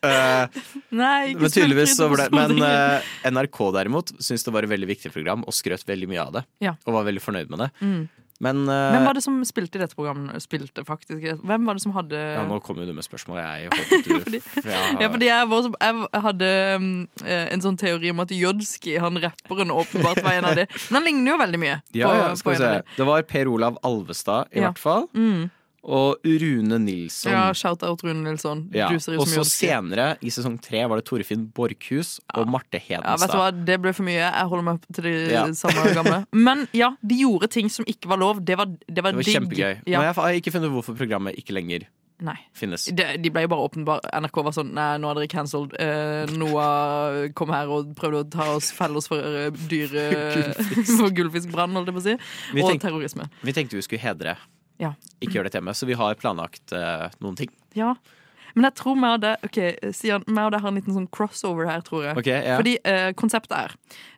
uh, 0.04 0.64
Nei, 1.02 1.30
ikke 1.32 1.44
men 1.46 1.54
tydeligvis 1.54 1.94
så 1.96 2.10
ble 2.12 2.26
Men 2.34 2.58
eh, 2.66 3.06
NRK 3.30 3.60
derimot 3.78 4.12
syntes 4.18 4.44
det 4.44 4.52
var 4.54 4.66
et 4.66 4.72
veldig 4.74 4.90
viktig 4.90 5.12
program 5.14 5.46
og 5.48 5.54
skrøt 5.56 5.86
veldig 5.88 6.10
mye 6.10 6.26
av 6.26 6.34
det. 6.40 6.44
Ja. 6.66 6.74
Og 6.84 6.98
var 6.98 7.06
veldig 7.08 7.22
fornøyd 7.24 7.50
med 7.54 7.64
det. 7.66 7.70
Mm. 7.80 8.02
Men 8.44 8.64
eh, 8.66 8.88
Hvem 8.96 9.04
var 9.06 9.14
det 9.16 9.22
som 9.24 9.36
spilte 9.46 9.78
i 9.78 9.80
dette 9.84 9.94
programmet? 9.96 10.42
Spilte 10.42 10.82
faktisk 10.84 11.22
Hvem 11.46 11.68
var 11.68 11.78
det 11.78 11.84
som 11.84 11.92
hadde 11.94 12.18
ja, 12.18 12.42
nå 12.50 12.56
kom 12.66 12.80
jo 12.82 12.86
du 12.88 12.92
med 12.98 13.06
spørsmål. 13.06 13.38
Jeg 13.38 13.68
håpet 13.72 14.08
du 14.10 14.14
Fordi- 14.26 14.40
ja, 14.66 14.80
Ja, 15.04 15.08
fordi 15.14 15.28
jeg, 15.30 15.48
var, 15.54 15.68
jeg 15.86 16.22
hadde 16.26 16.50
um, 16.82 16.88
eh, 17.22 17.46
en 17.54 17.62
sånn 17.64 17.78
teori 17.80 18.10
om 18.12 18.20
at 18.26 18.34
Jodski, 18.34 18.96
han 19.00 19.22
rapperen, 19.22 19.70
åpenbart 19.72 20.20
var 20.26 20.40
en 20.40 20.50
av 20.50 20.58
de. 20.58 20.66
Men 20.90 20.98
han 20.98 21.06
ligner 21.08 21.32
jo 21.36 21.40
veldig 21.46 21.62
mye. 21.62 21.78
Ja, 21.94 22.10
på- 22.10 22.18
ja, 22.20 22.30
skal 22.42 22.56
vi 22.56 22.60
se. 22.66 22.72
Det 22.98 23.06
var 23.08 23.22
Per 23.30 23.52
Olav 23.54 23.78
Alvestad, 23.86 24.50
i 24.52 24.58
Ja. 24.60 24.66
hvert 24.72 24.82
fall. 24.82 25.06
Mm. 25.14 25.46
Og 25.84 26.24
Rune 26.24 26.78
Nilsson. 26.80 27.32
Ja, 27.32 27.42
Shout-out 27.52 28.02
Rune 28.06 28.22
Nilsson. 28.24 28.64
Ja, 28.72 28.88
Og 28.88 29.28
så 29.28 29.44
senere, 29.44 30.14
i 30.24 30.32
sesong 30.32 30.56
tre, 30.64 30.80
var 30.88 31.00
det 31.00 31.04
Torfinn 31.08 31.44
Borchhus 31.54 32.16
og 32.34 32.48
Marte 32.48 32.80
Ja, 32.88 33.02
vet 33.20 33.32
du 33.32 33.36
hva, 33.36 33.50
Det 33.52 33.76
ble 33.82 33.92
for 33.92 34.06
mye. 34.08 34.22
Jeg 34.24 34.48
holder 34.48 34.64
meg 34.70 34.86
til 34.92 35.10
de 35.10 35.14
Ja. 35.34 35.44
samme 35.64 35.92
gamle. 35.96 36.22
Men 36.32 36.66
ja, 36.72 36.94
de 37.04 37.20
gjorde 37.20 37.50
ting 37.52 37.68
som 37.68 37.84
ikke 37.84 38.08
var 38.08 38.22
lov. 38.22 38.40
Det 38.44 38.56
var, 38.56 38.66
det 38.66 39.04
var, 39.04 39.12
det 39.12 39.20
var 39.20 39.28
kjempegøy. 39.34 39.84
Ja. 39.84 40.00
Men 40.00 40.08
jeg 40.08 40.16
har 40.22 40.40
ikke 40.40 40.54
funnet 40.56 40.72
hvorfor 40.72 40.96
programmet 40.96 41.36
ikke 41.36 41.56
lenger 41.56 41.84
Nei. 42.24 42.36
finnes. 42.56 42.86
De, 42.94 43.04
de 43.20 43.30
ble 43.32 43.44
jo 43.44 43.50
bare 43.52 43.66
åpenbart 43.66 44.06
NRK 44.22 44.40
var 44.46 44.54
sånn 44.56 44.70
Nei, 44.76 44.88
nå 45.02 45.10
er 45.10 45.18
dere 45.18 45.30
cancelled. 45.32 45.74
Eh, 45.76 46.32
Noah 46.32 47.28
kom 47.36 47.52
her 47.52 47.68
og 47.74 47.92
prøvde 47.98 48.22
å 48.22 48.28
ta 48.30 48.48
oss 48.54 48.70
felle 48.72 49.00
oss 49.00 49.10
for 49.10 49.20
uh, 49.20 49.50
dyre 49.68 50.06
For 50.96 51.12
gullfiskbrann, 51.12 51.74
holdt 51.76 51.90
jeg 51.90 51.98
på 51.98 52.04
å 52.04 52.06
si. 52.08 52.16
Vi 52.54 52.64
Og 52.64 52.72
tenk, 52.72 52.84
terrorisme. 52.86 53.28
Vi 53.44 53.56
tenkte 53.56 53.76
vi 53.80 53.84
skulle 53.84 54.04
hedre. 54.04 54.38
Ja. 54.82 54.92
Ikke 55.22 55.36
gjør 55.38 55.46
dette 55.48 55.60
hjemme, 55.60 55.74
så 55.78 55.86
vi 55.86 55.94
har 55.98 56.14
planlagt 56.18 56.72
uh, 56.74 57.08
noen 57.22 57.36
ting. 57.38 57.50
Ja. 57.78 57.94
Men 58.54 58.68
jeg 58.68 58.74
tror 58.78 58.94
vi 58.94 59.08
og 59.10 59.20
det 59.24 59.32
Ok, 59.42 59.56
Sian, 59.96 60.22
vi 60.28 60.38
og 60.38 60.52
det 60.54 60.60
har 60.62 60.70
en 60.70 60.76
liten 60.78 60.94
sånn 60.94 61.08
crossover 61.10 61.66
her, 61.66 61.80
tror 61.82 62.04
jeg. 62.04 62.16
Okay, 62.20 62.36
ja. 62.46 62.56
Fordi 62.60 62.74
eh, 62.86 63.08
konseptet 63.18 63.54
er 63.58 63.72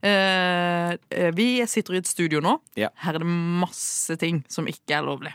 eh, 0.05 0.90
eh, 1.09 1.31
Vi 1.37 1.47
sitter 1.71 1.97
i 1.97 2.03
et 2.03 2.11
studio 2.11 2.42
nå. 2.45 2.59
Ja. 2.77 2.90
Her 3.01 3.16
er 3.16 3.25
det 3.25 3.31
masse 3.62 4.16
ting 4.21 4.42
som 4.53 4.69
ikke 4.69 4.99
er 4.99 5.07
lovlig. 5.09 5.33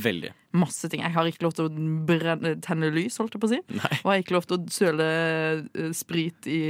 Veldig. 0.00 0.32
Masse 0.58 0.90
ting. 0.90 1.02
Jeg 1.02 1.14
har 1.14 1.26
ikke 1.30 1.44
lov 1.46 1.54
til 1.58 1.66
å 1.68 1.86
brenne, 2.06 2.56
tenne 2.62 2.90
lys, 2.94 3.20
holdt 3.22 3.34
jeg 3.38 3.42
på 3.42 3.48
å 3.50 3.52
si. 3.54 3.60
Nei. 3.70 3.92
Og 4.02 4.10
jeg 4.10 4.10
har 4.16 4.24
ikke 4.24 4.36
lov 4.40 4.46
til 4.50 4.58
å 4.58 4.74
søle 4.74 5.08
eh, 5.14 5.88
sprit 5.94 6.50
i, 6.50 6.60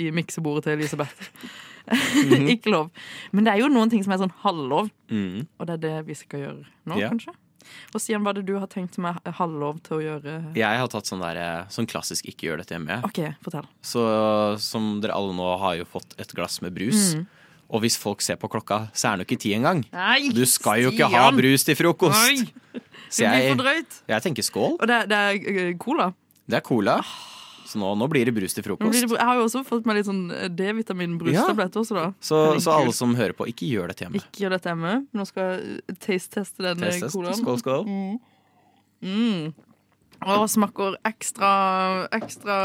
i 0.00 0.10
miksebordet 0.16 0.68
til 0.68 0.78
Elisabeth. 0.78 1.28
Mhm. 1.90 2.44
ikke 2.52 2.70
lov. 2.70 2.90
Men 3.34 3.46
det 3.48 3.50
er 3.54 3.62
jo 3.64 3.68
noen 3.72 3.90
ting 3.90 4.02
som 4.04 4.12
er 4.14 4.20
sånn 4.20 4.34
halvlov, 4.44 4.90
Mm. 5.10 5.46
og 5.58 5.66
det 5.66 5.72
er 5.74 5.80
det 5.82 5.94
vi 6.06 6.14
skal 6.14 6.42
gjøre 6.44 6.66
nå, 6.86 6.98
Ja. 7.00 7.08
kanskje. 7.10 7.32
Og 7.94 8.02
Stian, 8.02 8.22
hva 8.24 8.32
er 8.34 8.40
det 8.40 8.46
du 8.48 8.54
har 8.58 8.68
tenkt 8.70 8.98
er 8.98 9.36
halvlov 9.38 9.82
til 9.86 9.98
å 9.98 10.00
gjøre? 10.04 10.36
Jeg 10.58 10.80
har 10.82 10.88
tatt 10.92 11.08
sånn, 11.10 11.22
der, 11.24 11.36
eh, 11.40 11.66
sånn 11.72 11.88
klassisk 11.90 12.26
'ikke 12.26 12.48
gjør 12.48 12.62
dette 12.62 12.74
hjemme'. 12.76 13.02
OK, 13.04 13.34
fortell. 13.42 13.66
Så 13.82 14.58
som 14.60 15.00
dere 15.00 15.14
alle 15.14 15.32
nå 15.34 15.58
har 15.58 15.76
jo 15.76 15.84
fått 15.84 16.14
et 16.18 16.32
glass 16.34 16.60
med 16.62 16.74
brus. 16.74 17.14
Mm. 17.14 17.26
Og 17.70 17.82
hvis 17.82 17.96
folk 17.96 18.20
ser 18.20 18.36
på 18.36 18.50
klokka, 18.50 18.90
så 18.92 19.12
er 19.12 19.16
det 19.16 19.26
jo 19.26 19.34
ikke 19.34 19.42
ti 19.42 19.54
engang. 19.54 19.84
Nei, 19.92 20.28
Du 20.34 20.44
skal 20.44 20.82
jo 20.82 20.90
ikke 20.90 21.10
ha 21.10 21.30
brus 21.30 21.64
til 21.64 21.76
frokost! 21.76 22.18
Nei. 22.18 22.80
Så 23.10 23.26
jeg, 23.26 23.58
jeg 24.06 24.22
tenker 24.22 24.42
skål. 24.42 24.76
Og 24.78 24.86
det, 24.86 25.08
det 25.10 25.18
er 25.18 25.34
eh, 25.34 25.74
cola. 25.78 26.12
Det 26.46 26.60
er 26.60 26.66
cola. 26.66 27.00
Så 27.70 27.78
nå, 27.78 27.92
nå 27.94 28.08
blir 28.10 28.26
det 28.26 28.34
brus 28.34 28.56
til 28.56 28.64
frokost. 28.66 28.90
det, 28.98 29.14
jeg 29.14 29.26
har 29.28 29.36
jo 29.38 29.44
også 29.46 29.60
fått 29.68 29.84
meg 29.86 30.00
litt 30.00 30.08
sånn 30.08 30.24
eh, 30.34 30.48
D-vitamin-brustabletter 30.50 31.84
også, 31.84 31.94
da. 31.94 32.08
Så, 32.18 32.40
så 32.64 32.74
alle 32.74 32.94
som 32.96 33.14
hører 33.14 33.36
på, 33.38 33.46
ikke 33.52 33.68
gjør 33.70 33.92
dette 33.92 34.04
hjemme. 34.08 34.18
Ikke 34.18 34.42
gjør 34.42 34.56
dette 34.56 34.72
hjemme. 34.72 34.94
Nå 35.14 35.26
skal 35.28 35.52
jeg 35.54 35.98
taste-teste 36.02 36.64
den 36.66 36.82
Test, 36.82 37.04
test. 37.06 37.14
colaen. 37.14 37.38
Skål, 37.38 37.60
skål. 37.62 37.86
Mm. 39.06 39.52
Og 40.20 40.42
smaker 40.52 40.98
ekstra 41.08 41.50
ekstra 42.12 42.56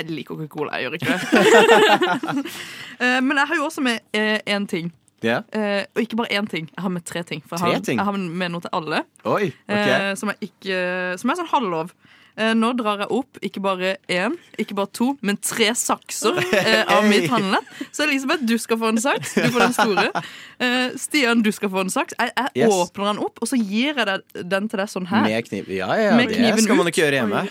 Jeg 0.00 0.08
liker 0.10 0.40
ikke 0.42 0.50
cola, 0.56 0.80
jeg 0.80 0.88
gjør 0.88 0.96
ikke 0.98 1.12
det. 1.14 2.44
Eh, 3.04 3.18
Men 3.26 3.38
jeg 3.40 3.48
har 3.50 3.56
jo 3.58 3.64
også 3.66 3.82
med 3.82 4.00
én 4.14 4.66
ting. 4.70 4.92
Ja. 5.24 5.40
Eh, 5.56 5.82
og 5.96 6.02
ikke 6.04 6.18
bare 6.20 6.30
én 6.38 6.46
ting. 6.50 6.68
Jeg 6.70 6.82
har 6.84 6.92
med 6.94 7.02
tre 7.06 7.22
ting. 7.26 7.40
For 7.42 7.56
jeg 7.58 7.64
Tre 7.64 7.72
har, 7.74 7.82
ting? 7.86 7.98
jeg 7.98 8.06
har 8.06 8.18
med 8.18 8.52
noe 8.54 8.62
til 8.62 8.70
alle. 8.76 9.00
Oi, 9.26 9.48
ok. 9.66 9.72
eh, 9.74 10.10
som, 10.20 10.30
er 10.30 10.38
ikke, 10.46 10.78
som 11.18 11.32
er 11.32 11.38
sånn 11.40 11.50
halvlov. 11.50 11.90
Eh, 12.36 12.50
nå 12.58 12.72
drar 12.74 12.98
jeg 13.04 13.10
opp 13.14 13.38
ikke 13.46 13.60
bare 13.62 13.92
én, 14.10 14.32
ikke 14.58 14.74
bare 14.74 14.90
to, 14.90 15.12
men 15.22 15.36
tre 15.38 15.68
sakser 15.78 16.34
eh, 16.50 16.80
av 16.90 17.04
mitt 17.06 17.28
handlenett. 17.30 17.68
Så 17.94 18.02
Elisabeth, 18.08 18.42
du 18.42 18.56
skal 18.58 18.80
få 18.80 18.88
en 18.90 18.98
saks. 18.98 19.34
Du 19.38 19.46
får 19.54 19.60
den 19.68 19.76
store. 19.76 20.22
Eh, 20.58 20.96
Stian, 20.98 21.42
du 21.46 21.52
skal 21.54 21.70
få 21.70 21.84
en 21.84 21.92
saks. 21.94 22.16
Jeg, 22.18 22.32
jeg 22.34 22.64
Yes. 22.64 22.72
åpner 22.74 23.12
den 23.12 23.20
opp, 23.22 23.38
og 23.42 23.48
så 23.50 23.56
gir 23.58 23.94
jeg 23.98 24.06
den 24.50 24.66
til 24.68 24.78
deg 24.82 24.90
sånn 24.90 25.06
her. 25.10 25.22
Med 25.28 25.46
kniv. 25.46 25.68
Ja, 25.74 25.88
ja, 25.98 26.16
Med 26.18 26.28
det 26.32 26.36
kniven 26.40 26.62
skal 26.66 26.76
man 26.80 26.86
ut. 26.86 26.92
ikke 26.92 27.04
gjøre 27.04 27.20
hjemme. 27.22 27.44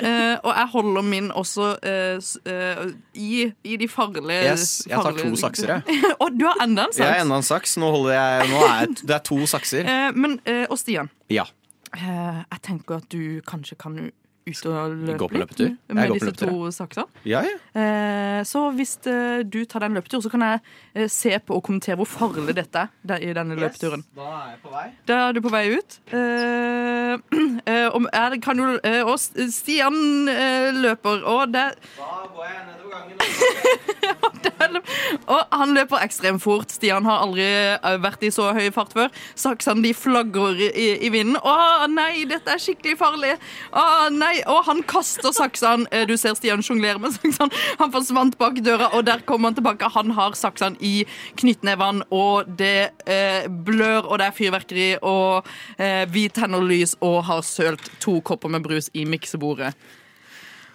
Og 0.44 0.52
jeg 0.56 0.68
holder 0.76 1.08
min 1.14 1.32
også 1.32 1.70
i, 3.16 3.52
i 3.64 3.78
de 3.80 3.88
farlige 3.92 4.40
Yes, 4.44 4.68
jeg 4.90 5.00
tar 5.00 5.16
to 5.20 5.32
sakser, 5.40 5.74
jeg. 5.78 6.02
og 6.24 6.36
du 6.40 6.46
har 6.50 6.60
enda 6.64 6.88
en 6.90 6.96
Jeg 6.98 7.06
har 7.08 7.14
saks. 7.16 7.24
enda 7.26 7.40
en 7.40 7.48
saks. 7.48 7.78
Nå 7.80 7.92
jeg 8.12 8.50
nå 8.52 8.64
er 8.68 8.92
Det 9.00 9.16
er 9.16 9.24
to 9.32 9.40
sakser. 9.50 9.88
Eh, 9.88 10.12
men, 10.16 10.40
og 10.70 10.76
Stian, 10.80 11.10
Ja. 11.32 11.46
eh, 11.96 12.44
jeg 12.52 12.62
tenker 12.68 13.00
at 13.00 13.08
du 13.14 13.40
kanskje 13.48 13.78
kan 13.80 14.12
ut 14.46 14.66
og 14.68 14.96
løpe 15.08 15.38
litt? 15.40 15.62
Med 15.96 16.12
disse 16.18 16.32
to 16.36 16.70
saksene. 16.76 17.06
Ja, 17.30 17.42
ja. 17.48 17.54
Eh, 17.80 18.42
så 18.48 18.66
hvis 18.76 18.98
eh, 19.08 19.44
du 19.48 19.62
tar 19.70 19.86
den 19.86 19.96
løpetur, 19.96 20.20
så 20.26 20.30
kan 20.34 20.44
jeg 20.46 20.60
eh, 20.96 21.08
se 21.12 21.32
på 21.40 21.56
og 21.58 21.64
kommentere 21.64 21.96
hvor 22.00 22.10
farlig 22.10 22.56
dette 22.58 22.86
er 23.08 23.24
i 23.24 23.32
denne 23.38 23.56
løpeturen. 23.60 24.04
Da 24.18 24.28
er 24.42 24.50
jeg 24.54 24.60
på 24.66 24.74
vei. 24.74 24.86
Da 25.08 25.20
er 25.30 25.38
du 25.38 25.42
på 25.46 25.54
vei 25.54 25.64
ut. 25.78 25.98
Eh, 26.12 27.16
eh, 27.72 27.88
om- 27.96 28.10
jeg 28.14 28.42
kan 28.44 28.60
jo, 28.60 28.72
eh, 28.84 29.02
og 29.08 29.16
Stian 29.20 29.98
løper, 30.84 31.24
og 31.24 31.54
det 31.56 31.70
Da 31.98 32.12
går 32.36 32.44
jeg 32.50 32.64
nedover 32.68 32.90
gangen. 33.00 34.33
Han 35.60 35.74
løper 35.78 36.02
ekstremt 36.04 36.42
fort. 36.44 36.72
Stian 36.74 37.06
har 37.06 37.22
aldri 37.26 37.46
eh, 37.46 37.98
vært 38.04 38.24
i 38.26 38.32
så 38.34 38.50
høy 38.56 38.70
fart 38.76 38.94
før. 38.96 39.10
Saksene 39.40 39.84
de 39.86 39.92
flagrer 39.98 40.62
i, 40.72 40.88
i 41.06 41.10
vinden. 41.14 41.38
Å 41.42 41.88
nei, 41.92 42.24
dette 42.30 42.54
er 42.56 42.62
skikkelig 42.64 42.96
farlig! 43.00 43.34
Å 43.74 43.86
nei, 44.14 44.36
Og 44.50 44.64
han 44.68 44.82
kaster 44.90 45.34
saksene. 45.36 45.88
Eh, 45.94 46.06
Du 46.10 46.16
ser 46.18 46.36
Stian 46.40 46.64
sjonglere 46.66 47.00
med 47.04 47.14
saksene. 47.16 47.52
Han 47.80 47.92
forsvant 47.94 48.38
bak 48.42 48.58
døra, 48.66 48.92
og 48.98 49.06
der 49.08 49.22
kommer 49.28 49.52
han 49.52 49.58
tilbake. 49.60 49.90
Han 49.96 50.12
har 50.18 50.36
saksene 50.40 50.78
i 50.84 51.06
knyttnevene, 51.42 52.06
og 52.14 52.50
det 52.60 52.92
eh, 53.10 53.46
blør, 53.50 54.08
og 54.10 54.20
det 54.22 54.30
er 54.32 54.38
fyrverkeri, 54.38 54.88
og 55.06 55.48
eh, 55.78 56.04
vi 56.14 56.28
tenner 56.34 56.64
lys 56.64 56.96
og 57.04 57.22
har 57.30 57.42
sølt 57.46 57.92
to 58.04 58.18
kopper 58.26 58.50
med 58.54 58.64
brus 58.66 58.90
i 58.94 59.06
miksebordet. 59.10 59.74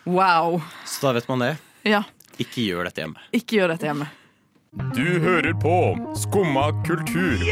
Wow. 0.08 0.60
Så 0.88 1.06
da 1.06 1.12
vet 1.18 1.28
man 1.28 1.42
det. 1.44 1.50
Ja, 1.88 2.02
Ikke 2.40 2.62
gjør 2.64 2.86
dette 2.88 3.02
hjemme. 3.02 3.20
ikke 3.34 3.58
gjør 3.58 3.72
dette 3.74 3.88
hjemme. 3.88 4.06
Du 4.78 5.20
hører 5.20 5.52
på 5.60 5.74
Skumma 6.14 6.68
kultur. 6.86 7.42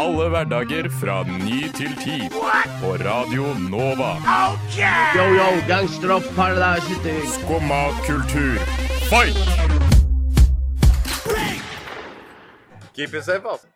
Alle 0.00 0.26
hverdager 0.32 0.88
fra 1.00 1.22
ny 1.28 1.60
til 1.78 1.94
ti. 2.02 2.16
På 2.82 2.94
Radio 2.98 3.52
Nova. 3.70 4.10
Yo, 5.14 5.26
yo, 5.36 5.48
gangsteropp, 5.68 6.26
paradise, 6.34 7.14
Skumma 7.36 7.82
kultur, 8.06 8.58
fight! 9.10 9.38
Keep 12.94 13.14
it 13.14 13.24
safe, 13.24 13.46
altså. 13.46 13.66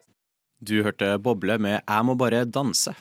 Du 0.68 0.82
hørte 0.82 1.18
Boble 1.18 1.58
med 1.58 1.80
'Jeg 1.88 2.04
må 2.04 2.14
bare 2.14 2.44
danse'. 2.44 2.94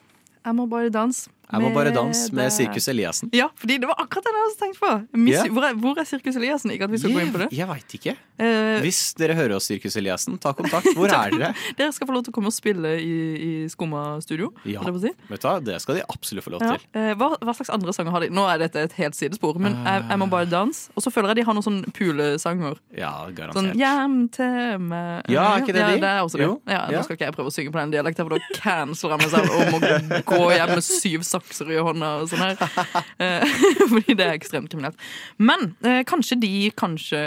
Jeg 0.46 0.56
må 0.56 0.66
bare 0.66 0.90
danse. 0.90 1.30
Jeg 1.52 1.62
må 1.62 1.70
bare 1.76 1.92
danse 1.94 2.34
med 2.34 2.50
Sirkus 2.56 2.88
Eliassen. 2.90 3.30
Ja, 3.36 3.50
fordi 3.60 3.76
det 3.84 3.88
var 3.90 4.00
akkurat 4.02 4.26
det 4.26 4.32
jeg 4.34 4.44
hadde 4.44 4.60
tenkt 4.62 4.80
på. 4.82 4.92
Miss, 5.20 5.36
yeah. 5.38 5.52
hvor, 5.54 5.66
er, 5.68 5.76
hvor 5.78 6.00
er 6.02 6.08
Sirkus 6.10 6.36
Eliassen? 6.40 6.72
Ikke 6.74 6.88
at 6.88 6.94
vi 6.94 6.98
skal 7.02 7.14
gå 7.14 7.20
inn 7.22 7.34
på 7.34 7.42
det. 7.44 7.50
Jeg, 7.54 7.68
veit 7.70 7.94
ikke. 8.00 8.16
Uh, 8.42 8.80
Hvis 8.82 9.02
dere 9.20 9.36
hører 9.38 9.56
oss, 9.60 9.68
Sirkus 9.70 9.96
Eliassen, 10.00 10.38
ta 10.42 10.54
kontakt. 10.58 10.88
Hvor 10.98 11.12
er 11.14 11.34
dere? 11.36 11.52
dere 11.78 11.92
skal 11.94 12.10
få 12.10 12.16
lov 12.16 12.24
til 12.26 12.34
å 12.34 12.38
komme 12.40 12.50
og 12.50 12.56
spille 12.56 12.96
i, 13.04 13.12
i 13.38 13.52
Skumma 13.70 14.18
studio. 14.26 14.50
Ja, 14.66 14.82
si. 14.98 15.12
vet 15.30 15.46
du? 15.46 15.50
Det 15.70 15.78
skal 15.84 16.00
de 16.00 16.06
absolutt 16.10 16.48
få 16.48 16.56
lov 16.56 16.66
Ja. 16.66 16.78
til. 16.80 16.88
Eh, 16.98 17.12
hva, 17.20 17.30
hva 17.38 17.54
slags 17.60 17.70
andre 17.76 17.94
sanger 17.94 18.16
har 18.16 18.26
de? 18.26 18.32
Nå 18.34 18.48
er 18.50 18.64
dette 18.64 18.88
et 18.88 18.98
helt 18.98 19.16
sidespor, 19.20 19.60
men 19.62 19.76
jeg, 19.84 20.06
jeg 20.10 20.22
må 20.24 20.30
bare 20.32 20.50
danse. 20.50 20.90
Og 20.98 21.06
så 21.06 21.14
føler 21.14 21.34
jeg 21.36 21.44
de 21.44 21.48
har 21.52 21.58
noen 21.60 21.68
sånn 21.68 21.82
pulesanger. 21.94 22.80
Ja, 22.98 23.14
garantert. 23.30 23.60
Sånn 23.62 23.72
'Hjem 23.78 24.18
til 24.34 24.82
meg' 24.90 25.30
Ja, 25.30 25.46
er 25.54 25.62
ikke 25.62 25.76
det 25.78 25.86
de? 25.92 26.02
det 26.02 26.10
er 26.10 26.22
også 26.26 26.38
det. 26.42 26.48
Jo. 26.50 26.58
Ja, 26.68 26.82
Ja. 26.90 26.98
Nå 26.98 27.04
skal 27.06 27.16
ikke 27.18 27.26
jeg 27.30 27.36
prøve 27.38 27.50
å 27.50 27.54
synge 27.54 27.72
på 27.72 27.80
den 27.80 27.92
dialekten, 27.94 28.26
for 28.28 28.38
da 28.38 28.42
canceler 28.58 29.14
jeg 29.14 29.22
meg 29.22 29.32
selv 29.34 29.54
om 29.54 29.78
å 29.78 30.24
gå 30.34 30.42
hjem 30.58 30.74
med 30.74 30.84
syv 30.84 31.24
sakser 31.34 31.74
i 31.74 31.82
hånda 31.84 32.12
og 32.22 32.30
sånn 32.32 32.44
her. 32.46 33.04
Eh, 33.20 33.44
Fordi 33.92 34.16
det 34.20 34.28
er 34.30 34.38
ekstremt 34.38 34.70
kriminelt. 34.72 34.98
Men 35.42 35.74
eh, 35.84 36.02
kanskje 36.10 36.38
de 36.42 36.54
kanskje, 36.80 37.24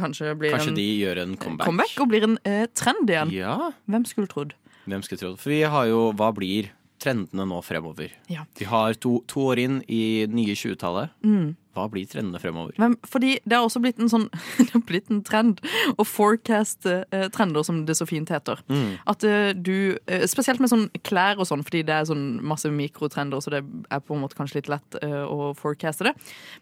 kanskje 0.00 0.34
blir 0.40 0.56
Kanskje 0.56 0.72
en 0.74 0.80
de 0.80 0.88
gjør 1.04 1.22
en 1.26 1.36
comeback. 1.40 1.68
comeback 1.70 1.94
og 2.04 2.10
blir 2.12 2.26
en 2.30 2.36
eh, 2.48 2.66
trend 2.76 3.10
igjen. 3.12 3.32
Ja, 3.36 3.56
Hvem 3.90 4.08
skulle 4.08 4.30
trodd? 4.32 4.56
hvem 4.90 5.02
skulle 5.06 5.20
trodd. 5.22 5.36
For 5.38 5.52
vi 5.52 5.60
har 5.70 5.86
jo 5.86 5.98
Hva 6.18 6.32
blir 6.34 6.72
trendene 7.00 7.44
nå 7.48 7.60
fremover? 7.64 8.10
Ja. 8.28 8.42
Vi 8.58 8.66
har 8.68 8.96
to, 9.00 9.20
to 9.30 9.44
år 9.52 9.60
inn 9.62 9.76
i 9.88 10.26
nye 10.28 10.52
20-tallet. 10.58 11.12
Mm. 11.24 11.54
Hva 11.76 11.86
blir 11.90 12.08
trendene 12.10 12.40
fremover? 12.42 12.74
Men, 12.82 12.96
fordi 13.06 13.36
det 13.44 13.56
har 13.56 13.66
også 13.66 13.82
blitt 13.82 14.00
en 14.02 14.10
sånn 14.10 14.26
Det 14.58 14.70
har 14.72 14.82
blitt 14.88 15.10
en 15.12 15.22
trend 15.26 15.60
å 16.00 16.06
forecaste 16.06 17.04
eh, 17.14 17.28
trender, 17.34 17.64
som 17.66 17.84
det 17.86 17.96
så 17.98 18.06
fint 18.08 18.30
heter. 18.32 18.62
Mm. 18.70 18.98
At 19.10 19.24
eh, 19.26 19.52
du 19.54 19.98
eh, 20.10 20.26
Spesielt 20.30 20.62
med 20.62 20.72
sånn 20.72 20.88
klær 21.06 21.40
og 21.40 21.48
sånn, 21.48 21.62
fordi 21.66 21.84
det 21.86 21.94
er 21.94 22.08
sånn 22.10 22.40
masse 22.46 22.70
mikrotrender, 22.74 23.42
så 23.42 23.54
det 23.54 23.62
er 23.62 24.02
på 24.02 24.16
en 24.16 24.24
måte 24.24 24.38
kanskje 24.38 24.60
litt 24.60 24.70
lett 24.72 24.98
eh, 25.04 25.22
å 25.22 25.52
forecaste 25.58 26.08
det. 26.08 26.14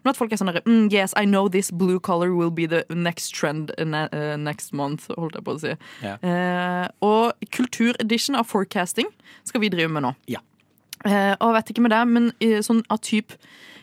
Men 0.03 0.13
at 0.13 0.19
folk 0.19 0.33
er 0.33 0.41
sånn 0.41 0.51
derre 0.51 0.63
mm, 0.67 0.89
Yes, 0.93 1.13
I 1.17 1.25
know 1.25 1.49
this 1.51 1.71
blue 1.71 1.99
color 1.99 2.33
will 2.35 2.53
be 2.53 2.67
the 2.69 2.83
next 2.89 3.33
trend 3.35 3.73
ne 3.77 4.05
eh, 4.11 4.35
next 4.37 4.73
month, 4.73 5.09
holdt 5.17 5.37
jeg 5.37 5.45
på 5.45 5.55
å 5.55 5.61
si. 5.61 5.73
Yeah. 6.03 6.21
Eh, 6.21 6.85
og 7.05 7.49
kulturedition 7.55 8.37
av 8.39 8.49
forecasting 8.49 9.09
skal 9.47 9.63
vi 9.63 9.71
drive 9.73 9.91
med 9.93 10.05
nå. 10.05 10.13
Ja. 10.31 10.43
Eh, 11.05 11.33
og 11.39 11.49
jeg 11.49 11.57
vet 11.57 11.73
ikke 11.73 11.85
med 11.85 11.95
det, 11.95 12.03
men 12.11 12.31
sånn 12.65 12.83
av 12.91 13.01
typ 13.05 13.35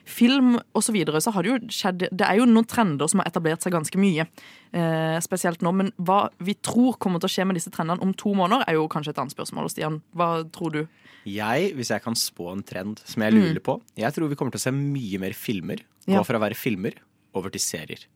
film 0.07 0.55
og 0.57 0.83
så 0.87 0.93
videre, 0.95 1.19
så 1.21 1.33
har 1.35 1.43
det 1.43 1.51
jo 1.51 1.59
skjedd 1.75 2.05
Det 2.15 2.23
er 2.27 2.39
jo 2.39 2.47
noen 2.47 2.67
trender 2.71 3.09
som 3.11 3.19
har 3.21 3.27
etablert 3.29 3.61
seg 3.65 3.73
ganske 3.75 3.99
mye. 3.99 4.27
Eh, 4.73 5.19
spesielt 5.25 5.63
nå. 5.67 5.73
Men 5.75 5.91
hva 5.99 6.29
vi 6.39 6.55
tror 6.55 6.97
kommer 7.03 7.19
til 7.23 7.29
å 7.29 7.35
skje 7.35 7.47
med 7.49 7.59
disse 7.59 7.73
trendene 7.75 8.01
om 8.03 8.13
to 8.15 8.33
måneder, 8.39 8.65
er 8.69 8.79
jo 8.79 8.87
kanskje 8.89 9.11
et 9.15 9.19
annet 9.19 9.35
spørsmål. 9.35 9.69
Stian, 9.73 10.01
hva 10.15 10.45
tror 10.55 10.73
du? 10.73 10.83
Jeg, 11.27 11.73
hvis 11.75 11.91
jeg 11.91 12.03
kan 12.05 12.15
spå 12.15 12.53
en 12.53 12.63
trend 12.63 13.01
som 13.05 13.23
jeg 13.23 13.35
Mm. 13.35 13.59
på 13.63 13.81
Jeg 13.97 14.13
tror 14.15 14.29
vi 14.29 14.37
kommer 14.37 14.53
til 14.53 14.61
å 14.63 14.67
se 14.69 14.71
mye 14.71 15.19
mer 15.19 15.33
filmer. 15.35 15.83
Gå 16.07 16.13
Ja. 16.15 16.23
fra 16.23 16.39
å 16.39 16.41
være 16.41 16.55
filmer 16.55 16.93
over 17.35 17.51
til 17.51 17.61
serier. 17.61 18.07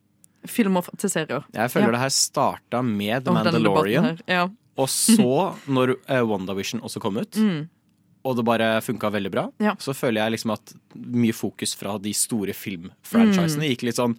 Filmer 0.46 0.82
til 0.96 1.10
serier. 1.10 1.44
Jeg 1.52 1.70
føler 1.70 1.86
Ja. 1.86 1.90
det 1.90 2.00
her 2.00 2.08
starta 2.14 2.82
med 2.84 3.24
The 3.24 3.32
Mandalorian. 3.32 4.20
Ja. 4.28 4.48
Og 4.78 4.86
så, 4.88 5.56
når 5.68 5.96
uh, 6.08 6.22
WandaVision 6.24 6.80
også 6.80 7.00
kom 7.00 7.16
ut, 7.18 7.32
Mm. 7.32 7.68
Og 8.24 8.36
det 8.36 8.44
bare 8.44 8.80
funka 8.84 9.10
veldig 9.10 9.30
bra, 9.32 9.46
Ja. 9.60 9.74
så 9.80 9.94
føler 9.96 10.20
jeg 10.24 10.32
liksom 10.36 10.52
at 10.52 10.74
mye 10.96 11.32
fokus 11.32 11.74
fra 11.74 11.98
de 11.98 12.12
store 12.12 12.52
filmfranchisene 12.52 13.64
Mm. 13.64 13.70
gikk 13.76 13.82
litt 13.88 13.96
sånn 13.96 14.16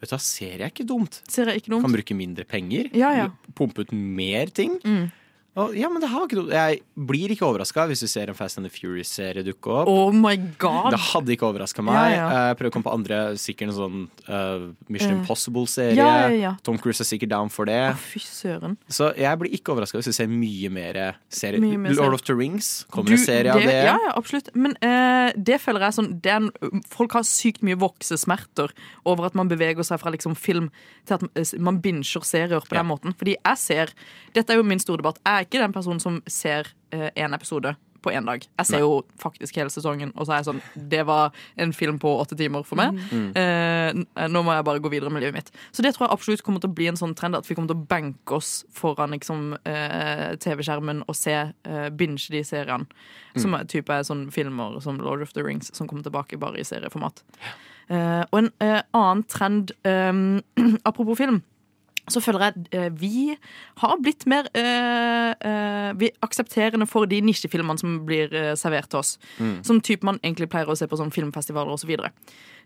Vet 0.00 0.10
du 0.10 0.16
hva, 0.16 0.20
serie 0.20 0.60
er 0.66 0.70
ikke 0.70 0.84
dumt. 0.86 1.22
Ser 1.30 1.46
jeg 1.46 1.62
ikke 1.62 1.70
dumt. 1.70 1.82
Kan 1.86 1.92
bruke 1.94 2.14
mindre 2.14 2.44
penger. 2.44 2.90
Ja, 2.92 3.12
ja. 3.16 3.28
Pumpe 3.54 3.78
ut 3.86 3.92
mer 3.92 4.46
ting. 4.52 4.78
Mm. 4.84 5.10
Og, 5.54 5.74
ja, 5.78 5.88
men 5.88 6.02
det 6.02 6.10
har 6.10 6.24
ikke 6.26 6.40
noe 6.40 6.50
Jeg 6.50 6.80
blir 7.08 7.30
ikke 7.30 7.46
overraska 7.46 7.86
hvis 7.88 8.02
du 8.02 8.08
ser 8.10 8.28
en 8.28 8.36
Fast 8.38 8.58
and 8.58 8.66
the 8.66 8.72
Furious-serie 8.74 9.44
dukke 9.46 9.70
opp. 9.70 9.88
Oh 9.88 10.12
my 10.12 10.34
god! 10.60 10.92
Det 10.92 11.00
hadde 11.12 11.36
ikke 11.36 11.48
overraska 11.48 11.84
meg. 11.86 11.96
Ja, 11.96 12.18
ja. 12.18 12.44
Jeg 12.50 12.58
prøver 12.60 12.72
å 12.72 12.76
komme 12.76 12.88
på 12.90 12.96
andre, 12.98 13.20
sikkert 13.40 13.70
en 13.70 13.76
sånn 13.78 14.00
uh, 14.28 14.68
Mission 14.92 15.14
Eh. 15.14 15.20
Impossible-serie. 15.20 16.36
Ja. 16.40 16.54
Tom 16.62 16.78
Cruise 16.78 17.02
er 17.02 17.08
sikkert 17.08 17.30
down 17.30 17.50
for 17.52 17.68
det. 17.68 17.78
Oh, 17.92 18.00
fy 18.00 18.20
søren. 18.22 18.76
Så 18.88 19.10
jeg 19.18 19.40
blir 19.40 19.54
ikke 19.56 19.74
overraska 19.74 19.98
hvis 19.98 20.10
du 20.10 20.16
ser 20.16 20.30
mye 20.30 20.70
mer 20.72 21.00
serier. 21.32 21.62
Lord 21.94 22.16
of 22.16 22.24
the 22.26 22.34
Rings 22.36 22.84
kommer 22.90 23.14
Du, 23.14 23.16
en 23.18 23.24
serie 23.24 23.52
av 23.52 23.62
det. 23.62 23.76
Ja, 23.86 23.96
ja, 24.00 24.12
absolutt. 24.16 24.50
Men 24.54 24.76
uh, 24.82 25.30
det 25.36 25.60
føler 25.62 25.86
jeg 25.86 25.98
sånn 25.98 26.12
det 26.24 26.34
en, 26.34 26.50
Folk 26.90 27.14
har 27.16 27.26
sykt 27.28 27.64
mye 27.66 27.78
voksesmerter 27.80 28.72
over 29.08 29.28
at 29.28 29.38
man 29.38 29.50
beveger 29.50 29.86
seg 29.86 30.00
fra 30.02 30.12
liksom 30.14 30.36
film 30.38 30.70
til 31.08 31.18
at 31.18 31.24
eh, 31.36 31.54
man 31.62 31.80
binger 31.84 32.24
serier 32.24 32.64
på 32.64 32.76
den 32.76 32.88
måten. 32.88 33.14
Fordi 33.18 33.36
jeg 33.36 33.60
ser 33.60 33.94
Dette 34.34 34.54
er 34.54 34.58
jo 34.58 34.66
min 34.66 34.80
store 34.82 35.02
debatt. 35.02 35.20
Jeg 35.24 35.43
er 35.44 35.50
ikke 35.50 35.64
den 35.64 35.72
personen 35.76 36.00
som 36.02 36.22
ser 36.26 36.72
én 36.92 37.34
episode 37.34 37.74
på 38.04 38.12
én 38.12 38.26
dag. 38.28 38.42
Jeg 38.58 38.66
ser 38.68 38.76
Nei. 38.76 38.80
jo 38.84 38.98
faktisk 39.16 39.56
hele 39.56 39.72
sesongen, 39.72 40.10
og 40.14 40.26
så 40.26 40.34
er 40.34 40.42
jeg 40.42 40.46
sånn 40.50 40.58
Det 40.92 41.06
var 41.08 41.32
en 41.56 41.72
film 41.72 41.96
på 41.98 42.10
åtte 42.20 42.36
timer 42.36 42.62
for 42.68 42.76
meg. 42.76 42.98
Mm. 43.08 43.30
Eh, 43.40 44.28
nå 44.28 44.42
må 44.44 44.52
jeg 44.52 44.66
bare 44.68 44.82
gå 44.84 44.90
videre 44.92 45.08
med 45.10 45.24
livet 45.24 45.38
mitt. 45.38 45.48
Så 45.72 45.80
det 45.82 45.94
tror 45.96 46.04
jeg 46.06 46.12
absolutt 46.12 46.42
kommer 46.44 46.60
til 46.60 46.68
å 46.68 46.76
bli 46.76 46.90
en 46.90 47.00
sånn 47.00 47.14
trend 47.16 47.34
at 47.38 47.48
vi 47.48 47.56
kommer 47.56 47.72
til 47.72 47.78
å 47.80 47.86
banke 47.88 48.36
oss 48.36 48.64
foran 48.76 49.16
liksom, 49.16 49.54
eh, 49.64 50.36
TV-skjermen 50.36 51.00
og 51.08 51.16
se 51.16 51.32
eh, 51.64 51.88
binge 51.96 52.28
de 52.30 52.44
seriene. 52.44 52.84
Som 53.36 53.52
Mm. 53.54 53.60
er 53.60 53.64
type 53.64 53.90
er 53.90 54.04
sånn 54.04 54.30
filmer 54.30 54.80
som 54.82 54.98
Lord 54.98 55.22
of 55.22 55.32
the 55.32 55.42
Rings, 55.42 55.72
som 55.74 55.88
kommer 55.88 56.04
tilbake 56.04 56.38
bare 56.38 56.60
i 56.60 56.62
serieformat. 56.68 57.22
Eh, 57.88 58.24
og 58.30 58.38
en 58.38 58.52
eh, 58.60 58.82
annen 58.92 59.24
trend 59.24 59.72
eh, 59.84 60.12
Apropos 60.84 61.16
film. 61.16 61.42
Så 62.10 62.20
føler 62.20 62.42
jeg 62.44 62.66
eh, 62.76 62.88
vi 63.00 63.36
har 63.80 64.00
blitt 64.04 64.26
mer 64.28 64.48
eh, 64.52 65.30
eh, 65.32 65.92
Vi 65.96 66.10
aksepterende 66.24 66.86
for 66.90 67.08
de 67.08 67.20
nisjefilmene 67.24 67.80
som 67.80 68.00
blir 68.04 68.32
eh, 68.34 68.52
servert 68.60 68.90
til 68.92 69.00
oss. 69.00 69.14
Mm. 69.38 69.62
Som 69.64 69.80
type 69.80 70.04
man 70.04 70.18
egentlig 70.22 70.50
pleier 70.52 70.68
å 70.68 70.76
se 70.76 70.88
på 70.90 70.98
sånn 71.00 71.14
filmfestivaler 71.14 71.72
osv. 71.72 71.94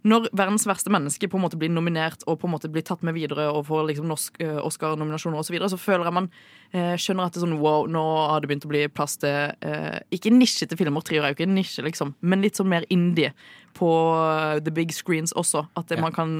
Når 0.08 0.28
verdens 0.30 0.66
verste 0.66 0.90
menneske 0.94 1.26
på 1.30 1.38
en 1.38 1.42
måte 1.42 1.58
blir 1.58 1.70
nominert 1.74 2.22
og 2.30 2.38
på 2.38 2.46
en 2.46 2.54
måte 2.54 2.70
blir 2.70 2.84
tatt 2.86 3.02
med 3.06 3.16
videre 3.16 3.48
og 3.50 3.64
får 3.66 3.88
liksom 3.88 4.06
norsk, 4.06 4.36
Oscar-nominasjoner 4.62 5.40
osv., 5.40 5.48
så, 5.48 5.54
videre, 5.56 5.70
så 5.72 5.78
føler 5.80 6.06
jeg 6.06 6.16
man 6.18 6.28
eh, 6.70 6.94
skjønner 6.98 7.26
at 7.26 7.34
det 7.34 7.40
er 7.40 7.46
sånn 7.48 7.58
wow, 7.58 7.88
nå 7.90 8.04
har 8.30 8.42
det 8.42 8.50
begynt 8.50 8.66
å 8.68 8.70
bli 8.70 8.84
plass 8.94 9.18
til 9.18 9.54
eh, 9.58 9.98
Ikke 10.14 10.30
nisjete 10.34 10.78
filmer, 10.78 11.02
Trier 11.02 11.26
er 11.26 11.34
jo 11.34 11.38
ikke 11.40 11.48
en 11.48 11.58
nisje, 11.58 11.82
liksom, 11.86 12.14
men 12.22 12.46
litt 12.46 12.58
sånn 12.58 12.70
mer 12.70 12.86
indie 12.94 13.32
på 13.78 13.90
the 14.64 14.70
big 14.74 14.90
screens 14.94 15.34
også. 15.38 15.66
At 15.78 15.90
det, 15.90 15.98
Ja. 15.98 16.02
man 16.02 16.14
kan, 16.14 16.32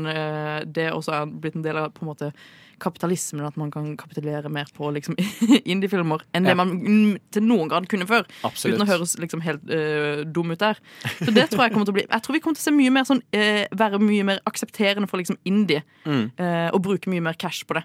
det 0.66 0.88
også 0.90 1.12
er 1.14 1.28
blitt 1.30 1.54
en 1.54 1.62
del 1.62 1.76
av 1.78 1.92
på 1.94 2.02
en 2.02 2.11
måte 2.11 2.32
kapitalismen, 2.83 3.45
at 3.47 3.57
man 3.61 3.71
kan 3.75 3.91
kapitulere 4.01 4.49
mer 4.53 4.69
på 4.75 4.91
liksom, 4.95 5.17
indie-filmer 5.73 6.23
enn 6.35 6.47
Ja. 6.49 6.55
det 6.55 6.57
man 6.61 7.19
til 7.35 7.43
noen 7.47 7.69
grad 7.71 7.88
kunne 7.91 8.07
før. 8.09 8.25
Absolutt. 8.47 8.77
Uten 8.79 8.87
å 8.87 8.91
høres 8.91 9.17
liksom 9.21 9.43
helt 9.45 9.69
eh, 9.71 10.25
dum 10.25 10.51
ut 10.55 10.62
der. 10.62 10.79
Så 11.19 11.35
det 11.35 11.49
tror 11.51 11.67
jeg 11.67 11.75
kommer 11.75 11.88
til 11.88 11.95
å 11.95 11.99
bli 11.99 12.07
Jeg 12.09 12.23
tror 12.25 12.38
vi 12.38 12.41
kommer 12.45 12.59
til 12.61 12.64
å 12.64 12.69
se 12.71 12.77
mye 12.79 12.95
mer 12.95 13.09
sånn 13.09 13.23
eh, 13.37 13.64
være 13.77 14.01
mye 14.03 14.25
mer 14.33 14.43
aksepterende 14.49 15.09
for 15.11 15.21
liksom 15.23 15.38
indie. 15.49 15.83
Mm. 16.07 16.31
eh, 16.38 16.69
og 16.73 16.83
bruke 16.87 17.11
mye 17.12 17.25
mer 17.25 17.37
cash 17.38 17.64
på 17.69 17.77
det. 17.79 17.85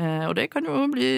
Eh, 0.00 0.22
og 0.30 0.34
det 0.38 0.46
kan 0.48 0.64
jo 0.64 0.86
bli 0.88 1.08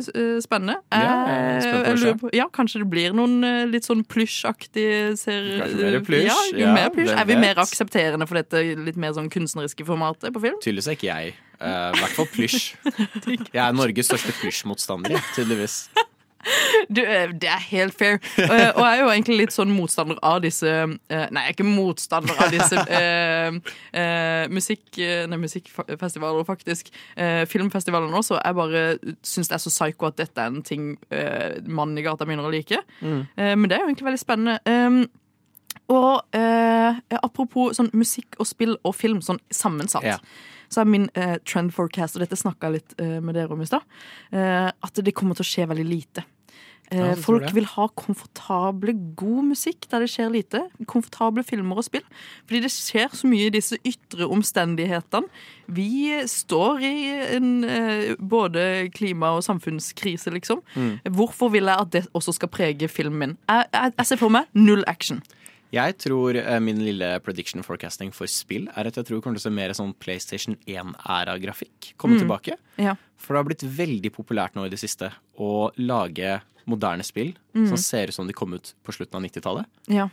eh, 0.00 0.38
spennende. 0.40 0.78
Ja, 0.90 1.26
jeg 1.60 1.66
Eh, 1.84 1.94
lurer 2.00 2.14
på- 2.22 2.30
ja, 2.32 2.46
kanskje 2.48 2.80
det 2.80 2.88
blir 2.88 3.12
noen 3.12 3.42
litt 3.70 3.84
sånn 3.84 4.00
plysjaktige 4.08 5.12
serier. 5.20 5.60
Kanskje 5.60 5.90
mer 5.92 6.00
plysj, 6.06 6.26
Ja, 6.30 6.38
ja, 6.56 6.72
mer 6.72 6.88
plysj. 6.94 7.12
Er 7.20 7.24
vi 7.28 7.34
vet? 7.34 7.40
mer 7.44 7.54
aksepterende 7.60 8.26
for 8.26 8.40
dette 8.40 8.62
litt 8.80 8.96
mer 8.96 9.12
sånn 9.12 9.28
kunstneriske 9.30 9.84
formatet 9.84 10.32
på 10.32 10.40
film? 10.40 10.56
Tydeligvis 10.64 10.88
er 10.88 10.96
ikke 10.96 11.10
jeg. 11.12 11.34
I 11.60 11.92
hvert 12.00 12.16
fall 12.16 12.26
plysj. 12.32 12.74
Jeg 13.52 13.60
er 13.60 13.72
Norges 13.76 14.08
største 14.08 14.32
plysjmotstander, 14.40 15.20
tydeligvis. 15.36 15.90
Du, 16.88 17.00
eh, 17.04 17.30
det 17.40 17.48
er 17.48 17.62
helt 17.70 17.96
fair. 17.98 18.18
Eh, 18.38 18.70
og 18.74 18.82
jeg 18.84 18.96
er 18.96 19.02
jo 19.02 19.10
egentlig 19.12 19.38
litt 19.42 19.54
sånn 19.54 19.72
motstander 19.74 20.18
av 20.26 20.40
disse 20.44 20.70
eh, 20.70 21.26
Nei, 21.30 21.44
jeg 21.44 21.52
er 21.52 21.56
ikke 21.56 21.68
motstander 21.68 22.40
av 22.40 22.52
disse 22.54 22.80
uh, 22.80 24.48
musikk... 24.56 24.84
Nei, 25.00 25.38
musikkfestivaler, 25.40 26.44
faktisk. 26.48 26.90
Uh, 27.14 27.44
filmfestivalene 27.50 28.16
også. 28.16 28.38
Jeg 28.40 28.58
bare 28.58 28.84
syns 29.26 29.50
det 29.50 29.56
er 29.56 29.62
så 29.62 29.72
psycho 29.72 30.10
at 30.10 30.18
dette 30.20 30.42
er 30.42 30.50
en 30.52 30.64
ting 30.66 30.92
mannen 31.66 31.98
i 31.98 32.04
gata 32.04 32.26
begynner 32.26 32.48
å 32.48 32.52
like. 32.52 32.80
Mm. 33.00 33.22
Men 33.36 33.66
det 33.70 33.76
er 33.76 33.84
jo 33.84 33.90
egentlig 33.90 34.08
veldig 34.08 34.22
spennende. 34.22 34.58
Um, 34.66 35.02
og 35.90 36.38
apropos 37.20 37.78
sånn 37.78 37.90
musikk 37.96 38.38
og 38.38 38.48
spill 38.48 38.76
og 38.86 38.94
film 38.96 39.22
sånn 39.24 39.40
sammensatt. 39.54 40.06
Ja. 40.06 40.18
Så 40.70 40.80
er 40.84 40.90
min 40.90 41.08
eh, 41.18 41.36
trend 41.44 41.72
forecast, 41.74 42.14
og 42.16 42.22
dette 42.24 42.38
snakka 42.38 42.68
jeg 42.70 42.78
litt 42.80 42.98
eh, 43.02 43.16
med 43.20 43.34
dere 43.34 43.50
om 43.56 43.62
i 43.64 43.66
stad, 43.66 43.82
eh, 44.32 44.68
at 44.70 45.00
det 45.02 45.14
kommer 45.18 45.34
til 45.34 45.42
å 45.46 45.50
skje 45.50 45.66
veldig 45.70 45.88
lite. 45.88 46.22
Eh, 46.90 46.98
Ja, 46.98 47.14
folk 47.14 47.44
vil 47.54 47.66
ha 47.70 47.84
komfortable, 47.94 48.92
god 49.14 49.44
musikk 49.52 49.84
der 49.92 50.02
det 50.02 50.08
skjer 50.10 50.30
lite. 50.34 50.60
Komfortable 50.90 51.44
filmer 51.46 51.78
og 51.78 51.84
spill. 51.86 52.02
Fordi 52.48 52.60
det 52.64 52.70
skjer 52.74 53.12
så 53.14 53.28
mye 53.30 53.46
i 53.46 53.52
disse 53.54 53.78
ytre 53.86 54.26
omstendighetene. 54.26 55.28
Vi 55.70 56.18
står 56.26 56.82
i 56.82 56.94
en 57.36 57.50
eh, 57.64 58.14
både 58.18 58.90
klima- 58.94 59.36
og 59.36 59.44
samfunnskrise, 59.46 60.30
liksom. 60.34 60.62
Mm. 60.74 60.98
Hvorfor 61.14 61.52
vil 61.54 61.70
jeg 61.70 61.78
at 61.86 61.92
det 61.94 62.06
også 62.12 62.34
skal 62.34 62.50
prege 62.50 62.88
filmen 62.90 63.18
min? 63.18 63.36
Jeg, 63.48 63.70
jeg, 63.72 63.92
jeg 63.98 64.06
ser 64.10 64.18
for 64.22 64.34
meg 64.34 64.50
null 64.58 64.82
action. 64.90 65.22
Jeg 65.72 65.98
tror 66.02 66.34
eh, 66.36 66.58
min 66.60 66.80
lille 66.82 67.20
prediction 67.22 67.62
forecasting 67.62 68.10
for 68.12 68.26
spill 68.26 68.66
er 68.74 68.86
at 68.88 68.96
jeg 68.98 69.06
tror 69.06 69.20
kommer 69.22 69.38
til 69.38 69.44
å 69.44 69.48
se 69.50 69.54
mer 69.54 69.70
sånn 69.76 69.92
PlayStation 70.02 70.56
1-æra-grafikk 70.66 71.94
komme 71.96 72.16
Mm. 72.18 72.22
tilbake. 72.26 72.56
Ja. 72.78 72.96
For 73.16 73.34
det 73.34 73.38
har 73.38 73.48
blitt 73.50 73.76
veldig 73.76 74.10
populært 74.12 74.54
nå 74.56 74.64
i 74.66 74.68
det 74.72 74.78
siste 74.80 75.12
å 75.38 75.70
lage 75.78 76.40
moderne 76.66 77.04
spill 77.04 77.34
Mm. 77.54 77.68
som 77.68 77.76
ser 77.76 78.08
ut 78.08 78.14
som 78.14 78.26
de 78.26 78.32
kom 78.32 78.52
ut 78.54 78.74
på 78.84 78.92
slutten 78.92 79.14
av 79.14 79.22
90-tallet. 79.22 79.66
Ja. 79.88 80.08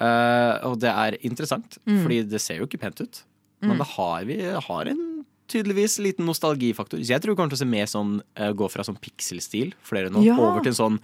Uh, 0.00 0.58
og 0.66 0.80
det 0.80 0.90
er 0.90 1.16
interessant, 1.22 1.78
Mm. 1.86 2.02
fordi 2.02 2.28
det 2.28 2.40
ser 2.40 2.56
jo 2.58 2.66
ikke 2.66 2.80
pent 2.80 3.00
ut. 3.00 3.22
Mm. 3.62 3.68
Men 3.68 3.78
det 3.78 3.86
har, 3.86 4.24
vi 4.24 4.40
har 4.42 4.84
en 4.88 5.24
tydeligvis 5.48 5.98
liten 6.00 6.26
nostalgifaktor. 6.26 6.98
Så 6.98 7.06
jeg 7.14 7.20
tror 7.22 7.34
vi 7.34 7.36
kommer 7.36 7.50
til 7.50 7.58
å 7.58 7.64
se 7.64 7.64
mer 7.70 7.86
sånn 7.86 8.22
uh, 8.36 8.52
gå 8.52 8.68
fra 8.70 8.82
sånn 8.82 8.98
pixel-stil, 8.98 9.72
flere 9.82 10.10
nå, 10.10 10.24
Ja. 10.24 10.34
over 10.36 10.60
til 10.62 10.72
en 10.72 10.98
sånn 10.98 11.00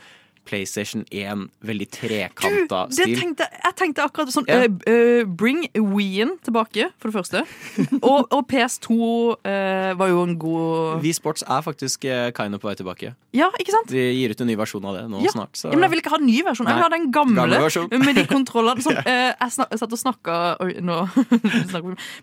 PlayStation 0.51 1.05
1, 1.15 1.47
veldig 1.67 1.89
trekanta 1.95 2.85
stil. 2.91 3.15
tenkte, 3.21 3.47
jeg 3.55 3.77
tenkte 3.79 4.05
akkurat 4.07 4.33
sånn 4.35 4.49
yeah. 4.51 4.67
uh, 4.67 4.91
eh, 4.91 5.23
Bring 5.25 5.63
Wii-en 5.79 6.37
tilbake, 6.45 6.91
for 6.99 7.11
det 7.11 7.19
første. 7.21 7.45
og, 8.11 8.27
og 8.27 8.43
PS2 8.51 8.99
uh, 8.99 9.93
var 10.01 10.11
jo 10.11 10.25
en 10.27 10.37
god 10.41 11.01
Wii 11.05 11.15
Sports 11.17 11.45
er 11.47 11.63
faktisk 11.65 12.05
eh, 12.05 12.31
kind 12.37 12.55
of 12.55 12.63
på 12.63 12.69
vei 12.69 12.77
tilbake. 12.79 13.13
Ja, 13.37 13.47
ikke 13.63 13.73
sant? 13.75 13.91
De 13.93 14.03
gir 14.17 14.33
ut 14.35 14.41
en 14.43 14.49
ny 14.51 14.57
versjon 14.59 14.87
av 14.91 14.97
det 14.99 15.05
nå 15.11 15.23
Ja. 15.23 15.31
snart. 15.35 15.55
Så. 15.55 15.69
Ja, 15.71 15.77
men 15.77 15.87
jeg 15.87 15.95
vil 15.95 16.03
ikke 16.03 16.13
ha 16.15 16.19
en 16.19 16.27
ny 16.27 16.43
versjon. 16.43 16.67
Jeg 16.67 16.79
vil 16.79 16.83
ha 16.83 16.91
den 16.91 17.11
gamle, 17.15 17.47
Gamle 17.47 17.99
med 18.07 18.19
de 18.19 18.25
kontrollene. 18.27 18.83
Sånn, 18.83 18.99
eh, 19.07 19.31
jeg, 19.31 19.55
snak, 19.55 19.75
satt 19.79 19.95
og 19.95 20.01
snakka 20.01 20.37
nå 20.83 20.99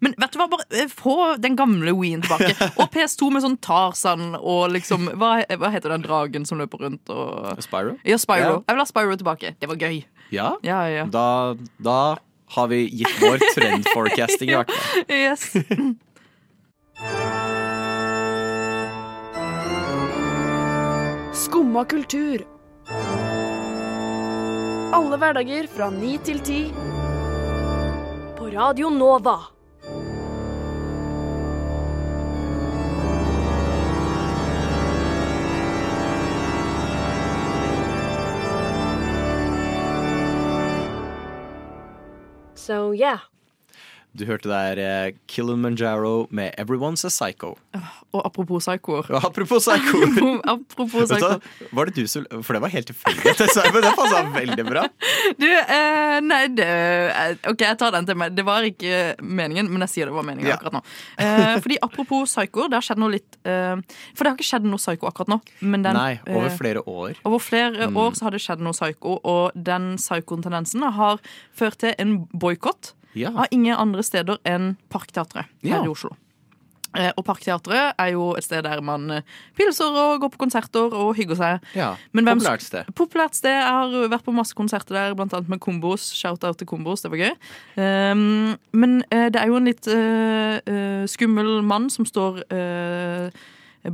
Men 0.03 0.15
vet 0.17 0.33
du 0.33 0.39
hva, 0.41 0.49
bare 0.51 0.67
eh, 0.75 0.91
få 0.91 1.37
den 1.39 1.55
gamle 1.59 1.93
Wii-en 1.95 2.25
tilbake. 2.25 2.71
Og 2.75 2.91
PS2 2.93 3.31
med 3.35 3.45
sånn 3.45 3.57
Tarzan 3.63 4.35
og 4.37 4.67
liksom 4.75 5.07
Hva, 5.15 5.39
hva 5.47 5.71
heter 5.73 5.93
den 5.95 6.03
dragen 6.05 6.47
som 6.47 6.59
løper 6.61 6.83
rundt 6.87 7.13
og 7.13 7.61
Spyro? 7.63 7.95
Ja, 8.07 8.16
Spyro. 8.21 8.39
Ja. 8.39 8.62
Jeg 8.67 8.75
vil 8.77 8.84
ha 8.84 8.88
Spyro 8.89 9.17
tilbake. 9.19 9.53
Det 9.60 9.69
var 9.71 9.75
gøy. 9.82 10.01
Ja? 10.34 10.49
Ja, 10.65 10.82
ja. 10.91 11.06
Da, 11.12 11.56
da 11.84 11.99
har 12.56 12.67
vi 12.71 12.82
gitt 12.89 13.21
vår 13.21 13.43
trend 13.56 13.88
forecasting 13.93 14.51
i 14.51 14.58
hvert 14.60 14.71
fall. 14.71 15.03
Yes. 15.17 15.51
Skumma 21.34 21.86
kultur. 21.86 22.43
Alle 24.97 25.17
hverdager 25.21 25.67
fra 25.69 25.89
ni 25.93 26.15
til 26.25 26.39
ti. 26.45 26.62
På 28.38 28.49
Radio 28.53 28.89
Nova. 28.93 29.38
So 42.67 42.91
yeah. 42.91 43.21
Du 44.17 44.23
hørte 44.25 44.49
der 44.49 44.80
eh, 44.82 45.12
Kilimanjaro 45.30 46.27
med 46.32 46.51
'Everyone's 46.58 47.06
a 47.06 47.10
Psycho'. 47.13 47.53
Og 48.13 48.25
apropos 48.25 48.65
psykoer. 48.65 49.06
Ja, 49.10 49.17
apropos 49.27 49.65
psychoer. 49.67 50.41
apropos 50.53 50.93
Vet 50.93 51.10
psykoer. 51.19 51.39
Var 51.71 51.86
det 51.86 51.95
du 51.95 52.08
som 52.08 52.25
For 52.41 52.53
det 52.58 52.62
var 52.63 52.69
helt 52.73 52.88
tilfeldig, 52.89 53.73
men 53.73 53.84
det 53.84 53.91
passa 53.99 54.23
veldig 54.34 54.65
bra. 54.65 54.88
Du, 55.41 55.45
eh, 55.45 56.19
nei, 56.23 56.47
det 56.47 56.65
eh, 56.65 57.36
OK, 57.51 57.62
jeg 57.62 57.77
tar 57.77 57.91
den 57.93 58.06
til 58.08 58.17
meg. 58.17 58.34
Det 58.38 58.45
var 58.47 58.65
ikke 58.65 59.15
meningen, 59.21 59.69
men 59.69 59.82
jeg 59.86 59.89
sier 59.93 60.06
det 60.10 60.15
var 60.15 60.23
meningen 60.25 60.49
Ja. 60.49 60.56
akkurat 60.58 60.73
nå. 60.80 60.82
Eh, 61.21 61.60
fordi 61.62 61.77
apropos 61.84 62.32
psykoer, 62.34 62.69
det 62.71 62.80
har 62.80 62.86
skjedd 62.88 62.97
noe 63.03 63.12
litt 63.13 63.38
eh, 63.45 63.75
For 64.15 64.23
det 64.23 64.32
har 64.32 64.38
ikke 64.39 64.49
skjedd 64.49 64.65
noe 64.65 64.82
psyko 64.82 65.08
akkurat 65.12 65.27
nå. 65.36 65.39
Men 65.62 65.84
den, 65.86 65.93
Nei, 65.99 66.19
over 66.27 66.49
eh, 66.49 66.58
flere 66.58 66.82
år. 66.88 67.21
Over 67.25 67.39
flere 67.39 67.88
Mm. 67.88 67.97
år 67.97 68.12
så 68.17 68.23
har 68.25 68.32
det 68.32 68.41
skjedd 68.41 68.60
noe 68.65 68.73
psyko, 68.73 69.19
og 69.23 69.51
den 69.53 69.97
psyko-tendensen 70.01 70.82
har 70.97 71.19
ført 71.53 71.77
til 71.84 71.93
en 71.99 72.25
boikott 72.34 72.93
Ja. 73.17 73.32
av 73.36 73.47
ingen 73.51 73.75
andre 73.75 74.03
steder 74.03 74.38
enn 74.45 74.75
Parkteatret 74.89 75.45
her 75.63 75.69
Ja. 75.77 75.84
i 75.84 75.88
Oslo. 75.91 76.15
Eh, 76.97 77.12
Og 77.17 77.25
Parkteatret 77.25 77.93
er 77.99 78.12
jo 78.13 78.34
et 78.38 78.43
sted 78.45 78.63
der 78.63 78.80
man 78.82 79.12
eh, 79.12 79.21
pilser 79.58 79.91
og 79.91 80.21
går 80.21 80.30
på 80.34 80.38
konserter 80.45 80.93
og 80.95 81.15
hygger 81.17 81.36
seg. 81.36 81.60
Ja, 81.75 81.95
Populært 82.15 82.62
sted. 82.63 82.86
Populært 82.95 83.36
sted. 83.36 83.51
Jeg 83.51 83.67
har 83.67 84.08
vært 84.10 84.23
på 84.25 84.34
masse 84.34 84.56
konserter 84.56 84.95
der, 84.95 85.13
blant 85.13 85.34
annet 85.34 85.49
med 85.49 85.60
Kombos. 85.60 86.08
Shout-out 86.15 86.58
til 86.58 86.65
Kombos, 86.65 87.01
det 87.03 87.12
var 87.12 87.17
gøy. 87.17 87.36
Um, 87.77 88.58
men 88.73 89.03
eh, 89.12 89.27
det 89.30 89.36
er 89.41 89.47
jo 89.51 89.58
en 89.60 89.65
litt 89.67 89.86
skummel 91.12 91.62
mann 91.62 91.89
som 91.93 92.06
står 92.08 92.41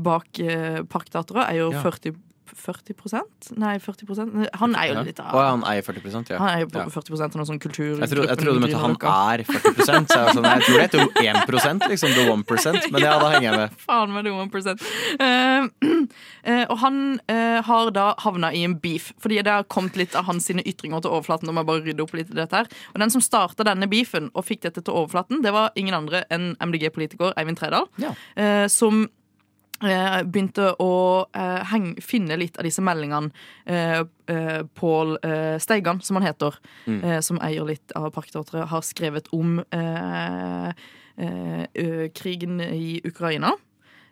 bak 0.04 0.40
uh, 0.40 0.84
Parkteatret. 0.90 1.50
Er 1.50 1.56
jo 1.60 1.72
Ja. 1.74 1.82
40 1.82 2.16
40 2.58 3.56
Nei, 3.60 3.74
40 3.82 4.50
Han 4.60 4.76
er 4.80 4.90
jo 4.92 5.04
litt 5.08 5.20
av 5.22 5.34
ja, 5.34 5.46
han 5.52 5.64
eier 5.68 5.86
40 5.86 6.34
ja. 6.34 6.40
Han 6.42 6.50
er 6.50 6.64
jo 6.64 6.70
Ja. 6.74 6.86
40 6.90 7.22
av 7.24 7.38
noe 7.38 7.48
sånn 7.50 7.60
kultur... 7.62 8.00
Jeg 8.00 8.10
trodde, 8.12 8.28
jeg 8.30 8.40
trodde 8.42 8.56
du 8.58 8.64
mente 8.64 8.82
han 8.82 8.96
er 8.98 9.44
40 9.48 9.84
så 9.84 9.96
jeg, 9.98 10.36
sånn, 10.38 10.48
jeg 10.48 10.66
tror 10.66 10.78
det 10.78 10.86
heter 10.86 11.02
1% 11.24 11.88
liksom. 11.92 12.16
The 12.16 12.26
1% 12.32 12.88
Men 12.94 13.06
ja, 13.06 13.16
da 13.22 13.32
henger 13.36 13.48
jeg 13.48 13.60
med. 13.62 13.78
Faen 13.88 14.14
meg 14.14 14.28
the 14.28 14.34
1 14.34 14.86
uh, 15.24 15.68
uh, 15.84 16.66
Og 16.70 16.78
han 16.84 17.00
uh, 17.32 17.60
har 17.68 17.94
da 17.96 18.08
havna 18.24 18.54
i 18.54 18.64
en 18.68 18.78
beef, 18.80 19.12
fordi 19.22 19.42
det 19.46 19.54
har 19.54 19.68
kommet 19.72 19.98
litt 20.00 20.18
av 20.20 20.28
hans 20.30 20.50
sine 20.50 20.66
ytringer 20.68 21.04
til 21.04 21.14
overflaten. 21.14 21.50
Nå 21.50 21.56
må 21.56 21.64
jeg 21.64 21.72
bare 21.72 21.86
rydde 21.88 22.06
opp 22.06 22.16
litt 22.18 22.32
i 22.32 22.38
dette 22.38 22.64
her 22.64 22.70
Og 22.94 23.02
den 23.04 23.14
som 23.14 23.24
starta 23.24 23.66
denne 23.68 23.90
beefen 23.92 24.30
og 24.34 24.48
fikk 24.48 24.66
dette 24.68 24.84
til 24.84 24.94
overflaten, 24.94 25.42
det 25.44 25.54
var 25.56 25.74
ingen 25.80 25.96
andre 25.98 26.24
enn 26.34 26.54
MDG-politiker 26.62 27.34
Eivind 27.40 27.60
Tredal, 27.60 27.88
eh, 28.36 28.66
som 28.72 29.06
begynte 29.84 30.70
å 30.82 30.92
eh, 31.36 31.64
heng, 31.72 31.90
finne 32.02 32.38
litt 32.40 32.58
av 32.58 32.64
disse 32.68 32.82
meldingene 32.82 33.32
eh, 33.68 34.00
eh, 34.32 34.62
Pål 34.80 35.18
eh, 35.24 35.58
Steigan, 35.60 36.02
som 36.02 36.18
han 36.20 36.28
heter, 36.30 36.58
Mm. 36.88 37.04
eh, 37.04 37.20
som 37.22 37.38
eier 37.44 37.66
litt 37.68 37.92
av 37.96 38.10
Parkteatret, 38.16 38.68
har 38.72 38.82
skrevet 38.82 39.28
om 39.36 39.60
eh, 39.72 40.72
eh, 41.18 42.10
krigen 42.16 42.60
i 42.62 43.02
Ukraina. 43.06 43.54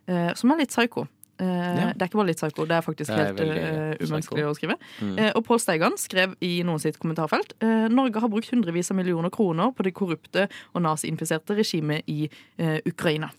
eh, 0.07 0.33
som 0.35 0.51
er 0.51 0.57
litt 0.63 0.69
psyko. 0.73 1.07
Eh, 1.39 1.47
Ja. 1.47 1.93
Det 1.93 2.01
er 2.01 2.07
ikke 2.09 2.17
bare 2.19 2.27
litt 2.27 2.37
psyko, 2.37 2.65
det 2.67 2.75
er 2.77 2.81
faktisk 2.85 3.07
Det 3.07 3.17
er 3.17 3.25
helt 3.25 3.39
veldig 3.39 3.63
uh, 3.63 3.95
umenneskelig 4.01 4.43
psyko. 4.43 4.49
å 4.51 4.55
skrive. 4.57 4.75
Mm. 5.01 5.17
Eh, 5.19 5.31
og 5.35 5.45
Pål 5.45 5.59
Steigan 5.59 5.95
skrev 5.97 6.35
i 6.41 6.61
noen 6.63 6.79
sitt 6.79 6.99
kommentarfelt 6.99 7.53
eh, 7.61 7.87
Norge 7.89 8.19
har 8.21 8.29
brukt 8.29 8.49
hundrevis 8.51 8.91
av 8.91 8.97
millioner 8.97 9.29
kroner 9.33 9.71
på 9.73 9.83
det 9.83 9.93
korrupte 9.93 10.47
og 10.75 10.81
naziinfiserte 10.83 11.55
regimet 11.57 12.03
i 12.07 12.29
eh, 12.59 12.79
Ukraina. 12.85 13.31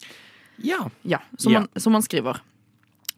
Ja. 0.57 0.90
Ja, 1.03 1.22
som, 1.38 1.53
Ja. 1.53 1.61
Man, 1.61 1.68
som 1.76 1.92
man 1.92 2.03
skriver. 2.03 2.40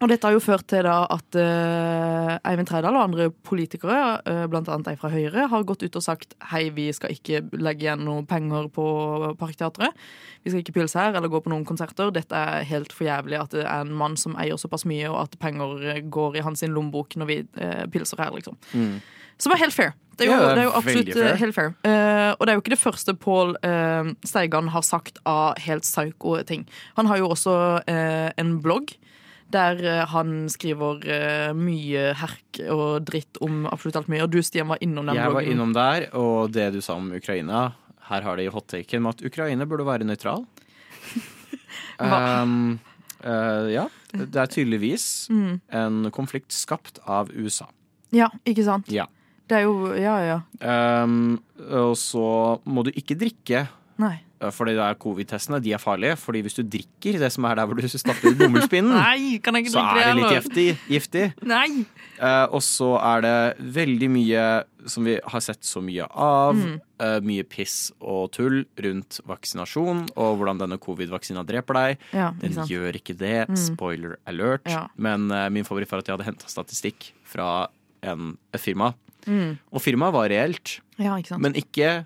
Og 0.03 0.11
dette 0.11 0.26
har 0.26 0.34
jo 0.34 0.42
ført 0.42 0.66
til 0.68 0.82
da 0.84 0.97
at 1.14 1.36
uh, 1.38 2.51
Eivind 2.51 2.68
Trædal 2.68 2.97
og 2.97 3.05
andre 3.07 3.28
politikere, 3.47 3.99
uh, 4.26 4.42
annet 4.45 4.90
ei 4.90 4.97
fra 4.99 5.11
Høyre, 5.12 5.47
har 5.53 5.66
gått 5.66 5.84
ut 5.86 5.99
og 6.01 6.05
sagt 6.05 6.34
hei, 6.51 6.66
vi 6.74 6.88
skal 6.97 7.14
ikke 7.14 7.45
legge 7.55 7.86
igjen 7.86 8.03
noe 8.07 8.24
penger 8.28 8.68
på 8.74 8.84
Parkteatret. 9.38 9.95
Vi 10.45 10.53
skal 10.53 10.64
ikke 10.64 10.74
pilse 10.80 10.99
her 10.99 11.14
eller 11.14 11.30
gå 11.32 11.40
på 11.45 11.53
noen 11.53 11.66
konserter. 11.68 12.11
Dette 12.14 12.36
er 12.36 12.66
helt 12.68 12.92
for 12.92 13.07
jævlig 13.07 13.38
at 13.40 13.55
det 13.55 13.64
er 13.64 13.84
en 13.84 13.95
mann 13.97 14.18
som 14.20 14.34
eier 14.40 14.59
såpass 14.61 14.84
mye, 14.88 15.07
og 15.12 15.22
at 15.22 15.38
penger 15.40 15.86
eh, 15.95 16.03
går 16.03 16.40
i 16.40 16.45
hans 16.45 16.66
lommebok 16.66 17.14
når 17.20 17.30
vi 17.30 17.38
uh, 17.61 17.84
pilser 17.92 18.20
her, 18.20 18.34
liksom. 18.34 18.59
Mm. 18.74 18.99
Som 19.40 19.55
er 19.55 19.62
helt 19.62 19.74
fair. 19.74 19.95
Det 20.18 20.26
er 20.26 20.30
jo, 20.30 20.34
Ja, 20.34 20.51
det 20.55 20.62
er 20.62 20.68
jo 20.68 20.74
absolutt 20.78 21.14
fair. 21.14 21.38
helt 21.40 21.55
fair. 21.57 21.72
Uh, 21.86 22.34
og 22.34 22.45
det 22.45 22.53
er 22.53 22.59
jo 22.59 22.62
ikke 22.62 22.74
det 22.74 22.82
første 22.82 23.14
Pål 23.18 23.57
uh, 23.64 24.12
Steigan 24.26 24.68
har 24.74 24.84
sagt 24.86 25.22
av 25.26 25.59
helt 25.64 25.86
psyko 25.86 26.36
ting. 26.47 26.68
Han 26.99 27.11
har 27.11 27.22
jo 27.22 27.32
også 27.34 27.57
en 27.86 28.59
blogg 28.62 28.95
der 29.53 29.80
eh, 29.84 30.07
han 30.11 30.49
skriver 30.49 31.03
eh, 31.07 31.53
mye 31.57 32.12
herk 32.18 32.61
og 32.72 33.05
dritt 33.07 33.38
om 33.45 33.66
absolutt 33.70 33.97
alt 34.01 34.09
mye. 34.09 34.22
Og 34.24 34.30
du, 34.32 34.40
Stian, 34.42 34.68
var 34.68 34.78
innom 34.82 35.07
den 35.07 35.16
Jeg 35.18 35.32
var 35.34 35.42
innom 35.47 35.72
der, 35.76 36.09
og 36.16 36.53
det 36.55 36.72
du 36.74 36.80
sa 36.84 36.97
om 36.99 37.12
Ukraina 37.14 37.72
Her 38.09 38.22
har 38.26 38.36
de 38.36 38.49
hot-taken 38.53 39.03
med 39.05 39.14
at 39.18 39.26
Ukraina 39.30 39.64
burde 39.68 39.86
være 39.86 40.05
nøytral. 40.09 40.45
Um, 41.95 42.80
uh, 43.24 43.70
ja. 43.70 43.84
Det 44.11 44.34
er 44.40 44.51
tydeligvis 44.51 45.05
Mm. 45.30 45.61
en 45.70 46.11
konflikt 46.11 46.53
skapt 46.53 46.99
av 47.07 47.30
USA. 47.30 47.68
Ja, 48.14 48.28
ikke 48.47 48.64
sant? 48.66 48.90
Ja. 48.90 49.07
Det 49.49 49.61
er 49.61 49.66
jo 49.68 49.92
Ja, 49.95 50.16
ja. 50.24 50.38
Um, 51.05 51.38
og 51.70 51.95
så 52.01 52.59
må 52.66 52.82
du 52.86 52.90
ikke 52.95 53.14
drikke. 53.20 53.66
Nei. 54.03 54.16
Eh, 54.45 54.53
Fordi 54.55 54.74
det 54.76 54.84
er 54.84 54.99
covid-testene, 55.01 55.61
de 55.64 55.72
er 55.76 55.82
farlige. 55.82 56.16
Fordi 56.20 56.42
hvis 56.45 56.57
du 56.59 56.62
drikker 56.62 57.18
det 57.22 57.30
som 57.34 57.47
er 57.49 57.59
der 57.61 57.68
hvor 57.68 57.80
du 57.80 57.88
stapper 57.88 58.36
bomullspinnen, 58.38 58.92
så 59.72 59.84
er 59.84 60.01
det 60.05 60.14
litt 60.20 60.36
giftig. 60.36 60.68
giftig. 60.90 61.24
Eh, 61.45 62.47
og 62.51 62.62
så 62.64 62.95
er 63.01 63.24
det 63.24 63.36
veldig 63.74 64.11
mye 64.14 64.47
som 64.86 65.07
vi 65.09 65.16
har 65.18 65.40
sett 65.45 65.64
så 65.64 65.80
mye 65.84 66.07
av. 66.11 66.59
Mm. 66.59 66.80
Uh, 66.95 67.18
mye 67.26 67.42
piss 67.51 67.88
og 67.99 68.28
tull 68.36 68.61
rundt 68.80 69.16
vaksinasjon 69.26 70.05
og 70.14 70.36
hvordan 70.38 70.61
denne 70.61 70.78
covid-vaksina 70.80 71.42
dreper 71.49 71.78
deg. 71.78 72.05
Ja, 72.14 72.28
Den 72.38 72.55
sant. 72.55 72.70
gjør 72.70 72.95
ikke 73.01 73.16
det. 73.18 73.49
Mm. 73.51 73.59
Spoiler 73.59 74.14
alert. 74.30 74.68
Ja. 74.70 74.84
Men 74.95 75.26
uh, 75.32 75.49
min 75.53 75.66
favoritt 75.66 75.90
var 75.90 76.05
at 76.05 76.09
jeg 76.09 76.16
hadde 76.18 76.28
henta 76.28 76.53
statistikk 76.53 77.11
fra 77.26 77.66
en, 78.07 78.36
et 78.55 78.62
firma. 78.62 78.92
Mm. 79.26 79.57
Og 79.72 79.82
firmaet 79.82 80.14
var 80.14 80.28
reelt, 80.32 80.78
Ja, 81.01 81.16
ikke 81.18 81.38
men 81.40 81.57
ikke 81.59 82.05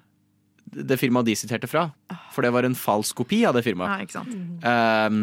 det 0.73 0.99
firmaet 1.01 1.29
de 1.29 1.37
siterte 1.39 1.71
fra. 1.71 1.89
For 2.35 2.47
det 2.47 2.53
var 2.55 2.67
en 2.69 2.77
falsk 2.79 3.19
kopi 3.23 3.43
av 3.49 3.57
det 3.59 3.65
firmaet. 3.67 3.91
Ja, 3.91 4.07
ikke 4.07 4.19
sant. 4.19 4.65
Um, 4.65 5.21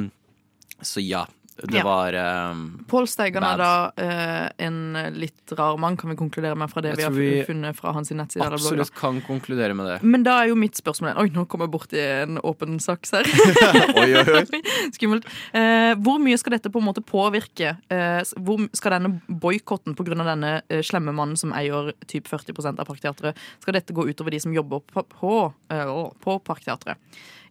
så 0.86 1.04
ja, 1.04 1.26
det 1.64 1.78
Ja. 1.78 1.84
var 1.88 2.14
um, 2.52 2.84
Pål 2.88 3.08
Steigan 3.08 3.44
er 3.48 3.58
da 3.62 3.70
uh, 3.96 4.50
en 4.60 4.98
litt 5.16 5.54
rar 5.56 5.78
mann, 5.80 5.96
kan 5.98 6.10
vi 6.12 6.18
konkludere 6.20 6.56
med 6.60 6.70
fra 6.72 6.82
det 6.84 6.96
vi 6.98 7.04
har 7.06 7.14
vi 7.16 7.44
funnet 7.48 7.78
fra 7.78 7.94
hans 7.96 8.12
nettside. 8.12 8.44
absolutt 8.44 8.92
kan 8.96 9.22
konkludere 9.24 9.74
med 9.74 9.88
det. 9.88 9.98
Men 10.04 10.24
da 10.26 10.42
er 10.44 10.52
jo 10.52 10.58
mitt 10.60 10.76
spørsmål 10.76 11.16
Oi, 11.22 11.30
nå 11.32 11.46
kom 11.48 11.64
jeg 11.64 11.72
borti 11.72 12.02
en 12.02 12.40
åpen 12.44 12.80
saks 12.84 13.16
her. 13.16 13.30
Oi, 14.02 14.10
oi, 14.20 14.26
oi. 14.42 14.62
Skummelt. 14.98 15.30
Uh, 15.56 15.94
hvor 16.04 16.20
mye 16.20 16.38
skal 16.42 16.58
dette 16.58 16.72
på 16.74 16.82
en 16.84 16.90
måte 16.90 17.04
påvirke? 17.06 17.78
Uh, 17.88 18.20
hvor 18.44 18.66
skal 18.76 18.98
denne 18.98 19.16
boikotten 19.30 19.96
pga. 19.96 20.12
denne 20.26 20.58
uh, 20.68 20.82
slemme 20.84 21.16
mannen 21.16 21.40
som 21.40 21.54
eier 21.56 21.94
typ 22.12 22.28
40% 22.28 22.84
av 22.84 22.86
Parkteatret, 22.90 23.40
skal 23.64 23.78
dette 23.80 23.96
gå 23.96 24.08
utover 24.10 24.36
de 24.36 24.40
som 24.44 24.54
jobber 24.54 24.84
på, 24.92 25.04
på, 25.08 25.54
eh, 25.72 25.96
på 26.20 26.36
Parkteatret? 26.44 26.98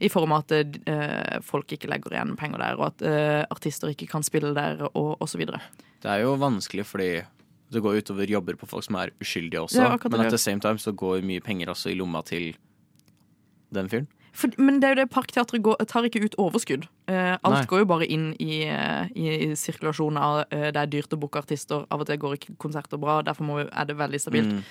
I 0.02 0.08
form 0.10 0.32
av 0.34 0.42
at 0.42 0.52
eh, 0.90 1.36
folk 1.46 1.70
ikke 1.72 1.86
legger 1.88 2.16
igjen 2.16 2.32
penger 2.36 2.58
der, 2.58 2.74
og 2.80 2.88
at 2.88 3.04
eh, 3.06 3.44
artister 3.54 3.92
ikke 3.92 3.93
kan 3.94 4.22
spille 4.26 4.54
der, 4.54 4.82
og 4.90 5.22
osv. 5.22 5.46
Det 5.46 6.10
er 6.10 6.24
jo 6.24 6.34
vanskelig 6.34 6.86
fordi 6.86 7.22
det 7.72 7.82
går 7.82 8.00
utover 8.02 8.30
jobber 8.30 8.58
på 8.60 8.66
folk 8.66 8.84
som 8.84 8.98
er 9.00 9.14
uskyldige 9.20 9.60
også. 9.60 9.82
Ja, 9.82 9.96
men 10.10 10.20
at 10.20 10.32
the 10.34 10.38
same 10.38 10.60
time 10.60 10.78
så 10.78 10.92
går 10.92 11.22
mye 11.26 11.40
penger 11.40 11.72
også 11.72 11.90
i 11.90 11.94
lomma 11.98 12.22
til 12.22 12.56
den 13.74 13.88
fyren. 13.90 14.08
For, 14.34 14.50
men 14.58 14.80
det 14.82 14.88
er 14.88 14.96
jo 14.96 14.98
det 15.04 15.10
Parkteatret 15.14 15.62
går, 15.62 15.76
tar 15.86 16.06
ikke 16.08 16.24
ut 16.24 16.34
overskudd. 16.42 16.88
Eh, 17.06 17.36
alt 17.36 17.54
Nei. 17.60 17.66
går 17.70 17.84
jo 17.84 17.86
bare 17.86 18.06
inn 18.10 18.32
i, 18.42 18.64
eh, 18.66 19.06
i, 19.14 19.28
i 19.46 19.48
sirkulasjon 19.54 20.16
av 20.18 20.40
eh, 20.50 20.70
Det 20.74 20.80
er 20.80 20.90
dyrt 20.90 21.14
å 21.14 21.18
booke 21.22 21.38
artister, 21.38 21.84
av 21.86 22.02
og 22.02 22.08
til 22.08 22.18
går 22.18 22.34
ikke 22.40 22.56
konserter 22.58 22.98
bra. 22.98 23.20
Derfor 23.22 23.46
må, 23.46 23.60
vi- 23.62 23.70
er 23.70 23.84
det 23.86 23.94
veldig 24.00 24.20
stabilt. 24.24 24.50
Mm. 24.56 24.64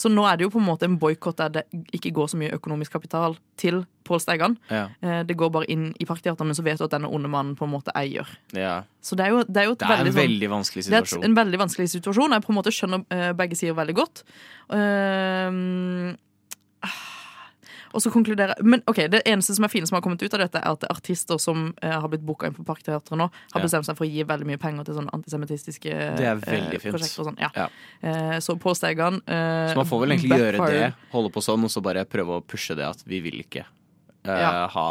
Så 0.00 0.08
nå 0.08 0.24
er 0.24 0.38
det 0.40 0.46
jo 0.46 0.52
på 0.54 0.60
en 0.62 0.64
måte 0.70 0.86
en 0.88 0.96
boikott 1.02 1.36
der 1.42 1.50
det 1.58 1.64
ikke 1.92 2.12
går 2.16 2.30
så 2.32 2.38
mye 2.40 2.54
økonomisk 2.56 2.94
kapital 2.96 3.36
til 3.60 3.82
Pål 4.08 4.22
Steigan. 4.24 4.56
Ja. 4.72 4.86
Eh, 5.04 5.20
det 5.28 5.36
går 5.36 5.50
bare 5.52 5.68
inn 5.68 5.90
i 6.00 6.06
Parkteatret, 6.08 6.46
men 6.48 6.56
så 6.56 6.64
vet 6.64 6.80
du 6.80 6.86
at 6.86 6.94
denne 6.96 7.10
onde 7.12 7.28
mannen 7.28 7.52
på 7.58 7.68
en 7.68 7.74
måte 7.74 7.92
eier. 7.94 8.24
ja. 8.56 8.78
Så 9.04 9.16
det 9.16 9.26
er 9.26 9.30
jo, 9.36 9.44
det 9.44 9.56
er 9.56 9.64
jo 9.68 9.72
et 9.76 9.78
Det 9.80 9.88
er 9.88 9.92
en 9.92 10.04
veldig, 10.04 10.12
en 10.12 10.20
veldig 10.20 10.48
vanskelig 10.52 10.82
det 10.88 10.96
er 11.00 11.24
en 11.24 11.34
veldig 11.36 11.58
vanskelig 11.60 11.88
situasjon. 11.92 12.32
Jeg 12.36 12.42
på 12.44 12.52
en 12.52 12.56
måte 12.62 12.72
skjønner 12.72 13.04
eh, 13.10 13.32
begge 13.36 13.56
sider 13.56 13.76
veldig 13.76 13.96
godt. 13.96 14.24
Ah, 16.80 17.19
og 17.92 18.02
så 18.02 18.10
konkluderer 18.12 18.54
Men 18.62 18.82
ok, 18.86 18.96
det 19.10 19.22
eneste 19.26 19.54
som 19.56 19.64
er 19.66 19.72
fine 19.72 19.86
som 19.88 19.96
har 19.96 20.02
kommet 20.04 20.22
ut 20.22 20.34
av 20.34 20.40
dette, 20.44 20.58
er 20.60 20.70
at 20.76 20.84
artister 20.90 21.38
som 21.42 21.74
eh, 21.82 21.90
har 21.90 22.08
blitt 22.08 22.22
booka 22.26 22.46
inn 22.46 22.54
på 22.54 22.64
Parkteatret 22.64 23.16
nå, 23.18 23.26
har 23.30 23.60
Ja. 23.60 23.64
bestemt 23.64 23.86
seg 23.88 23.96
for 23.98 24.06
å 24.06 24.10
gi 24.10 24.22
veldig 24.24 24.46
mye 24.46 24.60
penger 24.62 24.84
til 24.84 24.94
sånne 25.00 25.10
antisemittistiske 25.16 25.90
eh, 25.90 26.40
prosjekter. 26.40 27.20
Og 27.20 27.26
sånn. 27.30 27.38
ja. 27.40 27.50
Ja. 27.56 27.68
Eh, 28.02 28.38
så 28.40 28.56
på 28.60 28.74
Steigan 28.76 29.20
eh, 29.26 29.72
Så 29.72 29.76
man 29.76 29.86
får 29.90 30.00
vel 30.04 30.16
egentlig 30.16 30.38
gjøre 30.38 30.70
det, 30.70 30.92
holde 31.12 31.30
på 31.34 31.42
sånn, 31.44 31.64
og 31.64 31.70
så 31.70 31.82
bare 31.82 32.04
prøve 32.06 32.38
å 32.40 32.44
pushe 32.46 32.76
det 32.78 32.86
at 32.86 33.02
vi 33.06 33.20
vil 33.20 33.40
ikke 33.42 33.64
eh, 34.24 34.66
ha 34.74 34.88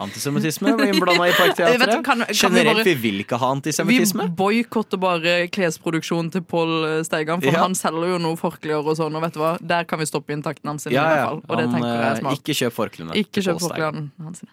antisemittisme 0.00 0.72
innblanda 0.88 1.26
i 1.28 1.30
Eh, 1.30 1.36
vet 1.38 1.46
du, 1.46 1.54
Parkteatret. 1.54 2.04
kan- 2.04 2.18
kan 2.18 2.26
vi 2.26 2.34
Generelt, 2.34 2.76
bare- 2.76 2.84
vi 2.84 2.94
vil 2.94 3.20
ikke 3.24 3.38
ha 3.38 3.50
antisemittisme. 3.54 4.22
Vi 4.26 4.34
boikotter 4.34 4.98
bare 4.98 5.46
klesproduksjonen 5.48 6.32
til 6.32 6.42
Pål 6.42 7.04
Steigan, 7.04 7.40
for 7.40 7.52
Ja. 7.52 7.60
han 7.62 7.74
selger 7.74 8.08
jo 8.14 8.18
noe 8.18 8.36
forklær 8.36 8.82
og 8.86 8.96
sånn, 8.96 9.14
og 9.14 9.22
vet 9.22 9.32
du 9.34 9.40
hva, 9.40 9.56
der 9.60 9.84
kan 9.84 9.98
vi 9.98 10.04
stoppe 10.06 10.30
inntakten 10.34 10.66
hans. 10.66 10.86
Ja, 10.86 10.90
Ja, 10.92 11.02
hvert 11.04 11.28
fall, 11.28 11.42
og 11.48 11.56
det 11.58 11.68
Han, 11.70 11.74
tenker 11.74 11.94
jeg 11.94 12.04
er 12.04 12.12
eh, 12.14 12.20
smart. 12.20 12.38
ikke 12.40 12.54
kjøp 12.58 12.72
forklærne. 12.72 13.14
Ikke 13.14 13.40
kjøp 13.42 13.60
forklærne 13.60 14.10
hans. 14.22 14.44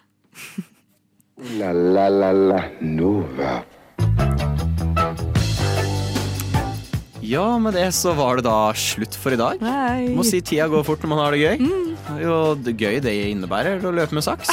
La 1.57 1.71
la 1.73 2.07
la 2.09 2.31
la 2.31 2.61
Nova. 2.81 3.63
Ja, 7.21 7.57
med 7.61 7.73
det 7.77 7.87
så 7.93 8.13
var 8.17 8.35
det 8.37 8.43
da 8.45 8.73
slutt 8.73 9.15
for 9.15 9.31
i 9.31 9.37
dag. 9.39 9.61
Nei. 9.61 10.07
Må 10.17 10.23
si 10.25 10.41
tida 10.41 10.67
går 10.67 10.83
fort 10.83 11.01
når 11.05 11.11
man 11.13 11.19
har 11.19 11.31
det 11.31 11.39
gøy. 11.39 11.59
Mm. 11.61 11.90
Jo, 12.19 12.55
det 12.59 12.73
gøy 12.79 12.99
det 13.03 13.13
innebærer 13.31 13.83
å 13.87 13.91
løpe 13.95 14.13
med 14.17 14.23
saks. 14.25 14.49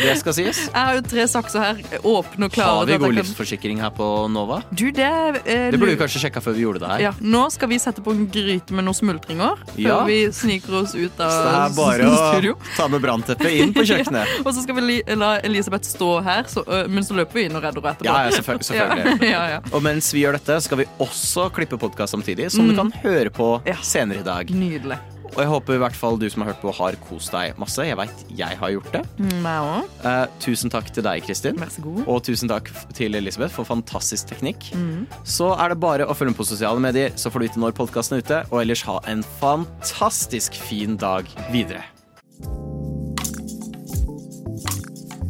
det 0.00 0.14
skal 0.20 0.34
sies. 0.36 0.60
Jeg 0.70 0.76
har 0.78 0.96
jo 0.96 1.02
tre 1.10 1.26
sakser 1.30 1.60
her, 1.64 1.80
åpne 2.06 2.48
og 2.48 2.54
klare. 2.54 2.76
Har 2.80 2.86
vi 2.88 2.96
god 2.98 3.06
kan- 3.10 3.18
livsforsikring 3.20 3.80
her 3.84 3.90
på 3.96 4.06
Nova? 4.32 4.60
Du, 4.72 4.86
det, 4.94 5.08
eh, 5.44 5.70
Det 5.70 5.78
burde 5.80 5.94
vi 5.94 6.00
kanskje 6.00 6.22
sjekka 6.24 6.40
før 6.44 6.56
vi 6.56 6.64
gjorde 6.64 6.80
det 6.84 6.90
her. 6.94 7.04
ja, 7.08 7.12
Nå 7.20 7.42
skal 7.52 7.68
vi 7.72 7.78
sette 7.82 8.02
på 8.04 8.14
en 8.16 8.26
gryte 8.32 8.72
med 8.76 8.86
noen 8.88 8.96
smultringer 8.96 9.58
før 9.74 9.80
Ja. 9.84 9.98
vi 10.08 10.20
sniker 10.32 10.78
oss 10.82 10.94
ut 10.94 11.20
av 11.20 11.30
Så 11.30 11.42
det 11.44 11.54
er 11.60 11.76
bare 11.76 12.10
å 12.10 12.56
ta 12.76 12.88
med 12.88 13.02
brannteppet 13.04 13.50
inn 13.60 13.74
på 13.76 13.84
kjøkkenet. 13.90 14.40
Og 14.44 14.52
så 14.54 14.62
skal 14.64 14.80
vi 14.80 15.00
la 15.20 15.34
Elisabeth 15.44 15.84
stå 15.88 16.10
her, 16.24 16.44
så, 16.50 16.64
uh, 16.68 16.86
men 16.88 17.04
så 17.06 17.14
løper 17.18 17.34
vi 17.40 17.44
inn 17.50 17.56
og 17.58 17.62
redder 17.66 17.80
henne 17.82 17.94
etterpå. 17.96 18.08
Ja, 18.10 18.24
ja, 18.26 18.30
selvføl- 18.38 18.64
selvfølgelig. 18.70 19.18
Ja, 19.30 19.30
ja, 19.30 19.46
ja. 19.58 19.60
Og 19.76 19.82
mens 19.84 20.12
vi 20.14 20.22
gjør 20.24 20.38
dette, 20.38 20.60
skal 20.64 20.78
vi 20.82 20.86
også 21.00 21.50
klippe 21.54 21.78
podkast 21.80 22.14
samtidig, 22.16 22.50
som 22.54 22.66
du 22.68 22.74
kan 22.78 22.90
høre 23.04 23.30
på 23.34 23.50
senere 23.84 24.20
i 24.24 24.26
dag. 24.26 24.50
Nydelig. 24.50 24.98
Og 25.30 25.38
jeg 25.44 25.50
håper 25.50 25.76
i 25.76 25.80
hvert 25.84 25.96
fall 25.96 26.18
du 26.18 26.26
som 26.32 26.42
har 26.42 26.52
hørt 26.52 26.62
på, 26.62 26.72
har 26.74 26.96
kost 27.04 27.34
deg 27.34 27.58
masse. 27.60 27.84
Jeg 27.86 27.98
veit 27.98 28.24
jeg 28.36 28.58
har 28.60 28.72
gjort 28.74 28.90
det. 28.96 29.02
Mm. 29.20 29.46
Eh, 29.46 30.24
tusen 30.42 30.72
takk 30.72 30.90
til 30.94 31.06
deg, 31.06 31.22
Kristin. 31.26 31.60
Vær 31.60 31.70
så 31.70 31.84
god. 31.84 32.02
Og 32.10 32.18
tusen 32.26 32.50
takk 32.50 32.70
til 32.96 33.14
Elisabeth 33.18 33.54
for 33.54 33.68
fantastisk 33.68 34.32
teknikk. 34.32 34.72
Mm. 34.74 35.06
Så 35.22 35.52
er 35.54 35.72
det 35.72 35.80
bare 35.82 36.08
å 36.08 36.16
følge 36.16 36.34
med 36.34 36.40
på 36.40 36.48
sosiale 36.50 36.82
medier, 36.82 37.14
så 37.14 37.30
får 37.30 37.40
du 37.42 37.46
vite 37.46 37.62
når 37.62 37.78
podkasten 37.78 38.18
er 38.18 38.26
ute. 38.26 38.42
Og 38.50 38.64
ellers 38.64 38.84
ha 38.90 38.98
en 39.10 39.24
fantastisk 39.40 40.58
fin 40.58 40.98
dag 41.00 41.30
videre. 41.54 41.86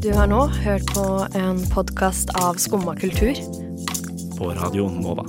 Du 0.00 0.08
har 0.16 0.30
nå 0.32 0.46
hørt 0.62 0.88
på 0.96 1.06
en 1.36 1.60
podkast 1.74 2.32
av 2.40 2.56
Skumma 2.56 2.96
kultur. 2.96 3.36
På 4.38 4.54
Radio 4.56 4.88
Nova. 4.88 5.28